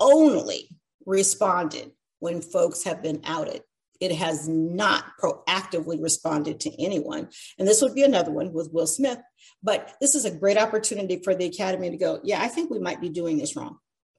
only 0.00 0.68
responded 1.06 1.92
when 2.18 2.40
folks 2.40 2.84
have 2.84 3.02
been 3.02 3.20
outed. 3.24 3.62
It 4.00 4.12
has 4.12 4.48
not 4.48 5.04
proactively 5.22 6.02
responded 6.02 6.60
to 6.60 6.82
anyone. 6.82 7.28
And 7.58 7.66
this 7.66 7.82
would 7.82 7.94
be 7.94 8.02
another 8.02 8.32
one 8.32 8.52
with 8.52 8.72
Will 8.72 8.86
Smith. 8.86 9.18
But 9.62 9.96
this 10.00 10.14
is 10.14 10.24
a 10.24 10.30
great 10.30 10.58
opportunity 10.58 11.20
for 11.22 11.34
the 11.34 11.46
Academy 11.46 11.90
to 11.90 11.96
go, 11.96 12.20
yeah, 12.22 12.42
I 12.42 12.48
think 12.48 12.70
we 12.70 12.78
might 12.78 13.00
be 13.00 13.08
doing 13.08 13.38
this 13.38 13.56
wrong. 13.56 13.78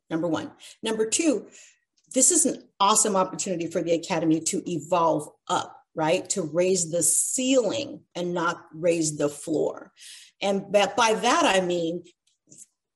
Number 0.10 0.28
one. 0.28 0.52
Number 0.84 1.08
two, 1.08 1.48
this 2.14 2.32
is 2.32 2.46
an 2.46 2.64
awesome 2.80 3.16
opportunity 3.16 3.68
for 3.68 3.84
the 3.84 3.94
academy 3.94 4.40
to 4.40 4.64
evolve 4.70 5.30
up 5.48 5.76
right 5.94 6.30
to 6.30 6.42
raise 6.42 6.92
the 6.92 7.04
ceiling 7.04 8.02
and 8.16 8.34
not 8.34 8.66
raise 8.74 9.18
the 9.18 9.30
floor 9.30 9.92
and 10.42 10.72
by 10.72 11.14
that 11.14 11.44
i 11.46 11.62
mean 11.62 12.04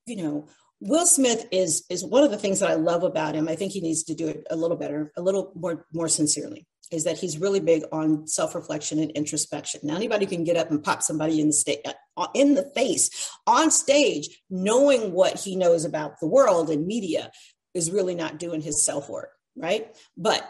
you 0.05 0.15
know 0.15 0.47
will 0.79 1.05
smith 1.05 1.47
is 1.51 1.83
is 1.89 2.05
one 2.05 2.23
of 2.23 2.31
the 2.31 2.37
things 2.37 2.59
that 2.59 2.69
i 2.69 2.75
love 2.75 3.03
about 3.03 3.35
him 3.35 3.47
i 3.47 3.55
think 3.55 3.71
he 3.71 3.81
needs 3.81 4.03
to 4.03 4.15
do 4.15 4.27
it 4.27 4.45
a 4.49 4.55
little 4.55 4.77
better 4.77 5.11
a 5.17 5.21
little 5.21 5.51
more 5.55 5.85
more 5.93 6.07
sincerely 6.07 6.65
is 6.91 7.03
that 7.03 7.19
he's 7.19 7.37
really 7.37 7.59
big 7.59 7.83
on 7.91 8.25
self-reflection 8.25 8.99
and 8.99 9.11
introspection 9.11 9.81
now 9.83 9.95
anybody 9.95 10.25
can 10.25 10.43
get 10.43 10.57
up 10.57 10.71
and 10.71 10.83
pop 10.83 11.01
somebody 11.01 11.39
in 11.41 11.47
the 11.47 11.53
state 11.53 11.79
uh, 12.17 12.27
in 12.33 12.55
the 12.55 12.71
face 12.73 13.31
on 13.45 13.69
stage 13.69 14.41
knowing 14.49 15.11
what 15.11 15.39
he 15.39 15.55
knows 15.55 15.85
about 15.85 16.19
the 16.19 16.27
world 16.27 16.69
and 16.69 16.87
media 16.87 17.31
is 17.73 17.91
really 17.91 18.15
not 18.15 18.39
doing 18.39 18.61
his 18.61 18.83
self 18.83 19.09
work, 19.09 19.31
right? 19.55 19.95
But 20.17 20.47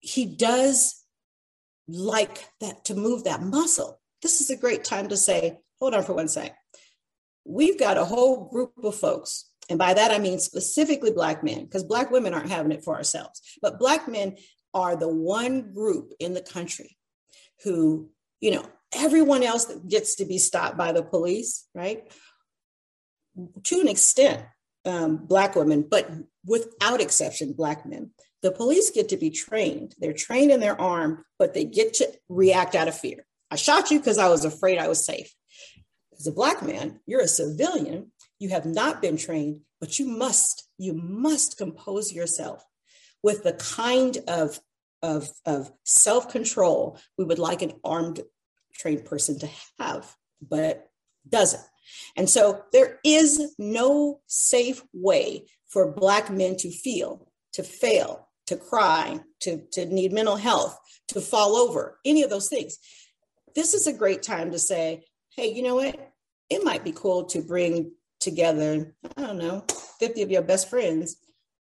he 0.00 0.26
does 0.26 1.02
like 1.88 2.48
that 2.60 2.84
to 2.86 2.94
move 2.94 3.24
that 3.24 3.42
muscle. 3.42 4.00
This 4.22 4.40
is 4.40 4.50
a 4.50 4.56
great 4.56 4.84
time 4.84 5.08
to 5.08 5.16
say, 5.16 5.58
hold 5.78 5.94
on 5.94 6.04
for 6.04 6.14
one 6.14 6.28
sec. 6.28 6.56
We've 7.46 7.78
got 7.78 7.96
a 7.96 8.04
whole 8.04 8.48
group 8.48 8.72
of 8.82 8.94
folks, 8.94 9.50
and 9.68 9.78
by 9.78 9.94
that 9.94 10.10
I 10.10 10.18
mean 10.18 10.38
specifically 10.38 11.12
Black 11.12 11.44
men, 11.44 11.64
because 11.64 11.84
Black 11.84 12.10
women 12.10 12.34
aren't 12.34 12.50
having 12.50 12.72
it 12.72 12.84
for 12.84 12.96
ourselves, 12.96 13.40
but 13.62 13.78
Black 13.78 14.08
men 14.08 14.36
are 14.74 14.96
the 14.96 15.08
one 15.08 15.72
group 15.72 16.12
in 16.18 16.34
the 16.34 16.42
country 16.42 16.96
who, 17.64 18.10
you 18.40 18.50
know, 18.50 18.64
everyone 18.94 19.42
else 19.42 19.72
gets 19.88 20.16
to 20.16 20.24
be 20.24 20.38
stopped 20.38 20.76
by 20.76 20.92
the 20.92 21.02
police, 21.02 21.66
right? 21.74 22.10
To 23.64 23.80
an 23.80 23.88
extent, 23.88 24.44
um, 24.84 25.16
Black 25.16 25.56
women, 25.56 25.86
but 25.88 26.10
without 26.44 27.00
exception, 27.00 27.52
Black 27.52 27.86
men. 27.86 28.10
The 28.42 28.52
police 28.52 28.90
get 28.90 29.08
to 29.08 29.16
be 29.16 29.30
trained. 29.30 29.94
They're 29.98 30.12
trained 30.12 30.52
and 30.52 30.62
they're 30.62 30.80
armed, 30.80 31.18
but 31.38 31.54
they 31.54 31.64
get 31.64 31.94
to 31.94 32.12
react 32.28 32.74
out 32.74 32.88
of 32.88 32.98
fear. 32.98 33.26
I 33.50 33.56
shot 33.56 33.90
you 33.90 33.98
because 33.98 34.18
I 34.18 34.28
was 34.28 34.44
afraid 34.44 34.78
I 34.78 34.88
was 34.88 35.04
safe. 35.04 35.34
As 36.18 36.26
a 36.26 36.32
Black 36.32 36.62
man, 36.62 37.00
you're 37.06 37.20
a 37.20 37.28
civilian. 37.28 38.12
You 38.38 38.50
have 38.50 38.66
not 38.66 39.02
been 39.02 39.16
trained, 39.16 39.60
but 39.80 39.98
you 39.98 40.06
must, 40.06 40.68
you 40.78 40.94
must 40.94 41.58
compose 41.58 42.12
yourself 42.12 42.64
with 43.22 43.42
the 43.42 43.52
kind 43.52 44.18
of, 44.28 44.60
of, 45.02 45.28
of 45.44 45.70
self 45.84 46.30
control 46.30 46.98
we 47.18 47.24
would 47.24 47.38
like 47.38 47.62
an 47.62 47.72
armed 47.84 48.20
trained 48.74 49.04
person 49.04 49.38
to 49.40 49.48
have, 49.78 50.14
but 50.40 50.88
doesn't. 51.28 51.62
And 52.16 52.28
so 52.28 52.62
there 52.72 52.98
is 53.04 53.54
no 53.58 54.20
safe 54.26 54.82
way 54.92 55.46
for 55.68 55.92
Black 55.92 56.30
men 56.30 56.56
to 56.56 56.70
feel, 56.70 57.28
to 57.52 57.62
fail, 57.62 58.28
to 58.46 58.56
cry, 58.56 59.20
to, 59.40 59.62
to 59.72 59.86
need 59.86 60.12
mental 60.12 60.36
health, 60.36 60.78
to 61.08 61.20
fall 61.20 61.56
over, 61.56 61.98
any 62.04 62.22
of 62.22 62.30
those 62.30 62.48
things. 62.48 62.78
This 63.54 63.74
is 63.74 63.86
a 63.86 63.92
great 63.92 64.22
time 64.22 64.52
to 64.52 64.58
say, 64.58 65.04
hey, 65.36 65.52
you 65.52 65.62
know 65.62 65.76
what? 65.76 66.12
It 66.50 66.64
might 66.64 66.84
be 66.84 66.92
cool 66.92 67.24
to 67.26 67.42
bring 67.42 67.92
together, 68.20 68.94
I 69.16 69.22
don't 69.22 69.38
know, 69.38 69.64
50 69.98 70.22
of 70.22 70.30
your 70.30 70.42
best 70.42 70.70
friends, 70.70 71.16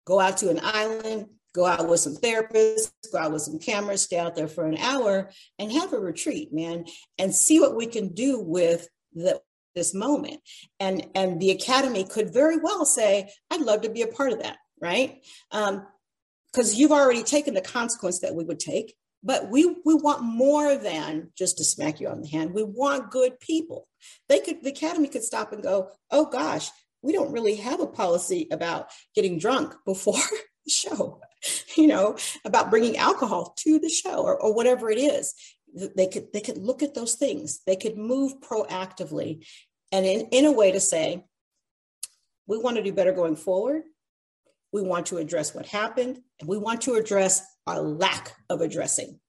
go 0.06 0.20
out 0.20 0.38
to 0.38 0.50
an 0.50 0.60
island, 0.62 1.26
go 1.54 1.66
out 1.66 1.88
with 1.88 2.00
some 2.00 2.16
therapists, 2.16 2.92
go 3.12 3.18
out 3.18 3.32
with 3.32 3.42
some 3.42 3.58
cameras, 3.58 4.02
stay 4.02 4.18
out 4.18 4.34
there 4.34 4.48
for 4.48 4.66
an 4.66 4.78
hour 4.78 5.30
and 5.58 5.72
have 5.72 5.92
a 5.92 5.98
retreat, 5.98 6.52
man, 6.52 6.84
and 7.18 7.34
see 7.34 7.60
what 7.60 7.76
we 7.76 7.86
can 7.86 8.08
do 8.08 8.40
with 8.40 8.88
the 9.14 9.40
this 9.74 9.94
moment. 9.94 10.40
And 10.80 11.06
and 11.14 11.40
the 11.40 11.50
academy 11.50 12.04
could 12.04 12.32
very 12.32 12.58
well 12.58 12.84
say 12.84 13.30
i'd 13.50 13.62
love 13.62 13.80
to 13.82 13.88
be 13.88 14.02
a 14.02 14.06
part 14.06 14.32
of 14.32 14.42
that 14.42 14.58
right? 14.82 15.24
Because 15.50 16.74
um, 16.74 16.78
you've 16.78 16.92
already 16.92 17.22
taken 17.22 17.54
the 17.54 17.62
consequence 17.62 18.18
that 18.20 18.34
we 18.34 18.44
would 18.44 18.60
take 18.60 18.94
but 19.22 19.50
we 19.50 19.76
we 19.84 19.94
want 19.94 20.22
more 20.22 20.76
than 20.76 21.30
just 21.36 21.58
to 21.58 21.64
smack 21.64 22.00
you 22.00 22.08
on 22.08 22.20
the 22.20 22.28
hand 22.28 22.52
we 22.52 22.62
want 22.62 23.10
good 23.10 23.38
people 23.40 23.88
they 24.28 24.40
could 24.40 24.62
the 24.62 24.70
academy 24.70 25.08
could 25.08 25.24
stop 25.24 25.52
and 25.52 25.62
go 25.62 25.88
oh 26.10 26.26
gosh 26.26 26.70
we 27.02 27.12
don't 27.12 27.32
really 27.32 27.56
have 27.56 27.80
a 27.80 27.86
policy 27.86 28.48
about 28.50 28.88
getting 29.14 29.38
drunk 29.38 29.74
before 29.84 30.14
the 30.64 30.70
show 30.70 31.20
you 31.76 31.86
know, 31.86 32.16
about 32.44 32.70
bringing 32.70 32.96
alcohol 32.96 33.54
to 33.58 33.78
the 33.78 33.88
show 33.88 34.22
or, 34.22 34.40
or 34.40 34.54
whatever 34.54 34.90
it 34.90 34.98
is. 34.98 35.34
They 35.74 36.06
could 36.06 36.32
they 36.32 36.40
could 36.40 36.58
look 36.58 36.82
at 36.82 36.94
those 36.94 37.14
things. 37.14 37.60
They 37.66 37.76
could 37.76 37.96
move 37.96 38.40
proactively 38.40 39.46
and 39.90 40.04
in, 40.04 40.28
in 40.30 40.44
a 40.44 40.52
way 40.52 40.72
to 40.72 40.80
say, 40.80 41.24
we 42.46 42.58
want 42.58 42.76
to 42.76 42.82
do 42.82 42.92
better 42.92 43.12
going 43.12 43.36
forward. 43.36 43.82
We 44.72 44.82
want 44.82 45.06
to 45.06 45.18
address 45.18 45.54
what 45.54 45.66
happened, 45.66 46.20
and 46.40 46.48
we 46.48 46.58
want 46.58 46.82
to 46.82 46.94
address 46.94 47.42
our 47.66 47.80
lack 47.80 48.32
of 48.48 48.60
addressing, 48.60 49.20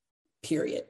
period. 0.41 0.85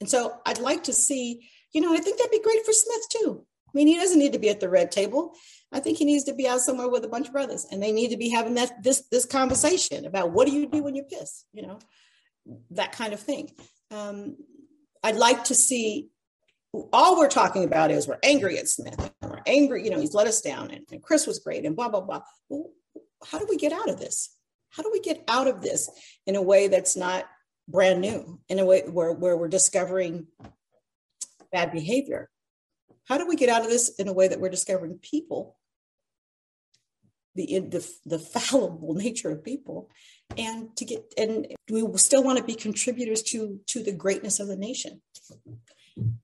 And 0.00 0.08
so 0.08 0.38
I'd 0.46 0.58
like 0.58 0.84
to 0.84 0.92
see, 0.92 1.48
you 1.72 1.80
know, 1.80 1.92
I 1.92 1.98
think 1.98 2.18
that'd 2.18 2.30
be 2.30 2.42
great 2.42 2.64
for 2.64 2.72
Smith 2.72 3.08
too. 3.10 3.46
I 3.68 3.70
mean, 3.74 3.86
he 3.86 3.96
doesn't 3.96 4.18
need 4.18 4.32
to 4.32 4.38
be 4.38 4.48
at 4.48 4.60
the 4.60 4.68
red 4.68 4.90
table. 4.90 5.34
I 5.72 5.78
think 5.78 5.98
he 5.98 6.04
needs 6.04 6.24
to 6.24 6.34
be 6.34 6.48
out 6.48 6.60
somewhere 6.60 6.88
with 6.88 7.04
a 7.04 7.08
bunch 7.08 7.28
of 7.28 7.32
brothers, 7.32 7.66
and 7.70 7.80
they 7.80 7.92
need 7.92 8.10
to 8.10 8.16
be 8.16 8.28
having 8.28 8.54
that 8.54 8.82
this 8.82 9.04
this 9.12 9.24
conversation 9.24 10.04
about 10.04 10.32
what 10.32 10.48
do 10.48 10.52
you 10.52 10.66
do 10.66 10.82
when 10.82 10.96
you're 10.96 11.04
pissed, 11.04 11.46
you 11.52 11.62
know, 11.62 11.78
that 12.72 12.92
kind 12.92 13.12
of 13.12 13.20
thing. 13.20 13.52
Um, 13.90 14.36
I'd 15.04 15.16
like 15.16 15.44
to 15.44 15.54
see. 15.54 16.08
All 16.92 17.18
we're 17.18 17.28
talking 17.28 17.64
about 17.64 17.90
is 17.90 18.06
we're 18.06 18.18
angry 18.22 18.56
at 18.56 18.68
Smith. 18.68 19.12
We're 19.22 19.42
angry, 19.44 19.84
you 19.84 19.90
know, 19.90 19.98
he's 19.98 20.14
let 20.14 20.28
us 20.28 20.40
down, 20.40 20.70
and, 20.70 20.84
and 20.92 21.02
Chris 21.02 21.26
was 21.26 21.40
great, 21.40 21.64
and 21.64 21.76
blah 21.76 21.88
blah 21.88 22.00
blah. 22.00 22.22
Well, 22.48 22.70
how 23.24 23.38
do 23.38 23.46
we 23.48 23.56
get 23.56 23.72
out 23.72 23.88
of 23.88 23.98
this? 23.98 24.36
How 24.70 24.82
do 24.82 24.90
we 24.92 25.00
get 25.00 25.24
out 25.28 25.48
of 25.48 25.60
this 25.60 25.90
in 26.26 26.36
a 26.36 26.42
way 26.42 26.68
that's 26.68 26.96
not 26.96 27.26
brand 27.68 28.00
new, 28.00 28.40
in 28.48 28.58
a 28.58 28.64
way 28.64 28.82
where, 28.82 29.12
where 29.12 29.36
we're 29.36 29.48
discovering 29.48 30.26
bad 31.52 31.72
behavior? 31.72 32.30
How 33.04 33.18
do 33.18 33.26
we 33.26 33.36
get 33.36 33.48
out 33.48 33.62
of 33.62 33.68
this 33.68 33.88
in 33.98 34.08
a 34.08 34.12
way 34.12 34.28
that 34.28 34.40
we're 34.40 34.50
discovering 34.50 34.98
people, 34.98 35.56
the, 37.34 37.58
the, 37.58 37.88
the 38.06 38.18
fallible 38.18 38.94
nature 39.04 39.30
of 39.30 39.44
people, 39.44 39.90
and 40.38 40.74
to 40.76 40.84
get 40.84 41.12
and 41.18 41.48
we 41.68 41.84
still 41.96 42.22
want 42.22 42.38
to 42.38 42.44
be 42.44 42.54
contributors 42.54 43.22
to 43.22 43.58
to 43.66 43.82
the 43.82 43.92
greatness 43.92 44.38
of 44.38 44.46
the 44.46 44.56
nation? 44.56 45.02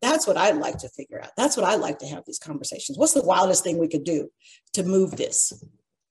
That's 0.00 0.28
what 0.28 0.36
i'd 0.36 0.58
like 0.58 0.78
to 0.78 0.88
figure 0.88 1.20
out. 1.20 1.32
That's 1.36 1.56
what 1.56 1.66
i 1.66 1.74
like 1.74 1.98
to 1.98 2.06
have 2.06 2.22
these 2.24 2.38
conversations. 2.38 2.96
What's 2.96 3.14
the 3.14 3.24
wildest 3.24 3.64
thing 3.64 3.78
we 3.78 3.88
could 3.88 4.04
do 4.04 4.30
to 4.74 4.84
move 4.84 5.16
this 5.16 5.52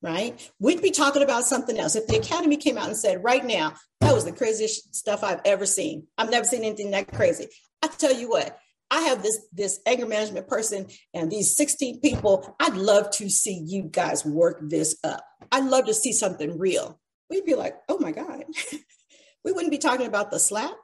right? 0.02 0.50
We'd 0.58 0.82
be 0.82 0.90
talking 0.90 1.22
about 1.22 1.44
something 1.44 1.78
else. 1.78 1.96
If 1.96 2.06
the 2.06 2.18
Academy 2.18 2.56
came 2.56 2.78
out 2.78 2.88
and 2.88 2.96
said, 2.96 3.24
right 3.24 3.44
now, 3.44 3.74
that 4.00 4.14
was 4.14 4.24
the 4.24 4.32
craziest 4.32 4.94
stuff 4.94 5.24
I've 5.24 5.40
ever 5.44 5.66
seen. 5.66 6.06
I've 6.18 6.30
never 6.30 6.44
seen 6.44 6.64
anything 6.64 6.90
that 6.92 7.12
crazy. 7.12 7.48
I 7.82 7.88
tell 7.88 8.12
you 8.12 8.28
what, 8.28 8.58
I 8.90 9.00
have 9.02 9.22
this 9.22 9.46
this 9.52 9.80
anger 9.86 10.06
management 10.06 10.46
person 10.46 10.86
and 11.12 11.30
these 11.30 11.56
16 11.56 12.00
people. 12.00 12.56
I'd 12.60 12.76
love 12.76 13.10
to 13.12 13.28
see 13.28 13.62
you 13.66 13.84
guys 13.84 14.24
work 14.24 14.60
this 14.62 14.96
up. 15.02 15.24
I'd 15.50 15.64
love 15.64 15.86
to 15.86 15.94
see 15.94 16.12
something 16.12 16.58
real. 16.58 17.00
We'd 17.28 17.44
be 17.44 17.54
like, 17.54 17.76
oh 17.88 17.98
my 17.98 18.12
God. 18.12 18.44
we 19.44 19.52
wouldn't 19.52 19.72
be 19.72 19.78
talking 19.78 20.06
about 20.06 20.30
the 20.30 20.38
slap. 20.38 20.74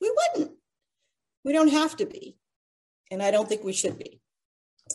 We 0.00 0.12
wouldn't. 0.14 0.56
We 1.44 1.52
don't 1.52 1.70
have 1.70 1.96
to 1.96 2.06
be. 2.06 2.36
And 3.10 3.22
I 3.22 3.30
don't 3.30 3.48
think 3.48 3.64
we 3.64 3.72
should 3.72 3.98
be. 3.98 4.20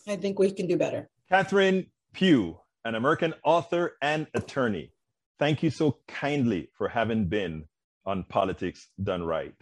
I 0.07 0.15
think 0.15 0.37
we 0.37 0.51
can 0.51 0.67
do 0.67 0.77
better. 0.77 1.09
Catherine 1.29 1.87
Pugh, 2.13 2.59
an 2.85 2.95
American 2.95 3.33
author 3.43 3.97
and 4.01 4.27
attorney. 4.33 4.91
Thank 5.39 5.63
you 5.63 5.69
so 5.69 5.97
kindly 6.07 6.69
for 6.73 6.87
having 6.87 7.25
been 7.25 7.65
on 8.05 8.23
Politics 8.23 8.89
Done 9.01 9.23
Right. 9.23 9.53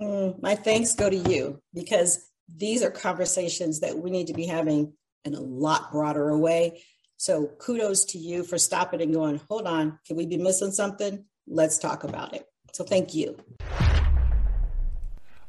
Mm, 0.00 0.42
my 0.42 0.54
thanks 0.54 0.94
go 0.94 1.08
to 1.08 1.16
you 1.16 1.60
because 1.72 2.30
these 2.54 2.82
are 2.82 2.90
conversations 2.90 3.80
that 3.80 3.96
we 3.96 4.10
need 4.10 4.26
to 4.26 4.34
be 4.34 4.46
having 4.46 4.92
in 5.24 5.34
a 5.34 5.40
lot 5.40 5.92
broader 5.92 6.36
way. 6.36 6.82
So 7.16 7.46
kudos 7.58 8.04
to 8.06 8.18
you 8.18 8.42
for 8.42 8.58
stopping 8.58 9.00
and 9.00 9.14
going, 9.14 9.40
hold 9.48 9.66
on, 9.66 9.98
can 10.06 10.16
we 10.16 10.26
be 10.26 10.36
missing 10.36 10.72
something? 10.72 11.24
Let's 11.46 11.78
talk 11.78 12.04
about 12.04 12.34
it. 12.34 12.46
So 12.72 12.84
thank 12.84 13.14
you. 13.14 13.36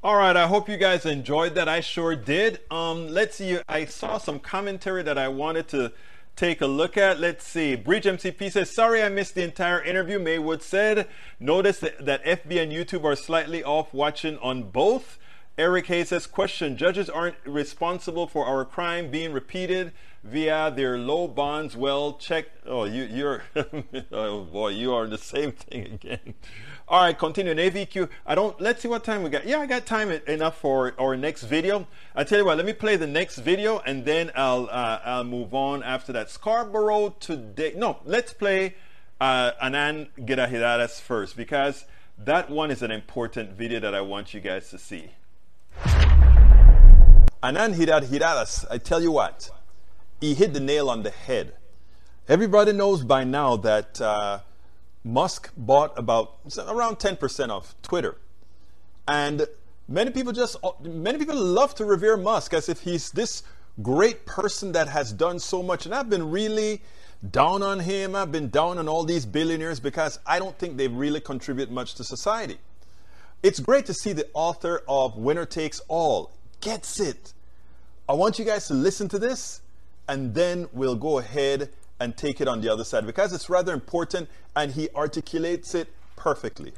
All 0.04 0.16
right, 0.16 0.38
I 0.38 0.46
hope 0.46 0.70
you 0.70 0.78
guys 0.78 1.08
enjoyed 1.08 1.56
that. 1.56 1.68
I 1.68 1.80
sure 1.80 2.16
did. 2.16 2.60
Um, 2.70 3.08
let's 3.10 3.38
see. 3.38 3.60
I 3.68 3.86
saw 3.86 4.20
some 4.20 4.40
commentary 4.40 5.02
that 5.02 5.18
I 5.18 5.28
wanted 5.30 5.68
to 5.70 5.92
take 6.36 6.62
a 6.62 6.68
look 6.68 6.98
at. 6.98 7.20
Let's 7.20 7.46
see. 7.46 7.76
Bridge 7.76 8.06
MCP 8.06 8.52
says, 8.52 8.74
Sorry 8.74 9.02
I 9.02 9.10
missed 9.10 9.36
the 9.36 9.44
entire 9.44 9.82
interview. 9.82 10.20
Maywood 10.20 10.62
said, 10.62 11.08
Notice 11.40 11.80
that, 11.80 12.24
FB 12.24 12.62
and 12.62 12.72
YouTube 12.72 13.04
are 13.04 13.16
slightly 13.16 13.64
off 13.64 13.94
watching 13.94 14.38
on 14.40 14.64
both. 14.64 15.18
Eric 15.58 15.88
Hayes 15.88 16.10
says, 16.10 16.28
Question 16.28 16.76
Judges 16.78 17.10
aren't 17.10 17.38
responsible 17.46 18.28
for 18.28 18.46
our 18.46 18.66
crime 18.66 19.10
being 19.10 19.32
repeated 19.32 19.94
via 20.26 20.72
their 20.72 20.98
low 20.98 21.28
bonds. 21.28 21.78
Well, 21.78 22.14
check. 22.14 22.48
Oh, 22.66 22.86
you, 22.86 23.04
you're. 23.04 23.44
oh 24.12 24.44
boy, 24.44 24.70
you 24.70 24.94
are 24.94 25.08
the 25.08 25.18
same 25.18 25.52
thing 25.52 25.86
again. 25.86 26.34
All 26.88 27.02
right, 27.02 27.18
continuing 27.18 27.58
AVQ. 27.58 28.10
I 28.26 28.36
don't, 28.36 28.60
let's 28.62 28.82
see 28.82 28.88
what 28.88 29.04
time 29.04 29.24
we 29.24 29.30
got. 29.30 29.48
Yeah, 29.48 29.60
I 29.60 29.66
got 29.66 29.86
time 29.88 30.12
enough 30.28 30.58
for 30.60 30.94
our 31.00 31.18
next 31.18 31.44
video. 31.44 31.88
I 32.16 32.24
tell 32.24 32.38
you 32.38 32.46
what, 32.46 32.58
let 32.58 32.66
me 32.66 32.74
play 32.74 32.96
the 32.96 33.08
next 33.08 33.38
video 33.38 33.80
and 33.80 34.06
then 34.06 34.32
I'll, 34.36 34.68
uh, 34.70 35.00
I'll 35.04 35.24
move 35.24 35.56
on 35.56 35.82
after 35.82 36.14
that. 36.14 36.30
Scarborough 36.30 37.16
today. 37.20 37.74
No, 37.76 37.98
let's 38.06 38.34
play 38.34 38.76
uh, 39.20 39.52
Anand 39.64 40.10
Giridharadas 40.20 41.02
first 41.02 41.36
because 41.36 41.86
that 42.20 42.52
one 42.52 42.70
is 42.70 42.84
an 42.84 42.92
important 42.92 43.54
video 43.54 43.80
that 43.80 43.96
I 43.96 44.02
want 44.02 44.36
you 44.36 44.40
guys 44.40 44.70
to 44.70 44.78
see. 44.78 45.10
Anand 47.42 47.76
Giridharadas, 47.76 48.66
I 48.70 48.78
tell 48.78 49.02
you 49.02 49.12
what, 49.12 49.50
he 50.20 50.34
hit 50.34 50.54
the 50.54 50.60
nail 50.60 50.90
on 50.90 51.04
the 51.04 51.10
head. 51.10 51.54
Everybody 52.28 52.74
knows 52.74 53.04
by 53.04 53.24
now 53.24 53.56
that 53.58 54.02
uh, 54.02 54.40
Musk 55.04 55.52
bought 55.56 55.98
about 55.98 56.38
around 56.68 56.98
10% 56.98 57.50
of 57.50 57.76
Twitter. 57.82 58.18
And 59.08 59.46
many 59.88 60.10
people 60.12 60.34
just, 60.34 60.58
many 60.82 61.20
people 61.20 61.36
love 61.36 61.76
to 61.76 61.86
revere 61.86 62.18
Musk 62.18 62.54
as 62.54 62.70
if 62.70 62.82
he's 62.82 63.12
this 63.12 63.44
great 63.82 64.26
person 64.26 64.72
that 64.72 64.88
has 64.88 65.14
done 65.14 65.38
so 65.38 65.62
much. 65.62 65.86
And 65.86 65.94
I've 65.94 66.10
been 66.10 66.32
really 66.32 66.82
down 67.32 67.62
on 67.62 67.80
him. 67.80 68.16
I've 68.16 68.32
been 68.32 68.50
down 68.50 68.78
on 68.78 68.88
all 68.88 69.04
these 69.04 69.26
billionaires 69.26 69.80
because 69.80 70.20
I 70.26 70.40
don't 70.40 70.58
think 70.58 70.78
they 70.78 70.88
really 70.88 71.20
contribute 71.20 71.70
much 71.70 71.96
to 71.96 72.04
society. 72.04 72.58
It's 73.44 73.60
great 73.60 73.86
to 73.86 73.94
see 73.94 74.14
the 74.14 74.28
author 74.34 74.82
of 74.88 75.18
Winner 75.18 75.46
Takes 75.46 75.80
All 75.88 76.32
gets 76.62 77.00
it. 77.00 77.34
I 78.10 78.14
want 78.14 78.40
you 78.40 78.46
guys 78.46 78.68
to 78.68 78.74
listen 78.74 79.08
to 79.10 79.20
this 79.20 79.62
and 80.08 80.34
then 80.34 80.68
we'll 80.74 80.96
go 80.96 81.20
ahead 81.20 81.70
and 82.00 82.16
take 82.16 82.42
it 82.42 82.48
on 82.48 82.62
the 82.62 82.72
other 82.72 82.84
side 82.84 83.06
because 83.06 83.34
it's 83.34 83.50
rather 83.50 83.74
important 83.74 84.30
and 84.56 84.72
he 84.72 84.90
articulates 84.96 85.74
it 85.76 85.90
perfectly. 86.16 86.74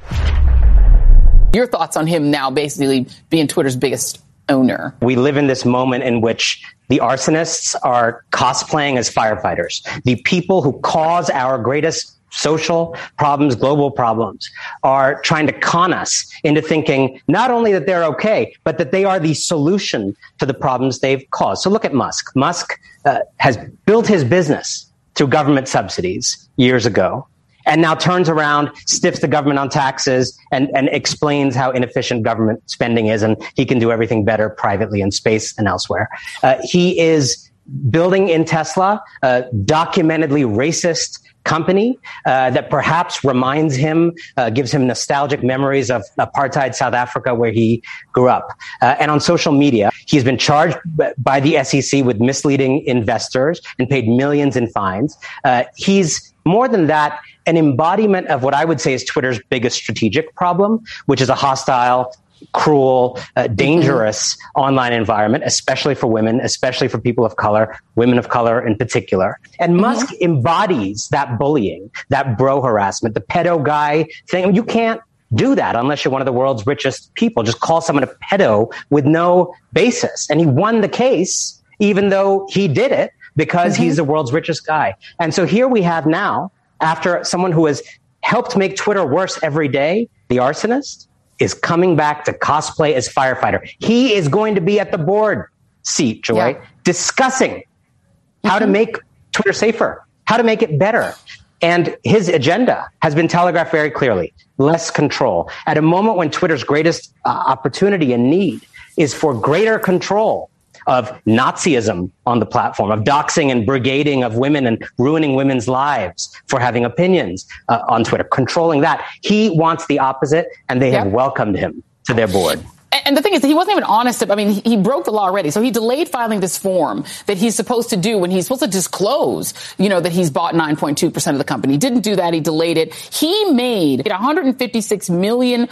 Your 1.53 1.67
thoughts 1.67 1.97
on 1.97 2.07
him 2.07 2.29
now 2.29 2.51
basically 2.51 3.07
being 3.29 3.47
Twitter's 3.47 3.75
biggest 3.75 4.21
owner? 4.49 4.95
We 5.01 5.15
live 5.15 5.37
in 5.37 5.47
this 5.47 5.65
moment 5.65 6.03
in 6.03 6.21
which 6.21 6.63
the 6.89 6.99
arsonists 6.99 7.75
are 7.83 8.23
cosplaying 8.31 8.97
as 8.97 9.13
firefighters. 9.13 9.83
The 10.03 10.21
people 10.23 10.61
who 10.61 10.79
cause 10.81 11.29
our 11.29 11.57
greatest 11.57 12.16
social 12.29 12.95
problems, 13.17 13.55
global 13.55 13.91
problems, 13.91 14.49
are 14.83 15.21
trying 15.21 15.47
to 15.47 15.53
con 15.53 15.93
us 15.93 16.29
into 16.43 16.61
thinking 16.61 17.21
not 17.27 17.51
only 17.51 17.71
that 17.71 17.85
they're 17.85 18.03
okay, 18.03 18.53
but 18.63 18.77
that 18.77 18.91
they 18.91 19.05
are 19.05 19.19
the 19.19 19.33
solution 19.33 20.15
to 20.39 20.45
the 20.45 20.53
problems 20.53 20.99
they've 20.99 21.25
caused. 21.31 21.61
So 21.61 21.69
look 21.69 21.85
at 21.85 21.93
Musk. 21.93 22.35
Musk 22.35 22.79
uh, 23.05 23.19
has 23.37 23.57
built 23.85 24.07
his 24.07 24.23
business 24.23 24.91
through 25.15 25.27
government 25.27 25.67
subsidies 25.67 26.47
years 26.57 26.85
ago 26.85 27.27
and 27.67 27.81
now 27.81 27.93
turns 27.93 28.29
around, 28.29 28.71
stiffs 28.85 29.19
the 29.19 29.27
government 29.27 29.59
on 29.59 29.69
taxes, 29.69 30.37
and, 30.51 30.69
and 30.73 30.87
explains 30.89 31.53
how 31.53 31.69
inefficient 31.69 32.23
government 32.23 32.63
spending 32.69 33.07
is, 33.07 33.21
and 33.21 33.35
he 33.55 33.65
can 33.65 33.77
do 33.77 33.91
everything 33.91 34.23
better 34.23 34.49
privately 34.49 35.01
in 35.01 35.11
space 35.11 35.55
and 35.57 35.67
elsewhere. 35.67 36.09
Uh, 36.43 36.55
he 36.63 36.97
is 36.97 37.49
building 37.89 38.29
in 38.29 38.45
Tesla 38.45 39.03
a 39.21 39.43
documentedly 39.65 40.45
racist 40.45 41.19
company 41.47 41.97
uh, 42.25 42.49
that 42.51 42.69
perhaps 42.69 43.23
reminds 43.23 43.75
him, 43.75 44.13
uh, 44.35 44.49
gives 44.49 44.71
him 44.71 44.85
nostalgic 44.85 45.43
memories 45.43 45.89
of 45.89 46.03
apartheid 46.19 46.75
South 46.75 46.93
Africa 46.93 47.33
where 47.33 47.51
he 47.51 47.81
grew 48.11 48.29
up. 48.29 48.49
Uh, 48.81 48.95
and 48.99 49.09
on 49.09 49.19
social 49.19 49.53
media, 49.53 49.89
he's 50.05 50.23
been 50.23 50.37
charged 50.37 50.77
by 51.17 51.39
the 51.39 51.63
SEC 51.63 52.03
with 52.03 52.19
misleading 52.19 52.83
investors 52.85 53.61
and 53.79 53.89
paid 53.89 54.07
millions 54.07 54.55
in 54.55 54.67
fines. 54.67 55.17
Uh, 55.43 55.63
he's 55.75 56.33
more 56.45 56.67
than 56.67 56.87
that, 56.87 57.19
an 57.45 57.57
embodiment 57.57 58.27
of 58.27 58.43
what 58.43 58.53
I 58.53 58.65
would 58.65 58.81
say 58.81 58.93
is 58.93 59.03
Twitter's 59.03 59.39
biggest 59.49 59.77
strategic 59.77 60.33
problem, 60.35 60.83
which 61.05 61.21
is 61.21 61.29
a 61.29 61.35
hostile, 61.35 62.13
cruel, 62.53 63.19
uh, 63.35 63.47
dangerous 63.47 64.35
mm-hmm. 64.35 64.61
online 64.61 64.93
environment, 64.93 65.43
especially 65.45 65.95
for 65.95 66.07
women, 66.07 66.39
especially 66.41 66.87
for 66.87 66.99
people 66.99 67.25
of 67.25 67.35
color, 67.35 67.77
women 67.95 68.17
of 68.17 68.29
color 68.29 68.65
in 68.65 68.75
particular. 68.75 69.39
And 69.59 69.73
mm-hmm. 69.73 69.81
Musk 69.81 70.13
embodies 70.21 71.07
that 71.09 71.37
bullying, 71.37 71.89
that 72.09 72.37
bro 72.37 72.61
harassment, 72.61 73.15
the 73.15 73.21
pedo 73.21 73.63
guy 73.63 74.07
thing. 74.29 74.55
You 74.55 74.63
can't 74.63 75.01
do 75.33 75.55
that 75.55 75.75
unless 75.75 76.05
you're 76.05 76.11
one 76.11 76.21
of 76.21 76.25
the 76.25 76.33
world's 76.33 76.65
richest 76.65 77.13
people. 77.15 77.43
Just 77.43 77.59
call 77.59 77.81
someone 77.81 78.03
a 78.03 78.07
pedo 78.31 78.71
with 78.89 79.05
no 79.05 79.53
basis. 79.73 80.29
And 80.29 80.39
he 80.39 80.45
won 80.45 80.81
the 80.81 80.89
case, 80.89 81.61
even 81.79 82.09
though 82.09 82.47
he 82.49 82.67
did 82.67 82.91
it 82.91 83.11
because 83.35 83.73
mm-hmm. 83.73 83.83
he's 83.83 83.97
the 83.97 84.03
world's 84.03 84.33
richest 84.33 84.65
guy. 84.65 84.95
And 85.19 85.33
so 85.33 85.45
here 85.45 85.67
we 85.67 85.81
have 85.83 86.05
now, 86.05 86.51
after 86.81 87.23
someone 87.23 87.51
who 87.51 87.65
has 87.65 87.81
helped 88.21 88.57
make 88.57 88.75
Twitter 88.75 89.05
worse 89.05 89.39
every 89.41 89.67
day, 89.67 90.09
the 90.29 90.37
arsonist, 90.37 91.06
is 91.39 91.53
coming 91.53 91.95
back 91.95 92.25
to 92.25 92.33
cosplay 92.33 92.93
as 92.93 93.07
firefighter. 93.07 93.67
He 93.79 94.13
is 94.13 94.27
going 94.27 94.55
to 94.55 94.61
be 94.61 94.79
at 94.79 94.91
the 94.91 94.97
board 94.97 95.47
seat, 95.83 96.23
Joy, 96.23 96.49
yeah. 96.49 96.65
discussing 96.83 97.51
mm-hmm. 97.51 98.47
how 98.47 98.59
to 98.59 98.65
mm-hmm. 98.65 98.73
make 98.73 98.97
Twitter 99.33 99.53
safer, 99.53 100.05
how 100.25 100.37
to 100.37 100.43
make 100.43 100.61
it 100.61 100.77
better. 100.79 101.13
And 101.61 101.97
his 102.03 102.29
agenda 102.29 102.87
has 103.01 103.15
been 103.15 103.27
telegraphed 103.27 103.71
very 103.71 103.89
clearly 103.89 104.33
less 104.57 104.91
control. 104.91 105.49
At 105.65 105.77
a 105.77 105.81
moment 105.81 106.17
when 106.17 106.29
Twitter's 106.29 106.63
greatest 106.63 107.13
uh, 107.25 107.29
opportunity 107.29 108.13
and 108.13 108.29
need 108.29 108.61
is 108.97 109.13
for 109.13 109.33
greater 109.33 109.79
control 109.79 110.49
of 110.87 111.09
Nazism 111.25 112.09
on 112.25 112.39
the 112.39 112.45
platform, 112.45 112.91
of 112.91 113.01
doxing 113.01 113.51
and 113.51 113.67
brigading 113.67 114.25
of 114.25 114.35
women 114.35 114.65
and 114.65 114.83
ruining 114.97 115.35
women's 115.35 115.67
lives 115.67 116.29
for 116.47 116.59
having 116.59 116.85
opinions 116.85 117.45
uh, 117.67 117.81
on 117.87 118.03
Twitter, 118.03 118.23
controlling 118.23 118.81
that. 118.81 119.05
He 119.21 119.49
wants 119.51 119.85
the 119.87 119.99
opposite, 119.99 120.47
and 120.69 120.81
they 120.81 120.91
yep. 120.91 121.05
have 121.05 121.13
welcomed 121.13 121.57
him 121.57 121.83
to 122.05 122.13
their 122.13 122.27
board. 122.27 122.63
And 123.07 123.15
the 123.15 123.21
thing 123.21 123.33
is, 123.33 123.41
he 123.41 123.53
wasn't 123.53 123.77
even 123.77 123.85
honest. 123.85 124.29
I 124.29 124.35
mean, 124.35 124.49
he 124.49 124.75
broke 124.75 125.05
the 125.05 125.11
law 125.11 125.27
already. 125.27 125.49
So 125.49 125.61
he 125.61 125.71
delayed 125.71 126.09
filing 126.09 126.41
this 126.41 126.57
form 126.57 127.05
that 127.25 127.37
he's 127.37 127.55
supposed 127.55 127.91
to 127.91 127.97
do 127.97 128.17
when 128.17 128.31
he's 128.31 128.47
supposed 128.47 128.63
to 128.63 128.67
disclose, 128.67 129.53
you 129.77 129.87
know, 129.87 130.01
that 130.01 130.11
he's 130.11 130.29
bought 130.29 130.55
9.2% 130.55 131.31
of 131.31 131.37
the 131.37 131.45
company. 131.45 131.75
He 131.75 131.77
didn't 131.77 132.01
do 132.01 132.17
that. 132.17 132.33
He 132.33 132.41
delayed 132.41 132.77
it. 132.77 132.93
He 132.93 133.45
made 133.51 134.01
$156 134.01 135.09
million 135.09 135.69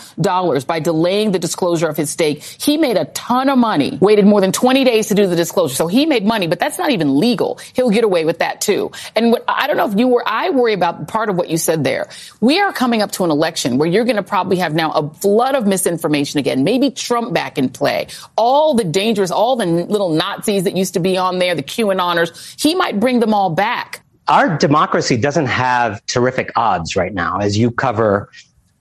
by 0.65 0.79
delaying 0.79 1.33
the 1.33 1.39
disclosure 1.39 1.89
of 1.89 1.97
his 1.97 2.09
stake. 2.09 2.41
He 2.41 2.77
made 2.77 2.95
a 2.95 3.03
ton 3.05 3.49
of 3.49 3.57
money, 3.57 3.97
waited 3.99 4.25
more 4.25 4.39
than 4.39 4.53
20 4.53 4.85
days 4.85 5.07
to 5.07 5.15
do 5.15 5.27
the 5.27 5.35
disclosure. 5.35 5.75
So 5.75 5.87
he 5.87 6.05
made 6.05 6.25
money, 6.25 6.47
but 6.47 6.59
that's 6.61 6.77
not 6.77 6.91
even 6.91 7.19
legal. 7.19 7.59
He'll 7.73 7.89
get 7.89 8.05
away 8.05 8.23
with 8.23 8.39
that 8.39 8.61
too. 8.61 8.91
And 9.13 9.33
what, 9.33 9.43
I 9.49 9.67
don't 9.67 9.75
know 9.75 9.89
if 9.91 9.99
you 9.99 10.07
were, 10.07 10.23
I 10.25 10.51
worry 10.51 10.73
about 10.73 11.09
part 11.09 11.29
of 11.29 11.35
what 11.35 11.49
you 11.49 11.57
said 11.57 11.83
there. 11.83 12.07
We 12.39 12.61
are 12.61 12.71
coming 12.71 13.01
up 13.01 13.11
to 13.13 13.25
an 13.25 13.31
election 13.31 13.77
where 13.77 13.89
you're 13.89 14.05
going 14.05 14.15
to 14.15 14.23
probably 14.23 14.57
have 14.57 14.73
now 14.73 14.91
a 14.93 15.09
flood 15.15 15.55
of 15.55 15.67
misinformation 15.67 16.39
again. 16.39 16.63
Maybe 16.63 16.91
Trump 16.91 17.24
back 17.33 17.57
in 17.57 17.69
play. 17.69 18.07
All 18.37 18.73
the 18.73 18.83
dangerous, 18.83 19.31
all 19.31 19.55
the 19.55 19.65
little 19.65 20.09
Nazis 20.09 20.63
that 20.63 20.75
used 20.75 20.93
to 20.93 20.99
be 20.99 21.17
on 21.17 21.39
there, 21.39 21.55
the 21.55 21.63
QAnoners, 21.63 22.61
he 22.61 22.75
might 22.75 22.99
bring 22.99 23.19
them 23.19 23.33
all 23.33 23.49
back. 23.49 24.03
Our 24.27 24.57
democracy 24.57 25.17
doesn't 25.17 25.45
have 25.45 26.03
terrific 26.07 26.51
odds 26.55 26.95
right 26.95 27.13
now, 27.13 27.37
as 27.39 27.57
you 27.57 27.69
cover 27.69 28.29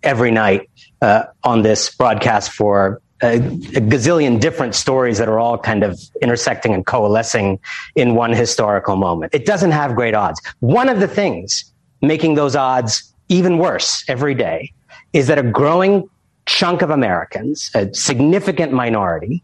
every 0.02 0.30
night 0.30 0.70
uh, 1.02 1.24
on 1.42 1.62
this 1.62 1.94
broadcast 1.94 2.52
for 2.52 3.00
a, 3.22 3.36
a, 3.36 3.40
gazillion 3.40 4.40
different 4.40 4.74
stories 4.74 5.18
that 5.18 5.28
are 5.28 5.38
all 5.38 5.58
kind 5.58 5.82
of 5.82 6.00
intersecting 6.20 6.74
and 6.74 6.84
coalescing 6.86 7.58
in 7.94 8.14
one 8.14 8.32
historical 8.32 8.96
moment. 8.96 9.34
It 9.34 9.46
doesn't 9.46 9.70
have 9.70 9.94
great 9.94 10.14
odds. 10.14 10.40
One 10.60 10.88
of 10.88 11.00
the 11.00 11.08
things 11.08 11.72
making 12.02 12.34
those 12.34 12.54
odds 12.56 13.14
even 13.28 13.58
worse 13.58 14.04
every 14.08 14.34
day 14.34 14.72
is 15.12 15.26
that 15.28 15.38
a 15.38 15.42
growing 15.42 16.08
chunk 16.46 16.82
of 16.82 16.90
Americans, 16.90 17.70
a 17.74 17.92
significant 17.94 18.72
minority, 18.72 19.42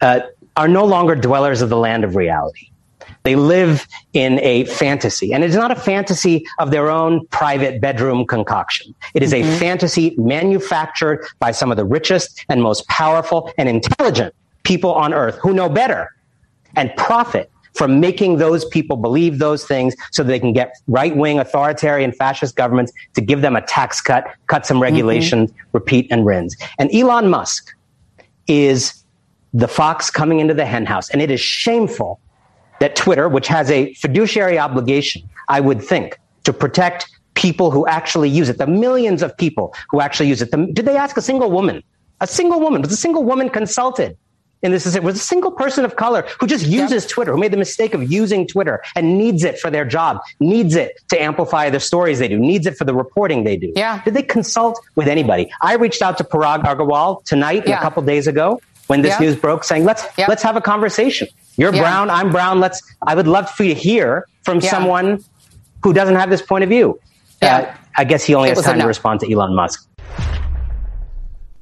uh, 0.00 0.20
are 0.56 0.68
no 0.68 0.84
longer 0.84 1.14
dwellers 1.14 1.62
of 1.62 1.68
the 1.68 1.76
land 1.76 2.04
of 2.04 2.16
reality. 2.16 2.70
They 3.22 3.36
live 3.36 3.86
in 4.12 4.40
a 4.40 4.64
fantasy, 4.64 5.32
and 5.32 5.44
it 5.44 5.50
is 5.50 5.56
not 5.56 5.70
a 5.70 5.76
fantasy 5.76 6.46
of 6.58 6.70
their 6.70 6.90
own 6.90 7.26
private 7.26 7.80
bedroom 7.80 8.26
concoction. 8.26 8.94
It 9.14 9.22
is 9.22 9.32
mm-hmm. 9.32 9.48
a 9.48 9.58
fantasy 9.58 10.14
manufactured 10.16 11.26
by 11.38 11.50
some 11.50 11.70
of 11.70 11.76
the 11.76 11.84
richest 11.84 12.44
and 12.48 12.62
most 12.62 12.86
powerful 12.88 13.52
and 13.58 13.68
intelligent 13.68 14.34
people 14.62 14.94
on 14.94 15.12
earth 15.12 15.38
who 15.42 15.52
know 15.52 15.68
better 15.68 16.08
and 16.76 16.94
profit 16.96 17.50
from 17.74 18.00
making 18.00 18.36
those 18.36 18.64
people 18.64 18.96
believe 18.96 19.38
those 19.38 19.64
things 19.64 19.94
so 20.10 20.22
they 20.22 20.40
can 20.40 20.52
get 20.52 20.74
right 20.86 21.16
wing 21.16 21.38
authoritarian 21.38 22.12
fascist 22.12 22.56
governments 22.56 22.92
to 23.14 23.20
give 23.20 23.40
them 23.42 23.56
a 23.56 23.62
tax 23.62 24.00
cut, 24.00 24.26
cut 24.48 24.66
some 24.66 24.82
regulations, 24.82 25.50
mm-hmm. 25.50 25.68
repeat 25.72 26.06
and 26.10 26.26
rinse. 26.26 26.56
And 26.78 26.92
Elon 26.94 27.30
Musk 27.30 27.74
is 28.46 29.04
the 29.54 29.68
fox 29.68 30.10
coming 30.10 30.40
into 30.40 30.54
the 30.54 30.66
henhouse. 30.66 31.10
And 31.10 31.20
it 31.22 31.30
is 31.30 31.40
shameful 31.40 32.20
that 32.80 32.96
Twitter, 32.96 33.28
which 33.28 33.48
has 33.48 33.70
a 33.70 33.92
fiduciary 33.94 34.58
obligation, 34.58 35.28
I 35.48 35.60
would 35.60 35.82
think, 35.82 36.18
to 36.44 36.52
protect 36.52 37.06
people 37.34 37.70
who 37.70 37.86
actually 37.86 38.28
use 38.28 38.48
it, 38.48 38.58
the 38.58 38.66
millions 38.66 39.22
of 39.22 39.36
people 39.36 39.74
who 39.90 40.00
actually 40.00 40.28
use 40.28 40.42
it. 40.42 40.50
The, 40.50 40.68
did 40.72 40.84
they 40.84 40.96
ask 40.96 41.16
a 41.16 41.22
single 41.22 41.50
woman? 41.50 41.82
A 42.20 42.26
single 42.26 42.60
woman? 42.60 42.82
Was 42.82 42.92
a 42.92 42.96
single 42.96 43.24
woman 43.24 43.48
consulted? 43.48 44.16
In 44.62 44.72
this 44.72 44.86
is 44.86 44.94
it 44.94 45.02
was 45.02 45.16
a 45.16 45.18
single 45.18 45.50
person 45.50 45.84
of 45.84 45.96
color 45.96 46.26
who 46.38 46.46
just 46.46 46.66
uses 46.66 47.04
yep. 47.04 47.10
Twitter, 47.10 47.32
who 47.32 47.38
made 47.38 47.52
the 47.52 47.56
mistake 47.56 47.94
of 47.94 48.10
using 48.10 48.46
Twitter 48.46 48.82
and 48.94 49.16
needs 49.16 49.44
it 49.44 49.58
for 49.58 49.70
their 49.70 49.84
job, 49.84 50.20
needs 50.38 50.74
it 50.74 51.00
to 51.08 51.20
amplify 51.20 51.70
the 51.70 51.80
stories 51.80 52.18
they 52.18 52.28
do, 52.28 52.38
needs 52.38 52.66
it 52.66 52.76
for 52.76 52.84
the 52.84 52.94
reporting 52.94 53.44
they 53.44 53.56
do. 53.56 53.72
Yeah. 53.74 54.02
Did 54.04 54.14
they 54.14 54.22
consult 54.22 54.80
with 54.96 55.08
anybody? 55.08 55.50
I 55.62 55.74
reached 55.74 56.02
out 56.02 56.18
to 56.18 56.24
Parag 56.24 56.64
Agrawal 56.64 57.24
tonight 57.24 57.66
yeah. 57.66 57.78
a 57.78 57.82
couple 57.82 58.02
days 58.02 58.26
ago 58.26 58.60
when 58.86 59.02
this 59.02 59.18
yeah. 59.20 59.26
news 59.26 59.36
broke 59.36 59.64
saying, 59.64 59.84
let's, 59.84 60.04
let's 60.18 60.42
have 60.42 60.56
a 60.56 60.60
conversation. 60.60 61.28
You're 61.56 61.72
brown. 61.72 62.10
I'm 62.10 62.30
brown. 62.30 62.60
Let's, 62.60 62.82
I 63.06 63.14
would 63.14 63.28
love 63.28 63.50
for 63.50 63.64
you 63.64 63.74
to 63.74 63.80
hear 63.80 64.26
from 64.42 64.60
someone 64.60 65.24
who 65.82 65.92
doesn't 65.92 66.16
have 66.16 66.30
this 66.30 66.42
point 66.42 66.64
of 66.64 66.70
view. 66.70 66.98
Yeah. 67.42 67.56
Uh, 67.56 67.74
I 67.96 68.04
guess 68.04 68.24
he 68.24 68.34
only 68.34 68.50
it 68.50 68.56
has 68.56 68.64
time 68.64 68.78
to 68.78 68.86
respond 68.86 69.20
to 69.20 69.32
Elon 69.32 69.54
Musk. 69.54 69.86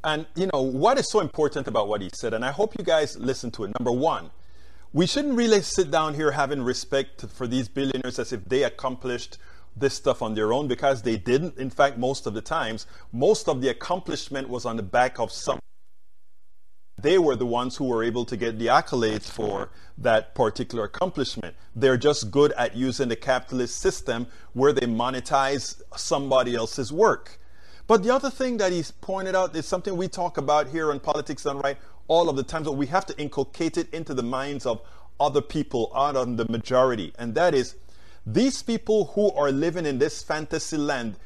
And, 0.04 0.26
you 0.36 0.48
know, 0.52 0.62
what 0.62 0.98
is 0.98 1.10
so 1.10 1.20
important 1.20 1.66
about 1.66 1.88
what 1.88 2.00
he 2.00 2.10
said, 2.14 2.32
and 2.32 2.44
I 2.44 2.52
hope 2.52 2.74
you 2.78 2.84
guys 2.84 3.18
listen 3.18 3.50
to 3.52 3.64
it. 3.64 3.72
Number 3.78 3.92
one, 3.92 4.30
we 4.92 5.06
shouldn't 5.06 5.34
really 5.34 5.60
sit 5.60 5.90
down 5.90 6.14
here 6.14 6.30
having 6.30 6.62
respect 6.62 7.26
for 7.26 7.46
these 7.46 7.68
billionaires 7.68 8.18
as 8.18 8.32
if 8.32 8.44
they 8.44 8.62
accomplished 8.62 9.38
this 9.76 9.94
stuff 9.94 10.22
on 10.22 10.34
their 10.34 10.52
own 10.52 10.68
because 10.68 11.02
they 11.02 11.16
didn't. 11.16 11.58
In 11.58 11.70
fact, 11.70 11.98
most 11.98 12.26
of 12.26 12.34
the 12.34 12.40
times, 12.40 12.86
most 13.12 13.48
of 13.48 13.60
the 13.60 13.68
accomplishment 13.68 14.48
was 14.48 14.64
on 14.64 14.76
the 14.76 14.82
back 14.82 15.18
of 15.18 15.32
some. 15.32 15.58
They 17.00 17.18
were 17.18 17.36
the 17.36 17.46
ones 17.46 17.76
who 17.76 17.84
were 17.84 18.02
able 18.02 18.24
to 18.24 18.36
get 18.36 18.58
the 18.58 18.66
accolades 18.66 19.30
for 19.30 19.70
that 19.98 20.34
particular 20.34 20.84
accomplishment. 20.84 21.54
They're 21.76 21.96
just 21.96 22.30
good 22.30 22.52
at 22.52 22.74
using 22.74 23.08
the 23.08 23.16
capitalist 23.16 23.80
system 23.80 24.26
where 24.52 24.72
they 24.72 24.86
monetize 24.86 25.80
somebody 25.96 26.56
else's 26.56 26.92
work. 26.92 27.38
But 27.88 28.02
the 28.02 28.10
other 28.10 28.28
thing 28.28 28.58
that 28.58 28.70
he's 28.70 28.90
pointed 28.90 29.34
out 29.34 29.56
is 29.56 29.64
something 29.64 29.96
we 29.96 30.08
talk 30.08 30.36
about 30.36 30.68
here 30.68 30.90
on 30.90 31.00
Politics 31.00 31.44
Done 31.44 31.58
Right 31.58 31.78
all 32.06 32.28
of 32.28 32.36
the 32.36 32.42
time, 32.42 32.62
but 32.62 32.72
we 32.72 32.86
have 32.88 33.06
to 33.06 33.18
inculcate 33.18 33.78
it 33.78 33.92
into 33.94 34.12
the 34.12 34.22
minds 34.22 34.66
of 34.66 34.82
other 35.18 35.40
people 35.40 35.90
out 35.94 36.14
of 36.14 36.36
the 36.36 36.46
majority. 36.50 37.14
And 37.18 37.34
that 37.34 37.54
is 37.54 37.76
these 38.26 38.62
people 38.62 39.06
who 39.06 39.32
are 39.32 39.50
living 39.50 39.86
in 39.86 39.98
this 39.98 40.22
fantasy 40.22 40.76
land, 40.76 41.16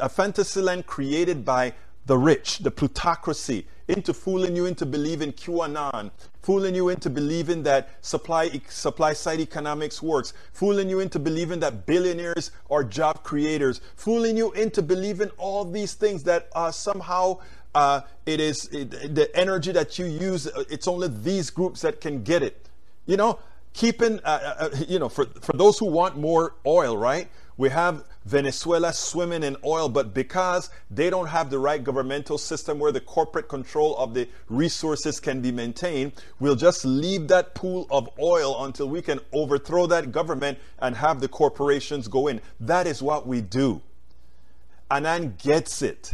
a 0.00 0.08
fantasy 0.08 0.60
land 0.60 0.86
created 0.86 1.44
by 1.44 1.74
the 2.06 2.16
rich, 2.16 2.58
the 2.58 2.70
plutocracy, 2.70 3.66
into 3.88 4.12
fooling 4.12 4.56
you 4.56 4.66
into 4.66 4.84
believing 4.84 5.32
QAnon, 5.32 6.10
fooling 6.42 6.74
you 6.74 6.88
into 6.88 7.08
believing 7.08 7.62
that 7.64 7.90
supply 8.00 8.60
supply 8.68 9.12
side 9.12 9.40
economics 9.40 10.02
works, 10.02 10.32
fooling 10.52 10.88
you 10.88 11.00
into 11.00 11.18
believing 11.18 11.60
that 11.60 11.86
billionaires 11.86 12.50
are 12.70 12.82
job 12.82 13.22
creators, 13.22 13.80
fooling 13.96 14.36
you 14.36 14.52
into 14.52 14.82
believing 14.82 15.30
all 15.36 15.64
these 15.64 15.94
things 15.94 16.22
that 16.24 16.48
uh, 16.54 16.70
somehow 16.70 17.38
uh, 17.74 18.00
it 18.24 18.40
is 18.40 18.66
it, 18.72 19.14
the 19.14 19.30
energy 19.36 19.70
that 19.70 19.98
you 19.98 20.06
use. 20.06 20.46
Uh, 20.46 20.64
it's 20.70 20.88
only 20.88 21.08
these 21.08 21.50
groups 21.50 21.80
that 21.82 22.00
can 22.00 22.22
get 22.22 22.42
it. 22.42 22.68
You 23.06 23.16
know, 23.16 23.38
keeping 23.72 24.18
uh, 24.20 24.54
uh, 24.58 24.64
uh 24.64 24.76
you 24.88 24.98
know 24.98 25.08
for 25.08 25.26
for 25.40 25.52
those 25.52 25.78
who 25.78 25.86
want 25.86 26.16
more 26.16 26.54
oil, 26.66 26.96
right? 26.96 27.28
We 27.56 27.70
have 27.70 28.04
Venezuela 28.26 28.92
swimming 28.92 29.44
in 29.44 29.56
oil, 29.64 29.88
but 29.88 30.12
because 30.12 30.68
they 30.90 31.08
don't 31.10 31.28
have 31.28 31.48
the 31.48 31.60
right 31.60 31.84
governmental 31.84 32.38
system 32.38 32.80
where 32.80 32.90
the 32.90 33.00
corporate 33.00 33.48
control 33.48 33.96
of 33.98 34.14
the 34.14 34.28
resources 34.48 35.20
can 35.20 35.40
be 35.40 35.52
maintained, 35.52 36.10
we'll 36.40 36.56
just 36.56 36.84
leave 36.84 37.28
that 37.28 37.54
pool 37.54 37.86
of 37.88 38.08
oil 38.20 38.64
until 38.64 38.88
we 38.88 39.00
can 39.00 39.20
overthrow 39.32 39.86
that 39.86 40.10
government 40.10 40.58
and 40.80 40.96
have 40.96 41.20
the 41.20 41.28
corporations 41.28 42.08
go 42.08 42.26
in. 42.26 42.40
That 42.58 42.88
is 42.88 43.00
what 43.00 43.28
we 43.28 43.40
do. 43.40 43.80
Anand 44.90 45.40
gets 45.40 45.80
it. 45.80 46.12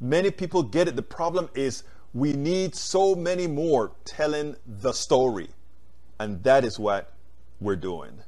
Many 0.00 0.32
people 0.32 0.64
get 0.64 0.88
it. 0.88 0.96
The 0.96 1.02
problem 1.02 1.48
is 1.54 1.84
we 2.12 2.32
need 2.32 2.74
so 2.74 3.14
many 3.14 3.46
more 3.46 3.92
telling 4.04 4.56
the 4.66 4.92
story. 4.92 5.50
And 6.18 6.42
that 6.42 6.64
is 6.64 6.76
what 6.76 7.12
we're 7.60 7.76
doing. 7.76 8.18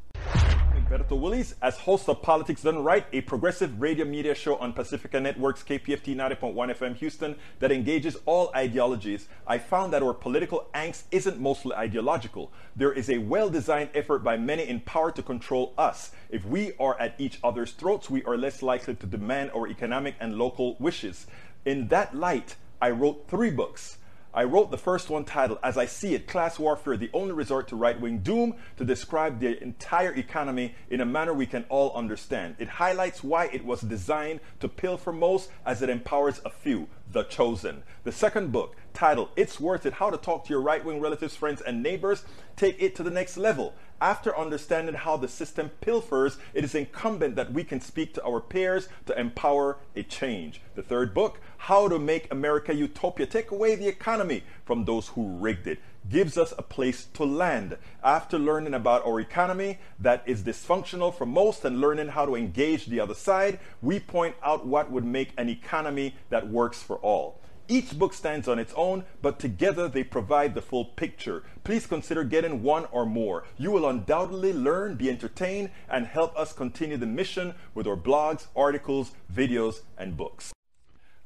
Berto 0.89 1.21
Willies, 1.21 1.55
as 1.61 1.77
host 1.77 2.09
of 2.09 2.23
Politics 2.23 2.63
Done 2.63 2.83
Right, 2.83 3.05
a 3.13 3.21
progressive 3.21 3.79
radio 3.79 4.07
media 4.07 4.35
show 4.35 4.57
on 4.57 4.73
Pacifica 4.73 5.21
Network's 5.21 5.63
KPFT 5.63 6.17
90.1 6.17 6.55
FM 6.55 6.97
Houston 6.97 7.37
that 7.59 7.71
engages 7.71 8.17
all 8.25 8.51
ideologies, 8.57 9.29
I 9.47 9.59
found 9.59 9.93
that 9.93 10.03
our 10.03 10.15
political 10.15 10.71
angst 10.75 11.03
isn't 11.11 11.39
mostly 11.39 11.77
ideological. 11.77 12.51
There 12.75 12.91
is 12.91 13.11
a 13.11 13.19
well 13.19 13.51
designed 13.51 13.91
effort 13.95 14.21
by 14.21 14.39
many 14.39 14.67
in 14.67 14.81
power 14.81 15.11
to 15.13 15.23
control 15.23 15.75
us. 15.77 16.13
If 16.31 16.47
we 16.47 16.73
are 16.81 16.99
at 16.99 17.17
each 17.19 17.39
other's 17.45 17.73
throats, 17.73 18.09
we 18.09 18.25
are 18.25 18.39
less 18.39 18.63
likely 18.63 18.95
to 18.95 19.07
demand 19.07 19.51
our 19.55 19.69
economic 19.69 20.15
and 20.21 20.39
local 20.39 20.77
wishes. 20.79 21.27
In 21.67 21.89
that 21.89 22.15
light, 22.17 22.57
I 22.81 22.93
wrote 22.93 23.29
three 23.29 23.51
books. 23.51 23.98
I 24.39 24.45
wrote 24.45 24.71
the 24.71 24.79
first 24.79 25.11
one 25.11 25.25
titled, 25.25 25.59
As 25.65 25.77
I 25.77 25.87
See 25.87 26.15
It 26.15 26.29
Class 26.29 26.61
Warfare, 26.61 26.97
the 26.97 27.11
Only 27.13 27.33
Resort 27.33 27.67
to 27.69 27.77
Right 27.77 28.01
Wing 28.01 28.19
Doom, 28.19 28.55
to 28.77 28.85
describe 28.85 29.41
the 29.41 29.61
entire 29.61 30.15
economy 30.15 30.77
in 30.91 31.01
a 31.01 31.05
manner 31.05 31.35
we 31.35 31.45
can 31.45 31.65
all 31.69 31.93
understand. 31.97 32.55
It 32.61 32.69
highlights 32.69 33.25
why 33.25 33.47
it 33.47 33.65
was 33.65 33.81
designed 33.81 34.39
to 34.61 34.69
pilfer 34.69 35.13
most 35.13 35.51
as 35.67 35.83
it 35.83 35.91
empowers 35.91 36.41
a 36.45 36.51
few, 36.51 36.87
the 37.13 37.25
chosen. 37.25 37.83
The 38.05 38.13
second 38.13 38.53
book, 38.53 38.77
titled 38.93 39.31
It's 39.37 39.59
Worth 39.61 39.87
It 39.87 39.95
How 39.95 40.11
to 40.11 40.17
Talk 40.17 40.45
to 40.45 40.51
Your 40.51 40.61
Right 40.61 40.85
Wing 40.85 41.01
Relatives, 41.01 41.37
Friends, 41.37 41.61
and 41.61 41.83
Neighbors, 41.83 42.25
take 42.57 42.81
it 42.83 42.95
to 42.97 43.03
the 43.03 43.11
next 43.11 43.37
level. 43.37 43.75
After 44.01 44.37
understanding 44.37 44.95
how 44.95 45.17
the 45.17 45.27
system 45.27 45.71
pilfers, 45.81 46.39
it 46.55 46.65
is 46.65 46.75
incumbent 46.75 47.35
that 47.37 47.53
we 47.53 47.65
can 47.65 47.81
speak 47.81 48.15
to 48.15 48.25
our 48.25 48.41
peers 48.41 48.89
to 49.07 49.19
empower 49.19 49.79
a 49.97 50.03
change. 50.03 50.61
The 50.75 50.83
third 50.83 51.15
book, 51.15 51.41
How 51.57 51.89
to 51.89 51.99
Make 51.99 52.31
America 52.33 52.75
Utopia, 52.75 53.27
take 53.27 53.51
away 53.51 53.75
the 53.75 53.89
economy 53.89 54.45
from 54.65 54.85
those 54.85 55.09
who 55.09 55.37
rigged 55.39 55.67
it, 55.67 55.81
gives 56.09 56.39
us 56.39 56.53
a 56.57 56.63
place 56.63 57.07
to 57.15 57.25
land. 57.25 57.77
After 58.03 58.39
learning 58.39 58.75
about 58.75 59.05
our 59.07 59.21
economy 59.21 59.79
that 59.99 60.23
is 60.27 60.43
dysfunctional 60.43 61.15
for 61.15 61.27
most 61.27 61.65
and 61.65 61.81
learning 61.81 62.09
how 62.09 62.27
to 62.27 62.35
engage 62.35 62.87
the 62.87 63.01
other 63.01 63.15
side, 63.15 63.59
we 63.83 64.01
point 64.01 64.35
out 64.43 64.67
what 64.67 64.91
would 64.91 65.05
make 65.05 65.33
an 65.37 65.49
economy 65.49 66.15
that 66.31 66.49
works 66.49 66.83
for 66.83 66.97
all. 66.99 67.41
Each 67.71 67.99
book 67.99 68.15
stands 68.15 68.49
on 68.49 68.59
its 68.59 68.73
own, 68.77 69.05
but 69.21 69.39
together 69.39 69.89
they 69.89 70.03
provide 70.03 70.55
the 70.55 70.63
full 70.63 70.87
picture. 70.87 71.43
Please 71.65 71.87
consider 71.87 72.25
getting 72.25 72.63
one 72.63 72.87
or 72.93 73.05
more. 73.05 73.45
You 73.59 73.71
will 73.71 73.87
undoubtedly 73.87 74.55
learn, 74.55 74.95
be 74.95 75.11
entertained, 75.11 75.71
and 75.91 76.07
help 76.07 76.35
us 76.39 76.55
continue 76.55 76.97
the 76.97 77.05
mission 77.05 77.55
with 77.75 77.87
our 77.87 77.97
blogs, 77.97 78.47
articles, 78.57 79.13
videos, 79.31 79.83
and 79.99 80.17
books. 80.17 80.51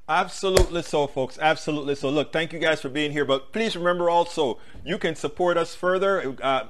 Absolutely 0.09 0.83
so, 0.83 1.07
folks. 1.07 1.39
Absolutely 1.41 1.95
so. 1.95 2.11
Look, 2.11 2.33
thank 2.33 2.53
you 2.53 2.59
guys 2.59 2.81
for 2.81 2.89
being 2.89 3.13
here. 3.13 3.25
But 3.25 3.53
please 3.53 3.77
remember 3.77 4.11
also, 4.11 4.59
you 4.85 4.99
can 4.99 5.15
support 5.15 5.57
us 5.57 5.75
further. 5.75 6.35
Uh, 6.43 6.67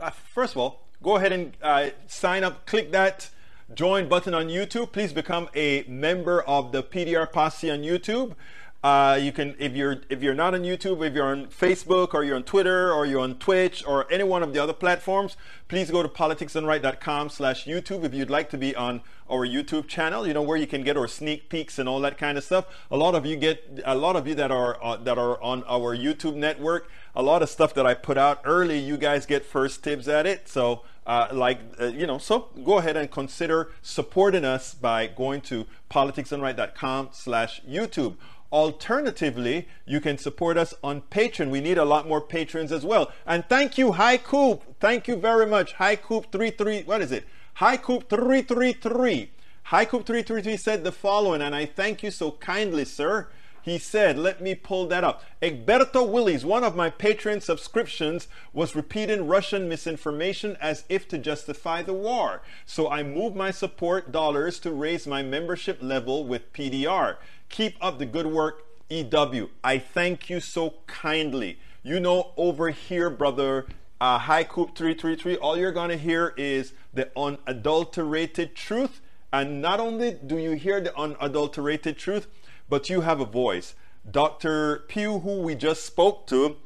uh 0.00 0.10
first 0.10 0.54
of 0.54 0.58
all, 0.58 0.86
go 1.02 1.16
ahead 1.16 1.32
and 1.32 1.52
uh, 1.62 1.90
sign 2.06 2.44
up, 2.44 2.66
click 2.66 2.92
that 2.92 3.30
join 3.74 4.08
button 4.08 4.34
on 4.34 4.48
YouTube. 4.48 4.92
Please 4.92 5.12
become 5.12 5.48
a 5.54 5.84
member 5.88 6.42
of 6.42 6.72
the 6.72 6.82
PDR 6.82 7.30
Posse 7.30 7.70
on 7.70 7.82
YouTube. 7.82 8.34
Uh, 8.82 9.16
you 9.20 9.30
can, 9.30 9.54
if 9.60 9.76
you're 9.76 10.00
if 10.08 10.24
you're 10.24 10.34
not 10.34 10.54
on 10.54 10.62
YouTube, 10.62 11.06
if 11.06 11.14
you're 11.14 11.26
on 11.26 11.46
Facebook 11.46 12.14
or 12.14 12.24
you're 12.24 12.34
on 12.34 12.42
Twitter 12.42 12.92
or 12.92 13.06
you're 13.06 13.20
on 13.20 13.36
Twitch 13.36 13.84
or 13.86 14.10
any 14.10 14.24
one 14.24 14.42
of 14.42 14.52
the 14.52 14.60
other 14.60 14.72
platforms, 14.72 15.36
please 15.68 15.88
go 15.88 16.02
to 16.02 16.08
politicsdoneright.com/slash/YouTube 16.08 18.02
if 18.04 18.12
you'd 18.12 18.28
like 18.28 18.50
to 18.50 18.58
be 18.58 18.74
on 18.74 19.02
our 19.30 19.46
YouTube 19.46 19.86
channel. 19.86 20.26
You 20.26 20.34
know 20.34 20.42
where 20.42 20.56
you 20.56 20.66
can 20.66 20.82
get 20.82 20.96
our 20.96 21.06
sneak 21.06 21.48
peeks 21.48 21.78
and 21.78 21.88
all 21.88 22.00
that 22.00 22.18
kind 22.18 22.36
of 22.36 22.42
stuff. 22.42 22.66
A 22.90 22.96
lot 22.96 23.14
of 23.14 23.24
you 23.24 23.36
get 23.36 23.82
a 23.84 23.94
lot 23.94 24.16
of 24.16 24.26
you 24.26 24.34
that 24.34 24.50
are 24.50 24.76
uh, 24.82 24.96
that 24.96 25.16
are 25.16 25.40
on 25.40 25.62
our 25.68 25.96
YouTube 25.96 26.34
network. 26.34 26.90
A 27.14 27.22
lot 27.22 27.40
of 27.40 27.48
stuff 27.48 27.74
that 27.74 27.86
I 27.86 27.94
put 27.94 28.18
out 28.18 28.40
early, 28.44 28.80
you 28.80 28.96
guys 28.96 29.26
get 29.26 29.44
first 29.44 29.84
tips 29.84 30.08
at 30.08 30.26
it. 30.26 30.48
So. 30.48 30.82
Uh, 31.04 31.26
like 31.32 31.58
uh, 31.80 31.86
you 31.86 32.06
know 32.06 32.16
so 32.16 32.50
go 32.64 32.78
ahead 32.78 32.96
and 32.96 33.10
consider 33.10 33.72
supporting 33.82 34.44
us 34.44 34.72
by 34.72 35.08
going 35.08 35.40
to 35.40 35.66
politicsdoneright.com 35.90 37.08
slash 37.10 37.60
youtube 37.68 38.14
Alternatively, 38.52 39.66
you 39.86 39.98
can 39.98 40.18
support 40.18 40.58
us 40.58 40.74
on 40.84 41.00
Patreon. 41.10 41.50
We 41.50 41.62
need 41.62 41.78
a 41.78 41.86
lot 41.86 42.06
more 42.06 42.20
patrons 42.20 42.70
as 42.70 42.84
well. 42.84 43.10
And 43.26 43.44
thank 43.48 43.78
you, 43.78 43.92
High 43.92 44.18
Coop. 44.18 44.62
Thank 44.78 45.08
you 45.08 45.16
very 45.16 45.46
much. 45.46 45.72
High 45.72 45.96
Coop 45.96 46.30
33, 46.30 46.82
what 46.82 47.00
is 47.00 47.12
it? 47.12 47.24
High 47.54 47.78
Coop 47.78 48.10
333. 48.10 49.30
High 49.64 49.84
Coop 49.86 50.04
333 50.04 50.56
said 50.58 50.84
the 50.84 50.92
following, 50.92 51.40
and 51.40 51.54
I 51.54 51.64
thank 51.64 52.02
you 52.02 52.10
so 52.10 52.32
kindly, 52.32 52.84
sir. 52.84 53.28
He 53.62 53.78
said, 53.78 54.18
let 54.18 54.40
me 54.40 54.56
pull 54.56 54.88
that 54.88 55.04
up. 55.04 55.22
Egberto 55.40 56.06
Willis, 56.06 56.44
one 56.44 56.64
of 56.64 56.74
my 56.74 56.90
Patreon 56.90 57.40
subscriptions, 57.40 58.26
was 58.52 58.74
repeating 58.74 59.28
Russian 59.28 59.68
misinformation 59.68 60.56
as 60.60 60.84
if 60.88 61.06
to 61.08 61.18
justify 61.18 61.80
the 61.80 61.92
war. 61.92 62.42
So 62.66 62.90
I 62.90 63.04
moved 63.04 63.36
my 63.36 63.52
support 63.52 64.10
dollars 64.10 64.58
to 64.60 64.72
raise 64.72 65.06
my 65.06 65.22
membership 65.22 65.78
level 65.80 66.26
with 66.26 66.52
PDR. 66.52 67.18
Keep 67.52 67.76
up 67.82 67.98
the 67.98 68.06
good 68.06 68.26
work, 68.26 68.64
EW. 68.88 69.50
I 69.62 69.76
thank 69.76 70.30
you 70.30 70.40
so 70.40 70.72
kindly. 70.86 71.58
You 71.82 72.00
know, 72.00 72.32
over 72.38 72.70
here, 72.70 73.10
brother, 73.10 73.66
uh, 74.00 74.44
Coop 74.44 74.74
333, 74.74 75.36
all 75.36 75.58
you're 75.58 75.70
going 75.70 75.90
to 75.90 75.98
hear 75.98 76.32
is 76.38 76.72
the 76.94 77.10
unadulterated 77.14 78.56
truth. 78.56 79.02
And 79.34 79.60
not 79.60 79.80
only 79.80 80.12
do 80.12 80.38
you 80.38 80.52
hear 80.52 80.80
the 80.80 80.98
unadulterated 80.98 81.98
truth, 81.98 82.26
but 82.70 82.88
you 82.88 83.02
have 83.02 83.20
a 83.20 83.26
voice. 83.26 83.74
Dr. 84.10 84.84
Pugh, 84.88 85.18
who 85.18 85.42
we 85.42 85.54
just 85.54 85.84
spoke 85.84 86.26
to, 86.28 86.56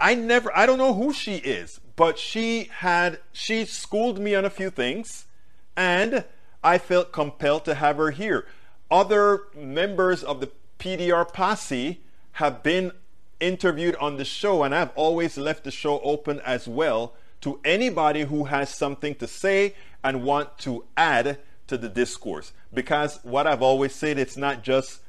I 0.00 0.14
never, 0.14 0.56
I 0.56 0.64
don't 0.64 0.78
know 0.78 0.94
who 0.94 1.12
she 1.12 1.36
is, 1.36 1.80
but 1.96 2.18
she 2.18 2.70
had, 2.78 3.18
she 3.30 3.66
schooled 3.66 4.18
me 4.18 4.34
on 4.34 4.46
a 4.46 4.50
few 4.50 4.70
things, 4.70 5.26
and 5.76 6.24
I 6.64 6.78
felt 6.78 7.12
compelled 7.12 7.66
to 7.66 7.74
have 7.74 7.98
her 7.98 8.10
here 8.10 8.46
other 8.90 9.44
members 9.54 10.22
of 10.22 10.40
the 10.40 10.50
PDR 10.78 11.30
posse 11.30 12.00
have 12.32 12.62
been 12.62 12.92
interviewed 13.38 13.96
on 13.96 14.16
the 14.16 14.24
show, 14.24 14.62
and 14.62 14.74
I've 14.74 14.92
always 14.94 15.36
left 15.38 15.64
the 15.64 15.70
show 15.70 16.00
open 16.00 16.40
as 16.40 16.68
well 16.68 17.14
to 17.40 17.60
anybody 17.64 18.22
who 18.22 18.44
has 18.44 18.70
something 18.70 19.14
to 19.16 19.26
say 19.26 19.74
and 20.04 20.24
want 20.24 20.58
to 20.58 20.84
add 20.96 21.38
to 21.66 21.78
the 21.78 21.88
discourse. 21.88 22.52
Because 22.72 23.20
what 23.22 23.46
I've 23.46 23.62
always 23.62 23.94
said, 23.94 24.18
it's 24.18 24.36
not 24.36 24.62
just 24.62 25.00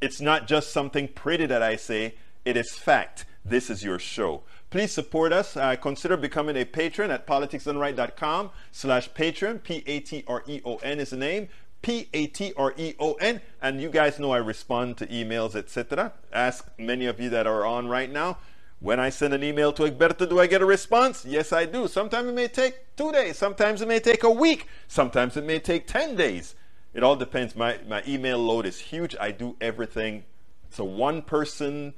it's 0.00 0.20
not 0.20 0.46
just 0.46 0.72
something 0.72 1.08
pretty 1.08 1.46
that 1.46 1.62
I 1.62 1.76
say, 1.76 2.14
it 2.44 2.56
is 2.56 2.72
fact. 2.72 3.24
This 3.44 3.70
is 3.70 3.82
your 3.82 3.98
show. 3.98 4.42
Please 4.70 4.92
support 4.92 5.32
us. 5.32 5.56
Uh, 5.56 5.76
consider 5.76 6.16
becoming 6.16 6.56
a 6.56 6.64
patron 6.64 7.10
at 7.10 7.26
politicsdoneright.com 7.26 8.50
slash 8.72 9.12
patron. 9.14 9.58
P-A-T-R-E-O-N 9.60 11.00
is 11.00 11.10
the 11.10 11.16
name. 11.16 11.48
P 11.86 12.08
A 12.12 12.26
T 12.26 12.52
R 12.56 12.74
E 12.76 12.94
O 12.98 13.12
N. 13.14 13.40
And 13.62 13.80
you 13.80 13.88
guys 13.88 14.18
know 14.18 14.32
I 14.32 14.38
respond 14.38 14.96
to 14.96 15.06
emails, 15.06 15.54
etc. 15.54 16.12
Ask 16.32 16.68
many 16.76 17.06
of 17.06 17.20
you 17.20 17.30
that 17.30 17.46
are 17.46 17.64
on 17.64 17.86
right 17.86 18.10
now. 18.10 18.38
When 18.80 18.98
I 18.98 19.08
send 19.08 19.32
an 19.32 19.44
email 19.44 19.72
to 19.74 19.84
Egberto, 19.84 20.28
do 20.28 20.40
I 20.40 20.48
get 20.48 20.60
a 20.60 20.66
response? 20.66 21.24
Yes, 21.24 21.52
I 21.52 21.64
do. 21.64 21.86
Sometimes 21.86 22.28
it 22.28 22.34
may 22.34 22.48
take 22.48 22.74
two 22.96 23.12
days. 23.12 23.38
Sometimes 23.38 23.82
it 23.82 23.86
may 23.86 24.00
take 24.00 24.24
a 24.24 24.30
week. 24.30 24.66
Sometimes 24.88 25.36
it 25.36 25.44
may 25.44 25.60
take 25.60 25.86
10 25.86 26.16
days. 26.16 26.56
It 26.92 27.04
all 27.04 27.14
depends. 27.14 27.54
My, 27.54 27.78
my 27.86 28.02
email 28.06 28.38
load 28.38 28.66
is 28.66 28.80
huge. 28.80 29.14
I 29.20 29.30
do 29.30 29.54
everything. 29.60 30.24
So 30.70 30.82
one 30.82 31.22
person 31.22 31.94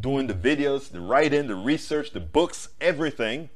doing 0.00 0.28
the 0.28 0.34
videos, 0.34 0.90
the 0.90 1.02
writing, 1.02 1.46
the 1.46 1.56
research, 1.56 2.12
the 2.12 2.20
books, 2.20 2.70
everything. 2.80 3.50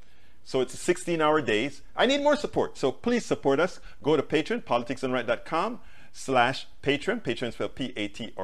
So 0.45 0.61
it's 0.61 0.79
16 0.79 1.21
hour 1.21 1.41
days. 1.41 1.83
I 1.97 2.07
need 2.07 2.23
more 2.23 2.37
support. 2.37 2.77
So 2.77 2.91
please 2.93 3.25
support 3.25 3.61
us. 3.61 3.81
Go 4.03 4.17
to 4.17 4.23
Patreon, 4.23 4.65
politicsdoneright.com 4.65 5.81
slash 6.13 6.67
Patreon. 6.83 7.23
Patreon 7.23 7.53
spelled 7.53 7.75
P-A-T-R-E-O-N. 7.75 8.35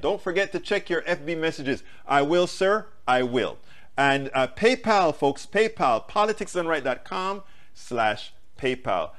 Don't 0.00 0.20
forget 0.20 0.52
to 0.52 0.60
check 0.60 0.88
your 0.88 1.02
FB 1.02 1.38
messages. 1.38 1.82
I 2.06 2.22
will, 2.22 2.46
sir. 2.46 2.86
I 3.06 3.22
will. 3.22 3.58
And 3.96 4.30
uh, 4.34 4.46
PayPal, 4.48 5.14
folks, 5.14 5.46
PayPal, 5.46 6.08
politicsdoneright.com 6.08 7.42
slash 7.74 8.32
PayPal. 8.58 9.10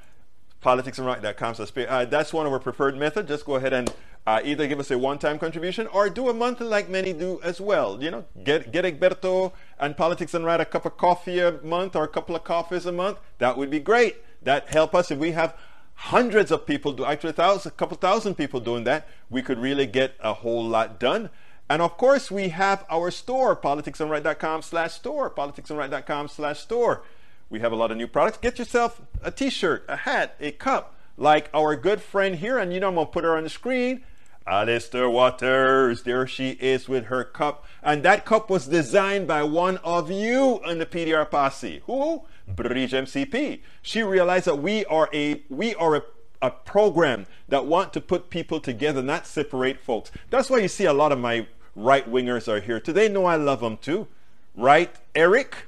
Politicsdoneright.com 0.63 1.55
slash 1.55 1.71
PayPal. 1.71 1.89
Uh, 1.89 2.05
that's 2.05 2.34
one 2.34 2.45
of 2.45 2.53
our 2.53 2.59
preferred 2.59 2.97
methods. 2.97 3.28
Just 3.28 3.45
go 3.45 3.55
ahead 3.55 3.73
and 3.73 3.93
uh, 4.28 4.41
either 4.43 4.67
give 4.67 4.80
us 4.80 4.91
a 4.91 4.97
one-time 4.97 5.39
contribution 5.39 5.88
or 5.88 6.09
do 6.09 6.30
a 6.30 6.34
monthly 6.34 6.67
like 6.67 6.89
many 6.89 7.13
do 7.13 7.39
as 7.43 7.61
well. 7.61 8.03
You 8.03 8.11
know, 8.11 8.25
get 8.43 8.71
get 8.73 8.84
Egberto 8.84 9.53
and 9.80 9.95
Politics 9.95 10.32
Done 10.32 10.43
Right 10.43 10.59
a 10.59 10.65
cup 10.65 10.86
of 10.86 10.97
coffee 10.97 11.39
a 11.39 11.59
month 11.63 11.95
or 11.95 12.03
a 12.03 12.07
couple 12.07 12.36
of 12.36 12.43
coffees 12.43 12.86
a 12.86 12.91
month. 12.91 13.19
That 13.38 13.57
would 13.57 13.69
be 13.69 13.80
great. 13.80 14.17
That 14.43 14.69
help 14.69 14.95
us 14.95 15.11
if 15.11 15.19
we 15.19 15.32
have 15.32 15.55
hundreds 15.95 16.51
of 16.51 16.65
people 16.65 16.93
do 16.93 17.05
actually 17.05 17.32
a 17.32 17.34
thousand, 17.34 17.71
a 17.71 17.75
couple 17.75 17.97
thousand 17.97 18.36
people 18.36 18.59
doing 18.59 18.84
that. 18.86 19.07
We 19.30 19.41
could 19.41 19.59
really 19.59 19.86
get 19.86 20.15
a 20.19 20.34
whole 20.34 20.63
lot 20.63 20.99
done. 20.99 21.30
And 21.69 21.82
of 21.82 21.97
course, 21.97 22.32
we 22.32 22.49
have 22.49 22.86
our 22.89 23.11
store, 23.11 23.55
politicsdoneright.com 23.55 24.61
slash 24.61 24.93
store, 24.93 25.30
politicsdoneright.com 25.30 26.30
slash 26.30 26.59
store. 26.59 27.03
We 27.49 27.59
have 27.59 27.71
a 27.71 27.75
lot 27.75 27.91
of 27.91 27.97
new 27.97 28.07
products. 28.07 28.38
Get 28.38 28.59
yourself 28.59 29.01
a 29.21 29.32
t-shirt, 29.32 29.86
a 29.88 29.97
hat, 29.97 30.36
a 30.39 30.51
cup, 30.51 30.95
like 31.17 31.49
our 31.53 31.75
good 31.75 32.01
friend 32.01 32.36
here, 32.36 32.57
and 32.57 32.73
you 32.73 32.80
know 32.80 32.89
I'm 32.89 32.95
gonna 32.95 33.07
put 33.07 33.23
her 33.23 33.36
on 33.36 33.43
the 33.43 33.49
screen. 33.49 34.03
Alistair 34.48 35.10
Waters, 35.10 36.04
there 36.04 36.26
she 36.26 36.52
is 36.52 36.88
with 36.88 37.06
her 37.06 37.24
cup. 37.24 37.66
And 37.84 38.04
that 38.04 38.26
cup 38.26 38.50
was 38.50 38.68
designed 38.68 39.28
by 39.28 39.43
one 39.43 39.78
of 39.78 40.10
you 40.10 40.62
in 40.66 40.80
the 40.80 40.86
PDR 40.86 41.30
posse. 41.30 41.82
Who? 41.86 42.24
Bridge 42.48 42.93
MCP. 42.93 43.60
She 43.82 44.04
realized 44.04 44.45
that 44.45 44.60
we 44.60 44.86
are 44.86 45.10
a 45.14 45.41
we 45.50 45.76
are 45.76 45.98
a, 45.98 46.02
a 46.41 46.52
program 46.52 47.28
that 47.50 47.66
want 47.66 47.93
to 47.93 48.02
put 48.02 48.30
people 48.30 48.60
together, 48.60 49.02
not 49.02 49.28
separate 49.28 49.82
folks. 49.82 50.12
That's 50.30 50.50
why 50.50 50.60
you 50.60 50.70
see 50.70 50.86
a 50.86 50.93
lot 50.93 51.12
of 51.12 51.20
my 51.20 51.48
right 51.76 52.10
wingers 52.10 52.48
are 52.48 52.62
here. 52.62 52.80
Today 52.80 53.10
know 53.10 53.26
I 53.26 53.36
love 53.36 53.60
them 53.60 53.78
too. 53.78 54.08
Right, 54.56 54.95
Eric? 55.14 55.68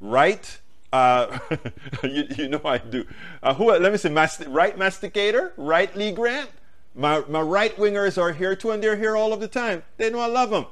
Right? 0.00 0.58
Uh, 0.92 1.38
you, 2.02 2.24
you, 2.36 2.48
know 2.48 2.60
I 2.64 2.78
do. 2.78 3.04
Uh, 3.42 3.54
who? 3.54 3.70
Let 3.70 3.92
me 3.92 3.98
see. 3.98 4.08
Masti- 4.08 4.46
right 4.48 4.76
masticator. 4.78 5.52
Right 5.56 5.94
Lee 5.96 6.12
Grant. 6.12 6.48
My, 6.94 7.24
my 7.28 7.40
right 7.40 7.76
wingers 7.76 8.20
are 8.20 8.32
here 8.32 8.54
too, 8.54 8.70
and 8.70 8.82
they're 8.82 8.96
here 8.96 9.16
all 9.16 9.32
of 9.32 9.40
the 9.40 9.48
time. 9.48 9.82
They 9.96 10.10
know 10.10 10.20
I 10.20 10.26
love 10.26 10.50
them. 10.50 10.66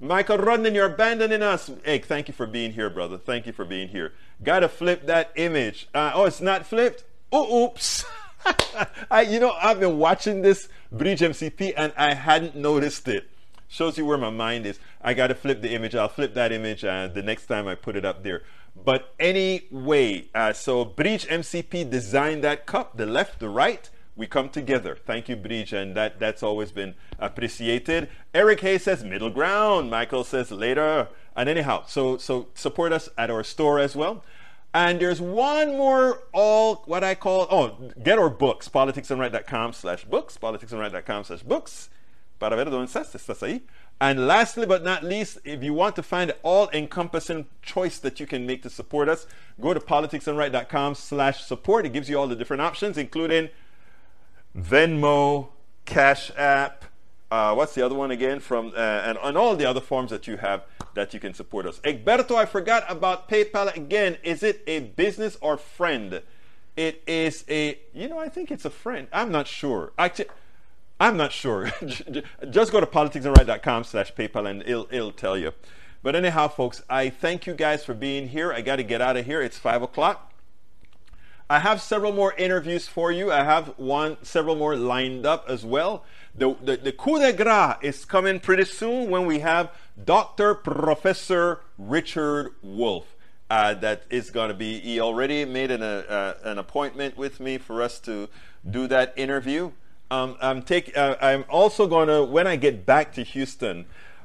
Michael 0.00 0.38
Rondon, 0.38 0.74
you're 0.74 0.86
abandoning 0.86 1.42
us. 1.42 1.70
Hey, 1.84 1.98
thank 1.98 2.26
you 2.26 2.34
for 2.34 2.46
being 2.46 2.72
here, 2.72 2.90
brother. 2.90 3.16
Thank 3.16 3.46
you 3.46 3.52
for 3.52 3.64
being 3.64 3.88
here. 3.88 4.12
Gotta 4.42 4.68
flip 4.68 5.06
that 5.06 5.30
image. 5.36 5.88
Uh, 5.94 6.10
oh, 6.14 6.24
it's 6.24 6.40
not 6.40 6.66
flipped? 6.66 7.04
Oh, 7.30 7.66
oops. 7.66 8.04
I, 9.10 9.22
you 9.22 9.38
know, 9.38 9.52
I've 9.52 9.78
been 9.78 9.98
watching 9.98 10.42
this 10.42 10.68
Bridge 10.90 11.20
MCP 11.20 11.74
and 11.76 11.92
I 11.96 12.14
hadn't 12.14 12.56
noticed 12.56 13.06
it. 13.06 13.28
Shows 13.68 13.96
you 13.96 14.04
where 14.04 14.18
my 14.18 14.30
mind 14.30 14.66
is. 14.66 14.80
I 15.00 15.14
gotta 15.14 15.36
flip 15.36 15.62
the 15.62 15.72
image. 15.72 15.94
I'll 15.94 16.08
flip 16.08 16.34
that 16.34 16.50
image 16.50 16.84
uh, 16.84 17.06
the 17.06 17.22
next 17.22 17.46
time 17.46 17.68
I 17.68 17.76
put 17.76 17.94
it 17.94 18.04
up 18.04 18.24
there. 18.24 18.42
But 18.74 19.14
anyway, 19.20 20.28
uh, 20.34 20.52
so 20.52 20.84
Bridge 20.84 21.26
MCP 21.26 21.88
designed 21.88 22.42
that 22.42 22.66
cup, 22.66 22.96
the 22.96 23.06
left, 23.06 23.38
the 23.38 23.48
right 23.48 23.88
we 24.14 24.26
come 24.26 24.48
together. 24.48 24.96
Thank 25.06 25.28
you, 25.28 25.36
Bridge, 25.36 25.72
and 25.72 25.96
that, 25.96 26.18
that's 26.18 26.42
always 26.42 26.70
been 26.70 26.94
appreciated. 27.18 28.08
Eric 28.34 28.60
Hayes 28.60 28.84
says 28.84 29.04
middle 29.04 29.30
ground. 29.30 29.90
Michael 29.90 30.24
says 30.24 30.50
later. 30.50 31.08
And 31.34 31.48
anyhow, 31.48 31.84
so 31.86 32.18
so 32.18 32.48
support 32.54 32.92
us 32.92 33.08
at 33.16 33.30
our 33.30 33.42
store 33.42 33.78
as 33.78 33.96
well. 33.96 34.22
And 34.74 35.00
there's 35.00 35.20
one 35.20 35.76
more 35.76 36.22
all 36.32 36.82
what 36.86 37.04
I 37.04 37.14
call 37.14 37.46
oh 37.50 37.90
get 38.02 38.18
our 38.18 38.30
books 38.30 38.68
politicsdoneright.com 38.68 39.72
slash 39.72 40.04
books 40.04 40.38
politicsdoneright.com 40.38 41.24
slash 41.24 41.42
books 41.42 41.90
para 42.38 42.56
ver 42.56 42.64
dónde 42.64 42.88
estás 42.88 43.14
estás 43.14 43.60
and 44.00 44.26
lastly 44.26 44.66
but 44.66 44.82
not 44.82 45.04
least 45.04 45.38
if 45.44 45.62
you 45.62 45.74
want 45.74 45.94
to 45.94 46.02
find 46.02 46.30
an 46.30 46.36
all 46.42 46.70
encompassing 46.72 47.46
choice 47.60 47.98
that 47.98 48.18
you 48.18 48.26
can 48.26 48.46
make 48.46 48.62
to 48.62 48.70
support 48.70 49.10
us 49.10 49.26
go 49.60 49.74
to 49.74 49.80
politicsdoneright.com 49.80 50.94
slash 50.94 51.44
support 51.44 51.84
it 51.84 51.92
gives 51.92 52.08
you 52.08 52.18
all 52.18 52.26
the 52.26 52.34
different 52.34 52.62
options 52.62 52.96
including 52.96 53.50
Venmo, 54.56 55.48
Cash 55.84 56.30
App. 56.36 56.84
Uh, 57.30 57.54
what's 57.54 57.74
the 57.74 57.82
other 57.82 57.94
one 57.94 58.10
again? 58.10 58.40
From 58.40 58.72
uh, 58.76 58.78
and, 58.78 59.16
on 59.18 59.36
all 59.36 59.56
the 59.56 59.64
other 59.64 59.80
forms 59.80 60.10
that 60.10 60.26
you 60.26 60.36
have 60.36 60.64
that 60.94 61.14
you 61.14 61.20
can 61.20 61.32
support 61.32 61.66
us. 61.66 61.78
Egberto, 61.80 62.36
I 62.36 62.44
forgot 62.44 62.84
about 62.88 63.28
PayPal 63.28 63.74
again. 63.74 64.18
Is 64.22 64.42
it 64.42 64.62
a 64.66 64.80
business 64.80 65.38
or 65.40 65.56
friend? 65.56 66.20
It 66.76 67.02
is 67.06 67.44
a. 67.48 67.78
You 67.94 68.08
know, 68.08 68.18
I 68.18 68.28
think 68.28 68.50
it's 68.50 68.66
a 68.66 68.70
friend. 68.70 69.08
I'm 69.12 69.32
not 69.32 69.46
sure. 69.46 69.92
Actually, 69.98 70.28
I'm 71.00 71.16
not 71.16 71.32
sure. 71.32 71.70
Just 72.50 72.72
go 72.72 72.80
to 72.80 72.86
politicsdoneright.com 72.86 73.84
slash 73.84 74.12
PayPal 74.14 74.48
and 74.48 74.62
it'll 74.62 74.86
it'll 74.90 75.12
tell 75.12 75.38
you. 75.38 75.52
But 76.02 76.16
anyhow, 76.16 76.48
folks, 76.48 76.82
I 76.90 77.08
thank 77.10 77.46
you 77.46 77.54
guys 77.54 77.84
for 77.84 77.94
being 77.94 78.28
here. 78.28 78.52
I 78.52 78.60
got 78.60 78.76
to 78.76 78.82
get 78.82 79.00
out 79.00 79.16
of 79.16 79.24
here. 79.24 79.40
It's 79.40 79.56
five 79.56 79.82
o'clock. 79.82 80.31
I 81.50 81.58
have 81.58 81.80
several 81.80 82.12
more 82.12 82.32
interviews 82.34 82.88
for 82.88 83.12
you. 83.12 83.30
I 83.30 83.44
have 83.44 83.74
one, 83.76 84.16
several 84.22 84.56
more 84.56 84.76
lined 84.76 85.26
up 85.26 85.44
as 85.48 85.64
well. 85.64 86.04
The, 86.34 86.56
the, 86.62 86.76
the 86.76 86.92
coup 86.92 87.18
de 87.18 87.32
grace 87.32 87.76
is 87.82 88.04
coming 88.04 88.40
pretty 88.40 88.64
soon 88.64 89.10
when 89.10 89.26
we 89.26 89.40
have 89.40 89.70
Dr. 90.02 90.54
Professor 90.54 91.60
Richard 91.76 92.52
Wolff. 92.62 93.06
Uh, 93.50 93.74
that 93.74 94.04
is 94.08 94.30
going 94.30 94.48
to 94.48 94.54
be, 94.54 94.80
he 94.80 94.98
already 94.98 95.44
made 95.44 95.70
an, 95.70 95.82
uh, 95.82 96.34
an 96.42 96.56
appointment 96.56 97.18
with 97.18 97.38
me 97.38 97.58
for 97.58 97.82
us 97.82 98.00
to 98.00 98.30
do 98.70 98.86
that 98.86 99.12
interview. 99.14 99.70
Um, 100.10 100.36
I'm, 100.40 100.62
take, 100.62 100.96
uh, 100.96 101.16
I'm 101.20 101.44
also 101.50 101.86
going 101.86 102.08
to, 102.08 102.24
when 102.24 102.46
I 102.46 102.56
get 102.56 102.86
back 102.86 103.12
to 103.14 103.22
Houston, 103.22 103.84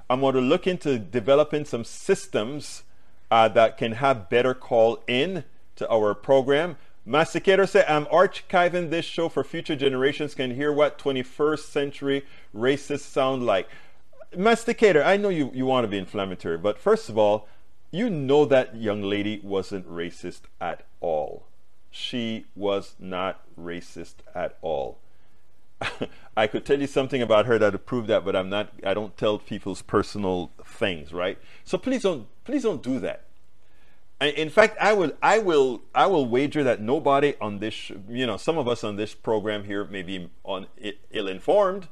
I'm 0.09 0.21
going 0.21 0.35
to 0.35 0.41
look 0.41 0.65
into 0.65 0.97
developing 0.97 1.65
some 1.65 1.83
systems 1.83 2.83
uh, 3.29 3.49
that 3.49 3.77
can 3.77 3.93
have 3.93 4.29
better 4.29 4.53
call 4.53 5.03
in 5.07 5.43
to 5.75 5.89
our 5.91 6.13
program. 6.13 6.77
Masticator 7.07 7.67
said, 7.67 7.85
I'm 7.87 8.05
archiving 8.07 8.89
this 8.89 9.05
show 9.05 9.29
for 9.29 9.43
future 9.43 9.77
generations 9.77 10.35
can 10.35 10.55
hear 10.55 10.73
what 10.73 10.99
21st 10.99 11.59
century 11.59 12.25
racists 12.53 12.99
sound 12.99 13.45
like. 13.45 13.69
Masticator, 14.35 15.01
I 15.03 15.15
know 15.15 15.29
you, 15.29 15.49
you 15.53 15.65
want 15.65 15.85
to 15.85 15.87
be 15.87 15.97
inflammatory, 15.97 16.57
but 16.57 16.77
first 16.77 17.07
of 17.07 17.17
all, 17.17 17.47
you 17.91 18.09
know 18.09 18.43
that 18.43 18.75
young 18.75 19.01
lady 19.01 19.39
wasn't 19.41 19.89
racist 19.89 20.41
at 20.59 20.85
all. 20.99 21.45
She 21.89 22.45
was 22.55 22.95
not 22.99 23.41
racist 23.57 24.15
at 24.35 24.57
all. 24.61 24.99
I 26.37 26.47
could 26.47 26.65
tell 26.65 26.81
you 26.81 26.87
something 26.87 27.21
about 27.21 27.45
her 27.45 27.57
that 27.57 27.71
would 27.71 27.85
prove 27.85 28.07
that, 28.07 28.25
but 28.25 28.35
I'm 28.35 28.49
not 28.49 28.73
I 28.83 28.93
don't 28.93 29.15
tell 29.15 29.37
people's 29.37 29.81
personal 29.81 30.51
things, 30.65 31.13
right? 31.13 31.37
So 31.63 31.77
please 31.77 32.03
don't 32.03 32.27
please 32.43 32.63
don't 32.63 32.83
do 32.83 32.99
that. 32.99 33.26
In 34.19 34.49
fact, 34.49 34.77
I 34.81 34.93
will, 34.93 35.11
I 35.21 35.37
will, 35.37 35.81
I 35.93 36.07
will 36.07 36.25
wager 36.25 36.63
that 36.63 36.81
nobody 36.81 37.35
on 37.39 37.59
this, 37.59 37.91
you 38.09 38.25
know, 38.25 38.37
some 38.37 38.57
of 38.57 38.67
us 38.67 38.83
on 38.83 38.95
this 38.95 39.13
program 39.13 39.65
here 39.65 39.85
may 39.85 40.01
be 40.01 40.31
on 40.43 40.65
ill-informed, 41.11 41.87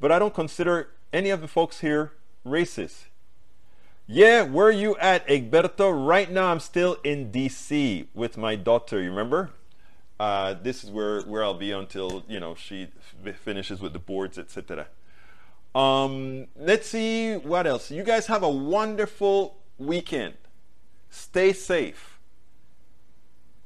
but 0.00 0.10
I 0.10 0.18
don't 0.18 0.34
consider 0.34 0.88
any 1.12 1.30
of 1.30 1.40
the 1.40 1.46
folks 1.46 1.80
here 1.80 2.12
racist. 2.44 3.04
Yeah, 4.12 4.42
where 4.42 4.66
are 4.66 4.72
you 4.72 4.96
at, 4.96 5.24
Egberto? 5.28 5.92
Right 5.92 6.28
now, 6.28 6.50
I'm 6.50 6.58
still 6.58 6.96
in 7.04 7.30
D.C. 7.30 8.08
with 8.14 8.36
my 8.36 8.56
daughter. 8.56 9.00
You 9.00 9.10
remember? 9.10 9.50
Uh, 10.18 10.54
this 10.60 10.82
is 10.82 10.90
where 10.90 11.22
where 11.22 11.44
I'll 11.44 11.54
be 11.54 11.70
until 11.70 12.24
you 12.28 12.40
know 12.40 12.56
she 12.56 12.88
f- 13.24 13.36
finishes 13.36 13.80
with 13.80 13.92
the 13.92 14.00
boards, 14.00 14.36
etc. 14.36 14.88
Um, 15.74 16.48
let's 16.56 16.88
see 16.88 17.36
what 17.36 17.68
else. 17.68 17.92
You 17.92 18.02
guys 18.02 18.26
have 18.26 18.42
a 18.42 18.48
wonderful 18.48 19.56
weekend. 19.78 20.34
Stay 21.10 21.52
safe. 21.52 22.18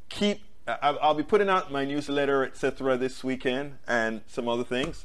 Keep. 0.08 0.40
I'll 0.66 1.14
be 1.14 1.22
putting 1.22 1.50
out 1.50 1.70
my 1.70 1.84
newsletter, 1.84 2.42
etc., 2.42 2.96
this 2.96 3.22
weekend 3.22 3.76
and 3.86 4.22
some 4.26 4.48
other 4.48 4.64
things. 4.64 5.04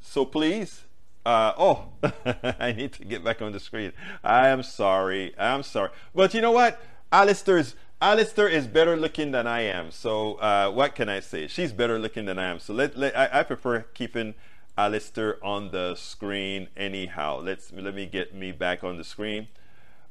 So 0.00 0.24
please. 0.24 0.82
Uh, 1.24 1.52
oh, 1.58 1.88
I 2.58 2.72
need 2.72 2.92
to 2.94 3.04
get 3.04 3.22
back 3.22 3.42
on 3.42 3.52
the 3.52 3.60
screen. 3.60 3.92
I 4.24 4.48
am 4.48 4.62
sorry. 4.62 5.34
I'm 5.38 5.62
sorry. 5.62 5.90
But 6.14 6.32
you 6.32 6.40
know 6.40 6.52
what? 6.52 6.80
Alistair's 7.12 7.74
Alistair 8.00 8.48
is 8.48 8.68
better 8.68 8.96
looking 8.96 9.32
than 9.32 9.46
I 9.46 9.62
am. 9.62 9.90
So 9.90 10.34
uh, 10.34 10.70
what 10.70 10.94
can 10.94 11.08
I 11.08 11.18
say? 11.18 11.48
She's 11.48 11.72
better 11.72 11.98
looking 11.98 12.26
than 12.26 12.38
I 12.38 12.44
am. 12.44 12.60
So 12.60 12.72
let, 12.72 12.96
let 12.96 13.16
I, 13.16 13.40
I, 13.40 13.42
prefer 13.42 13.80
keeping 13.92 14.34
Alistair 14.76 15.44
on 15.44 15.72
the 15.72 15.96
screen 15.96 16.68
anyhow. 16.76 17.40
Let's 17.40 17.72
let 17.72 17.94
me 17.94 18.06
get 18.06 18.34
me 18.34 18.52
back 18.52 18.84
on 18.84 18.98
the 18.98 19.04
screen. 19.04 19.48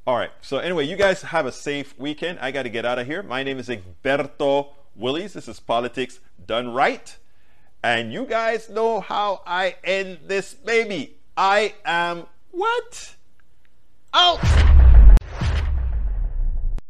All 0.08 0.16
right. 0.16 0.30
So 0.40 0.56
anyway, 0.56 0.86
you 0.86 0.96
guys 0.96 1.20
have 1.20 1.44
a 1.44 1.52
safe 1.52 1.94
weekend. 1.98 2.38
I 2.38 2.50
got 2.50 2.62
to 2.62 2.70
get 2.70 2.86
out 2.86 2.98
of 2.98 3.06
here. 3.06 3.22
My 3.22 3.42
name 3.42 3.58
is 3.58 3.68
Egberto 3.68 4.68
Willies. 4.96 5.34
This 5.34 5.48
is 5.48 5.60
Politics 5.60 6.20
Done 6.46 6.72
Right. 6.72 7.14
And 7.82 8.10
you 8.10 8.24
guys 8.24 8.70
know 8.70 9.00
how 9.00 9.42
I 9.46 9.76
end 9.84 10.20
this 10.24 10.54
baby. 10.54 11.18
I 11.36 11.74
am 11.84 12.24
what? 12.52 13.16
Out 14.14 14.87